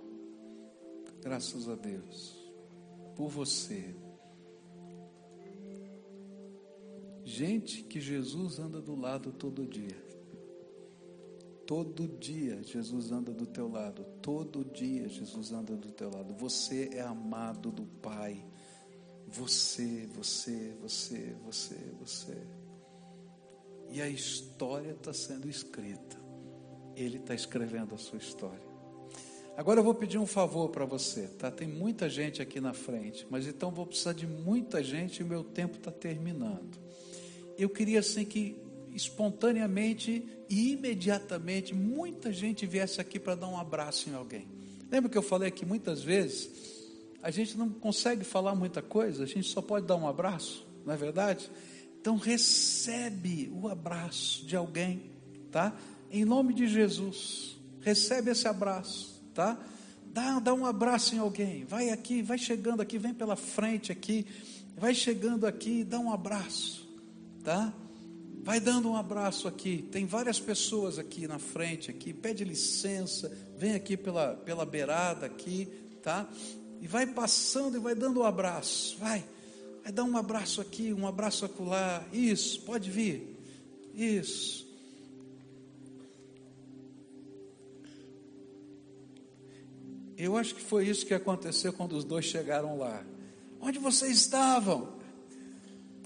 Graças 1.20 1.68
a 1.68 1.76
Deus. 1.76 2.36
Por 3.14 3.28
você. 3.28 3.94
Gente 7.24 7.84
que 7.84 8.00
Jesus 8.00 8.58
anda 8.58 8.80
do 8.80 8.96
lado 8.96 9.30
todo 9.30 9.64
dia. 9.64 10.11
Todo 11.66 12.08
dia 12.08 12.62
Jesus 12.62 13.12
anda 13.12 13.32
do 13.32 13.46
teu 13.46 13.68
lado. 13.68 14.04
Todo 14.20 14.64
dia 14.64 15.08
Jesus 15.08 15.52
anda 15.52 15.76
do 15.76 15.90
teu 15.90 16.10
lado. 16.10 16.34
Você 16.34 16.90
é 16.92 17.00
amado 17.00 17.70
do 17.70 17.84
Pai. 17.84 18.44
Você, 19.28 20.08
você, 20.14 20.74
você, 20.80 21.34
você, 21.44 21.76
você. 21.98 22.36
E 23.90 24.00
a 24.00 24.08
história 24.08 24.92
está 24.92 25.12
sendo 25.12 25.48
escrita. 25.48 26.20
Ele 26.96 27.18
está 27.18 27.34
escrevendo 27.34 27.94
a 27.94 27.98
sua 27.98 28.18
história. 28.18 28.72
Agora 29.56 29.80
eu 29.80 29.84
vou 29.84 29.94
pedir 29.94 30.18
um 30.18 30.26
favor 30.26 30.70
para 30.70 30.86
você, 30.86 31.28
tá? 31.38 31.50
Tem 31.50 31.68
muita 31.68 32.08
gente 32.08 32.40
aqui 32.40 32.58
na 32.58 32.72
frente, 32.72 33.26
mas 33.28 33.46
então 33.46 33.70
vou 33.70 33.86
precisar 33.86 34.14
de 34.14 34.26
muita 34.26 34.82
gente 34.82 35.20
e 35.20 35.22
o 35.22 35.26
meu 35.26 35.44
tempo 35.44 35.76
está 35.76 35.90
terminando. 35.90 36.78
Eu 37.58 37.68
queria 37.68 38.00
assim 38.00 38.24
que 38.24 38.56
espontaneamente 38.94 40.26
e 40.48 40.72
imediatamente 40.72 41.74
muita 41.74 42.32
gente 42.32 42.66
viesse 42.66 43.00
aqui 43.00 43.18
para 43.18 43.34
dar 43.34 43.48
um 43.48 43.58
abraço 43.58 44.10
em 44.10 44.14
alguém. 44.14 44.46
Lembra 44.90 45.10
que 45.10 45.16
eu 45.16 45.22
falei 45.22 45.50
que 45.50 45.64
muitas 45.64 46.02
vezes 46.02 46.50
a 47.22 47.30
gente 47.30 47.56
não 47.56 47.70
consegue 47.70 48.24
falar 48.24 48.54
muita 48.54 48.82
coisa, 48.82 49.22
a 49.22 49.26
gente 49.26 49.48
só 49.48 49.62
pode 49.62 49.86
dar 49.86 49.96
um 49.96 50.06
abraço, 50.06 50.66
não 50.84 50.92
é 50.92 50.96
verdade? 50.96 51.50
Então 52.00 52.16
recebe 52.16 53.50
o 53.54 53.68
abraço 53.68 54.44
de 54.44 54.56
alguém, 54.56 55.10
tá? 55.50 55.76
Em 56.10 56.24
nome 56.24 56.52
de 56.52 56.66
Jesus, 56.66 57.56
recebe 57.80 58.30
esse 58.30 58.46
abraço 58.46 59.12
tá? 59.32 59.58
Dá, 60.06 60.38
dá 60.38 60.54
um 60.54 60.66
abraço 60.66 61.14
em 61.14 61.18
alguém, 61.18 61.64
vai 61.64 61.90
aqui, 61.90 62.22
vai 62.22 62.36
chegando 62.36 62.82
aqui, 62.82 62.98
vem 62.98 63.14
pela 63.14 63.34
frente 63.34 63.90
aqui, 63.90 64.26
vai 64.76 64.94
chegando 64.94 65.46
aqui, 65.46 65.84
dá 65.84 65.98
um 65.98 66.12
abraço, 66.12 66.86
tá? 67.42 67.72
Vai 68.42 68.58
dando 68.58 68.90
um 68.90 68.96
abraço 68.96 69.46
aqui. 69.46 69.88
Tem 69.92 70.04
várias 70.04 70.40
pessoas 70.40 70.98
aqui 70.98 71.28
na 71.28 71.38
frente 71.38 71.90
aqui. 71.90 72.12
Pede 72.12 72.42
licença, 72.42 73.30
vem 73.56 73.74
aqui 73.74 73.96
pela, 73.96 74.34
pela 74.34 74.66
beirada 74.66 75.26
aqui, 75.26 75.68
tá? 76.02 76.28
E 76.80 76.88
vai 76.88 77.06
passando 77.06 77.76
e 77.76 77.80
vai 77.80 77.94
dando 77.94 78.20
um 78.20 78.24
abraço. 78.24 78.98
Vai. 78.98 79.24
Vai 79.84 79.92
dar 79.92 80.02
um 80.02 80.16
abraço 80.16 80.60
aqui, 80.60 80.92
um 80.92 81.06
abraço 81.06 81.44
acolá. 81.44 82.04
Isso, 82.12 82.60
pode 82.62 82.90
vir. 82.90 83.38
Isso. 83.94 84.66
Eu 90.18 90.36
acho 90.36 90.56
que 90.56 90.62
foi 90.62 90.88
isso 90.88 91.06
que 91.06 91.14
aconteceu 91.14 91.72
quando 91.72 91.92
os 91.92 92.04
dois 92.04 92.24
chegaram 92.24 92.76
lá. 92.76 93.04
Onde 93.60 93.78
vocês 93.78 94.16
estavam? 94.16 94.94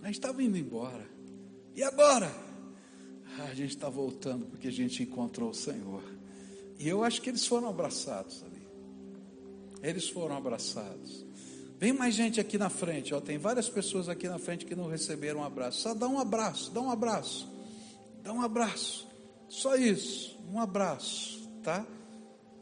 A 0.03 0.07
gente 0.07 0.17
estava 0.17 0.43
indo 0.43 0.59
embora. 0.59 1.16
E 1.77 1.83
agora? 1.83 2.35
Ah, 3.39 3.45
a 3.45 3.55
gente 3.55 3.77
está 3.77 3.91
voltando 3.91 4.47
porque 4.47 4.69
a 4.69 4.73
gente 4.73 5.03
encontrou 5.03 5.51
o 5.51 5.55
Senhor. 5.55 6.03
E 6.79 6.89
eu 6.89 7.05
acho 7.05 7.21
que 7.21 7.29
eles 7.29 7.47
foram 7.47 7.69
abraçados 7.69 8.43
ali. 8.43 8.67
Eles 9.83 10.09
foram 10.09 10.35
abraçados. 10.37 11.27
Vem 11.79 11.93
mais 11.93 12.15
gente 12.15 12.41
aqui 12.41 12.57
na 12.57 12.71
frente, 12.71 13.13
ó. 13.15 13.21
Tem 13.21 13.37
várias 13.37 13.69
pessoas 13.69 14.09
aqui 14.09 14.27
na 14.27 14.39
frente 14.39 14.65
que 14.65 14.75
não 14.75 14.89
receberam 14.89 15.41
um 15.41 15.45
abraço. 15.45 15.83
Só 15.83 15.93
dá 15.93 16.09
um 16.09 16.19
abraço, 16.19 16.71
dá 16.73 16.81
um 16.81 16.91
abraço. 16.91 17.47
Dá 18.23 18.33
um 18.33 18.41
abraço. 18.41 19.07
Só 19.47 19.77
isso, 19.77 20.39
um 20.51 20.59
abraço, 20.59 21.47
tá? 21.63 21.87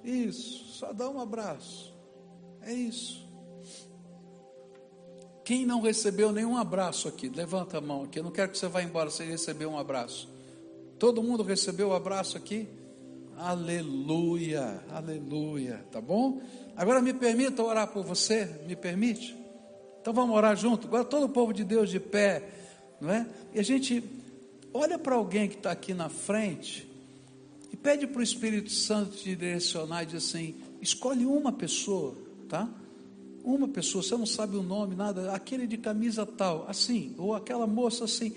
Isso. 0.02 0.64
Só 0.74 0.92
dá 0.92 1.08
um 1.08 1.20
abraço. 1.20 1.94
É 2.60 2.72
isso. 2.72 3.23
Quem 5.44 5.66
não 5.66 5.82
recebeu 5.82 6.32
nenhum 6.32 6.56
abraço 6.56 7.06
aqui, 7.06 7.28
levanta 7.28 7.76
a 7.78 7.80
mão 7.80 8.04
aqui. 8.04 8.18
Eu 8.18 8.24
não 8.24 8.30
quero 8.30 8.50
que 8.50 8.56
você 8.56 8.66
vá 8.66 8.82
embora 8.82 9.10
sem 9.10 9.28
receber 9.28 9.66
um 9.66 9.78
abraço. 9.78 10.28
Todo 10.98 11.22
mundo 11.22 11.42
recebeu 11.42 11.88
o 11.88 11.90
um 11.90 11.94
abraço 11.94 12.36
aqui? 12.36 12.66
Aleluia, 13.36 14.82
aleluia, 14.90 15.84
tá 15.92 16.00
bom? 16.00 16.40
Agora 16.76 17.02
me 17.02 17.12
permita 17.12 17.62
orar 17.62 17.88
por 17.88 18.04
você, 18.04 18.62
me 18.66 18.74
permite? 18.74 19.36
Então 20.00 20.14
vamos 20.14 20.34
orar 20.34 20.56
junto. 20.56 20.86
Agora 20.86 21.04
todo 21.04 21.24
o 21.24 21.28
povo 21.28 21.52
de 21.52 21.62
Deus 21.64 21.90
de 21.90 22.00
pé, 22.00 22.48
não 23.00 23.10
é? 23.10 23.26
E 23.52 23.60
a 23.60 23.62
gente 23.62 24.02
olha 24.72 24.98
para 24.98 25.14
alguém 25.14 25.48
que 25.48 25.56
está 25.56 25.72
aqui 25.72 25.92
na 25.92 26.08
frente 26.08 26.88
e 27.72 27.76
pede 27.76 28.06
para 28.06 28.20
o 28.20 28.22
Espírito 28.22 28.70
Santo 28.70 29.16
te 29.16 29.34
direcionar 29.34 30.04
e 30.04 30.06
diz 30.06 30.28
assim: 30.28 30.54
escolhe 30.80 31.26
uma 31.26 31.52
pessoa, 31.52 32.14
tá? 32.48 32.68
Uma 33.44 33.68
pessoa, 33.68 34.02
você 34.02 34.16
não 34.16 34.24
sabe 34.24 34.56
o 34.56 34.62
nome, 34.62 34.96
nada, 34.96 35.32
aquele 35.32 35.66
de 35.66 35.76
camisa 35.76 36.24
tal, 36.24 36.64
assim, 36.66 37.14
ou 37.18 37.34
aquela 37.34 37.66
moça 37.66 38.04
assim, 38.04 38.32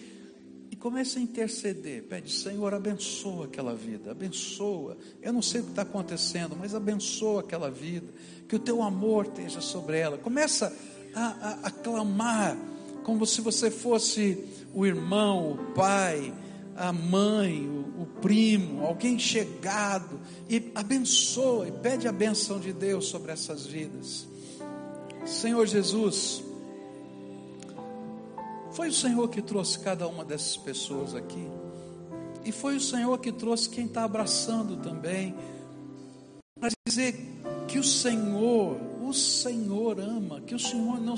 e 0.70 0.76
comece 0.76 1.18
a 1.18 1.22
interceder. 1.22 2.04
Pede, 2.04 2.30
Senhor, 2.30 2.74
abençoa 2.74 3.46
aquela 3.46 3.74
vida, 3.74 4.12
abençoa. 4.12 4.98
Eu 5.22 5.32
não 5.32 5.42
sei 5.42 5.62
o 5.62 5.64
que 5.64 5.70
está 5.70 5.84
acontecendo, 5.84 6.58
mas 6.60 6.76
abençoa 6.76 7.40
aquela 7.40 7.72
vida, 7.72 8.08
que 8.50 8.56
o 8.58 8.60
teu 8.60 8.84
amor 8.84 9.28
esteja 9.28 9.62
sobre 9.62 9.98
ela. 9.98 10.18
Começa 10.18 10.76
a, 11.16 11.26
a, 11.26 11.52
a 11.68 11.72
clamar, 11.72 12.58
como 13.06 13.26
se 13.26 13.40
você 13.40 13.72
fosse 13.72 14.44
o 14.74 14.86
irmão, 14.86 15.54
o 15.54 15.58
pai, 15.74 16.34
a 16.76 16.92
mãe, 16.92 17.66
o, 17.66 18.02
o, 18.02 18.06
primo, 18.22 18.86
alguém 18.86 19.18
chegado, 19.18 20.20
e 20.50 20.70
abençoa, 20.76 21.70
e 21.70 21.72
pede 21.72 22.10
a 22.10 22.12
benção 22.12 22.60
de 22.60 22.74
Deus 22.74 23.08
sobre 23.08 23.32
essas 23.32 23.66
vidas. 23.66 24.28
Senhor 25.28 25.68
Jesus, 25.68 26.42
foi 28.72 28.88
o 28.88 28.94
Senhor 28.94 29.28
que 29.30 29.42
trouxe 29.42 29.78
cada 29.80 30.08
uma 30.08 30.24
dessas 30.24 30.56
pessoas 30.56 31.14
aqui, 31.14 31.48
e 32.46 32.52
foi 32.52 32.78
o 32.78 32.82
Senhor 32.82 33.18
que 33.20 33.32
trouxe 33.32 33.70
quem 33.70 33.86
está 33.86 34.06
abraçando 34.06 34.78
também, 34.78 35.36
para 36.58 36.70
dizer 36.88 37.20
que 37.68 37.78
o 37.78 37.84
Senhor, 37.84 38.78
o 39.04 39.14
Senhor 39.14 40.00
ama, 40.00 40.40
que 40.40 40.56
o 40.56 40.60
Senhor 40.60 41.00
não, 41.02 41.16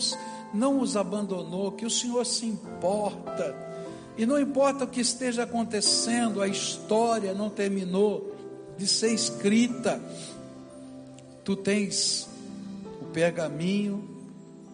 não 0.53 0.81
os 0.81 0.97
abandonou, 0.97 1.71
que 1.71 1.85
o 1.85 1.89
Senhor 1.89 2.25
se 2.25 2.47
importa. 2.47 3.55
E 4.17 4.25
não 4.25 4.39
importa 4.39 4.85
o 4.85 4.87
que 4.87 4.99
esteja 4.99 5.43
acontecendo, 5.43 6.41
a 6.41 6.47
história 6.47 7.33
não 7.33 7.49
terminou 7.49 8.35
de 8.75 8.87
ser 8.87 9.13
escrita. 9.13 10.01
Tu 11.43 11.55
tens 11.55 12.27
pergaminho 13.13 14.17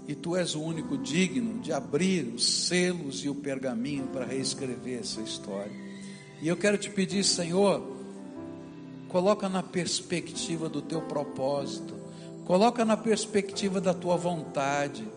e 0.08 0.14
tu 0.14 0.36
és 0.36 0.54
o 0.56 0.62
único 0.62 0.98
digno 0.98 1.60
de 1.60 1.74
abrir 1.74 2.34
os 2.34 2.68
selos 2.68 3.24
e 3.24 3.30
o 3.30 3.36
pergaminho 3.36 4.08
para 4.08 4.26
reescrever 4.26 5.00
essa 5.00 5.22
história. 5.22 5.72
E 6.42 6.48
eu 6.48 6.56
quero 6.56 6.78
te 6.78 6.90
pedir, 6.90 7.24
Senhor, 7.24 7.82
coloca 9.08 9.50
na 9.50 9.64
perspectiva 9.64 10.70
do 10.70 10.82
teu 10.82 11.02
propósito, 11.02 11.96
coloca 12.46 12.86
na 12.86 12.96
perspectiva 12.96 13.82
da 13.82 13.94
tua 13.94 14.16
vontade, 14.16 15.08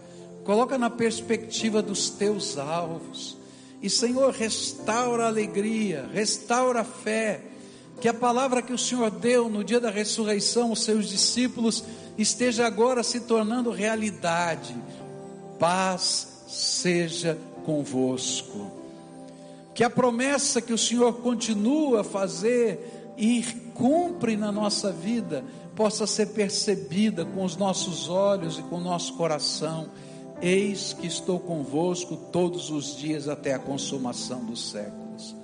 coloca 0.45 0.79
na 0.79 0.89
perspectiva 0.89 1.83
dos 1.83 2.09
teus 2.09 2.57
alvos. 2.57 3.37
E 3.83 3.91
Senhor, 3.91 4.33
restaura 4.33 5.25
a 5.25 5.29
alegria, 5.29 6.09
restaura 6.13 6.81
a 6.81 6.85
fé. 6.85 7.43
Que 8.01 8.09
a 8.09 8.15
palavra 8.15 8.63
que 8.63 8.73
o 8.73 8.79
Senhor 8.79 9.11
deu 9.11 9.49
no 9.49 9.65
dia 9.65 9.81
da 9.81 9.91
ressurreição 9.91 10.71
aos 10.71 10.85
seus 10.85 11.09
discípulos 11.09 11.85
esteja 12.19 12.67
agora 12.67 13.03
se 13.03 13.21
tornando 13.21 13.71
realidade. 13.71 14.77
Paz 15.59 16.45
seja 16.49 17.39
convosco. 17.65 18.71
Que 19.75 19.85
a 19.85 19.91
promessa 19.91 20.61
que 20.61 20.73
o 20.73 20.79
Senhor 20.79 21.15
continua 21.15 22.01
a 22.01 22.05
fazer 22.05 23.15
e 23.17 23.43
cumpre 23.75 24.37
na 24.37 24.51
nossa 24.51 24.91
vida 24.91 25.45
possa 25.77 26.07
ser 26.07 26.27
percebida 26.27 27.25
com 27.25 27.45
os 27.45 27.57
nossos 27.57 28.09
olhos 28.09 28.59
e 28.59 28.63
com 28.63 28.77
o 28.77 28.81
nosso 28.81 29.15
coração 29.15 29.89
Eis 30.41 30.93
que 30.93 31.07
estou 31.07 31.41
convosco 31.41 32.17
todos 32.17 32.71
os 32.71 32.97
dias 32.97 33.29
até 33.29 33.55
a 33.55 33.59
consumação 33.59 34.45
dos 34.45 34.71
séculos. 34.71 35.35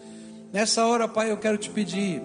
Nessa 0.53 0.87
hora, 0.87 1.09
Pai, 1.09 1.33
eu 1.33 1.37
quero 1.37 1.59
te 1.59 1.69
pedir, 1.69 2.23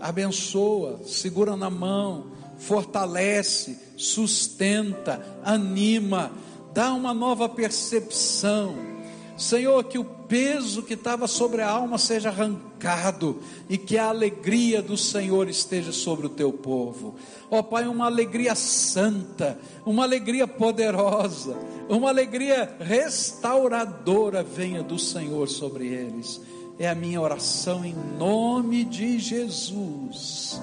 abençoa, 0.00 1.00
segura 1.04 1.56
na 1.56 1.68
mão, 1.68 2.26
fortalece, 2.64 3.78
sustenta, 3.96 5.24
anima, 5.44 6.32
dá 6.72 6.92
uma 6.92 7.14
nova 7.14 7.48
percepção. 7.48 8.74
Senhor, 9.36 9.82
que 9.84 9.98
o 9.98 10.04
peso 10.04 10.82
que 10.82 10.94
estava 10.94 11.26
sobre 11.26 11.60
a 11.60 11.68
alma 11.68 11.98
seja 11.98 12.28
arrancado 12.28 13.42
e 13.68 13.76
que 13.76 13.98
a 13.98 14.08
alegria 14.08 14.80
do 14.80 14.96
Senhor 14.96 15.48
esteja 15.48 15.92
sobre 15.92 16.26
o 16.26 16.30
teu 16.30 16.52
povo. 16.52 17.16
Ó 17.50 17.62
Pai, 17.62 17.86
uma 17.86 18.06
alegria 18.06 18.54
santa, 18.54 19.58
uma 19.84 20.04
alegria 20.04 20.46
poderosa, 20.46 21.56
uma 21.88 22.08
alegria 22.08 22.76
restauradora 22.80 24.42
venha 24.42 24.82
do 24.82 24.98
Senhor 24.98 25.48
sobre 25.48 25.88
eles. 25.88 26.40
É 26.78 26.88
a 26.88 26.94
minha 26.94 27.20
oração 27.20 27.84
em 27.84 27.94
nome 28.18 28.84
de 28.84 29.18
Jesus. 29.18 30.60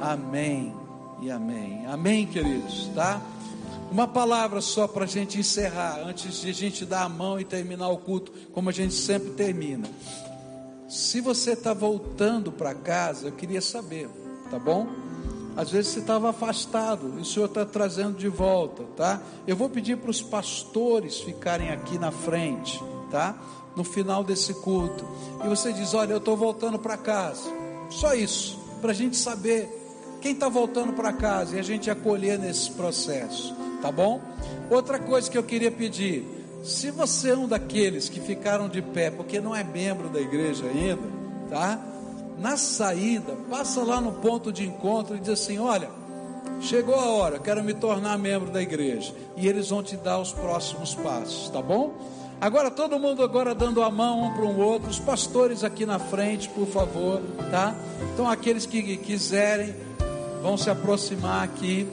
Amém 0.00 0.81
e 1.22 1.30
amém. 1.30 1.86
Amém, 1.86 2.26
queridos, 2.26 2.90
tá? 2.94 3.22
Uma 3.92 4.08
palavra 4.08 4.60
só 4.60 4.88
para 4.88 5.04
a 5.04 5.06
gente 5.06 5.38
encerrar, 5.38 6.00
antes 6.04 6.40
de 6.40 6.50
a 6.50 6.52
gente 6.52 6.84
dar 6.84 7.04
a 7.04 7.08
mão 7.08 7.38
e 7.38 7.44
terminar 7.44 7.88
o 7.90 7.98
culto, 7.98 8.32
como 8.52 8.68
a 8.68 8.72
gente 8.72 8.94
sempre 8.94 9.30
termina. 9.30 9.88
Se 10.88 11.20
você 11.20 11.52
está 11.52 11.72
voltando 11.72 12.50
para 12.50 12.74
casa, 12.74 13.28
eu 13.28 13.32
queria 13.32 13.60
saber, 13.60 14.08
tá 14.50 14.58
bom? 14.58 14.88
Às 15.56 15.70
vezes 15.70 15.92
você 15.92 16.00
estava 16.00 16.30
afastado 16.30 17.14
e 17.18 17.20
o 17.20 17.24
Senhor 17.24 17.46
está 17.46 17.64
trazendo 17.64 18.16
de 18.16 18.28
volta, 18.28 18.82
tá? 18.96 19.22
Eu 19.46 19.54
vou 19.54 19.68
pedir 19.68 19.98
para 19.98 20.10
os 20.10 20.20
pastores 20.20 21.20
ficarem 21.20 21.70
aqui 21.70 21.98
na 21.98 22.10
frente, 22.10 22.82
tá? 23.10 23.36
No 23.76 23.84
final 23.84 24.24
desse 24.24 24.54
culto. 24.54 25.06
E 25.44 25.48
você 25.48 25.72
diz: 25.72 25.94
Olha, 25.94 26.12
eu 26.12 26.18
estou 26.18 26.36
voltando 26.36 26.78
para 26.78 26.96
casa. 26.96 27.50
Só 27.90 28.14
isso, 28.14 28.58
para 28.80 28.90
a 28.90 28.94
gente 28.94 29.16
saber 29.16 29.81
quem 30.22 30.32
está 30.32 30.48
voltando 30.48 30.92
para 30.92 31.12
casa 31.12 31.56
e 31.56 31.58
a 31.58 31.62
gente 31.62 31.90
acolher 31.90 32.38
nesse 32.38 32.70
processo, 32.70 33.54
tá 33.82 33.92
bom? 33.92 34.20
Outra 34.70 34.98
coisa 34.98 35.30
que 35.30 35.36
eu 35.36 35.42
queria 35.42 35.70
pedir: 35.70 36.24
se 36.64 36.90
você 36.90 37.30
é 37.30 37.36
um 37.36 37.48
daqueles 37.48 38.08
que 38.08 38.20
ficaram 38.20 38.68
de 38.68 38.80
pé 38.80 39.10
porque 39.10 39.40
não 39.40 39.54
é 39.54 39.62
membro 39.62 40.08
da 40.08 40.20
igreja 40.20 40.64
ainda, 40.64 41.02
tá? 41.50 41.92
na 42.38 42.56
saída, 42.56 43.36
passa 43.48 43.82
lá 43.82 44.00
no 44.00 44.12
ponto 44.12 44.52
de 44.52 44.66
encontro 44.66 45.16
e 45.16 45.20
diz 45.20 45.28
assim: 45.28 45.58
Olha, 45.58 45.88
chegou 46.60 46.94
a 46.94 47.06
hora, 47.06 47.38
quero 47.38 47.62
me 47.62 47.74
tornar 47.74 48.18
membro 48.18 48.50
da 48.50 48.60
igreja. 48.60 49.14
E 49.36 49.46
eles 49.46 49.70
vão 49.70 49.82
te 49.82 49.96
dar 49.96 50.18
os 50.18 50.32
próximos 50.32 50.94
passos, 50.94 51.48
tá 51.50 51.62
bom? 51.62 51.94
Agora 52.40 52.72
todo 52.72 52.98
mundo 52.98 53.22
agora 53.22 53.54
dando 53.54 53.80
a 53.84 53.90
mão 53.90 54.24
um 54.24 54.34
para 54.34 54.44
o 54.44 54.58
outro, 54.58 54.90
os 54.90 54.98
pastores 54.98 55.62
aqui 55.62 55.86
na 55.86 56.00
frente, 56.00 56.48
por 56.48 56.66
favor, 56.66 57.22
tá? 57.52 57.76
Então 58.12 58.28
aqueles 58.28 58.66
que 58.66 58.96
quiserem 58.96 59.72
vão 60.42 60.56
se 60.56 60.68
aproximar 60.68 61.44
aqui, 61.44 61.88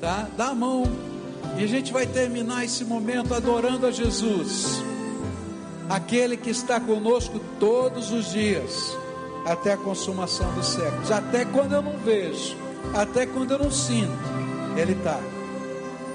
tá? 0.00 0.28
Dá 0.36 0.48
a 0.48 0.54
mão. 0.54 0.84
E 1.58 1.64
a 1.64 1.66
gente 1.66 1.92
vai 1.92 2.06
terminar 2.06 2.64
esse 2.64 2.84
momento 2.84 3.34
adorando 3.34 3.86
a 3.86 3.90
Jesus. 3.90 4.82
Aquele 5.88 6.36
que 6.36 6.50
está 6.50 6.78
conosco 6.80 7.40
todos 7.58 8.10
os 8.10 8.30
dias 8.32 8.96
até 9.44 9.72
a 9.72 9.76
consumação 9.76 10.52
dos 10.54 10.68
séculos. 10.68 11.10
Até 11.10 11.44
quando 11.44 11.74
eu 11.74 11.82
não 11.82 11.98
vejo, 11.98 12.56
até 12.94 13.26
quando 13.26 13.52
eu 13.52 13.58
não 13.58 13.70
sinto, 13.70 14.12
Ele 14.76 14.92
está. 14.92 15.20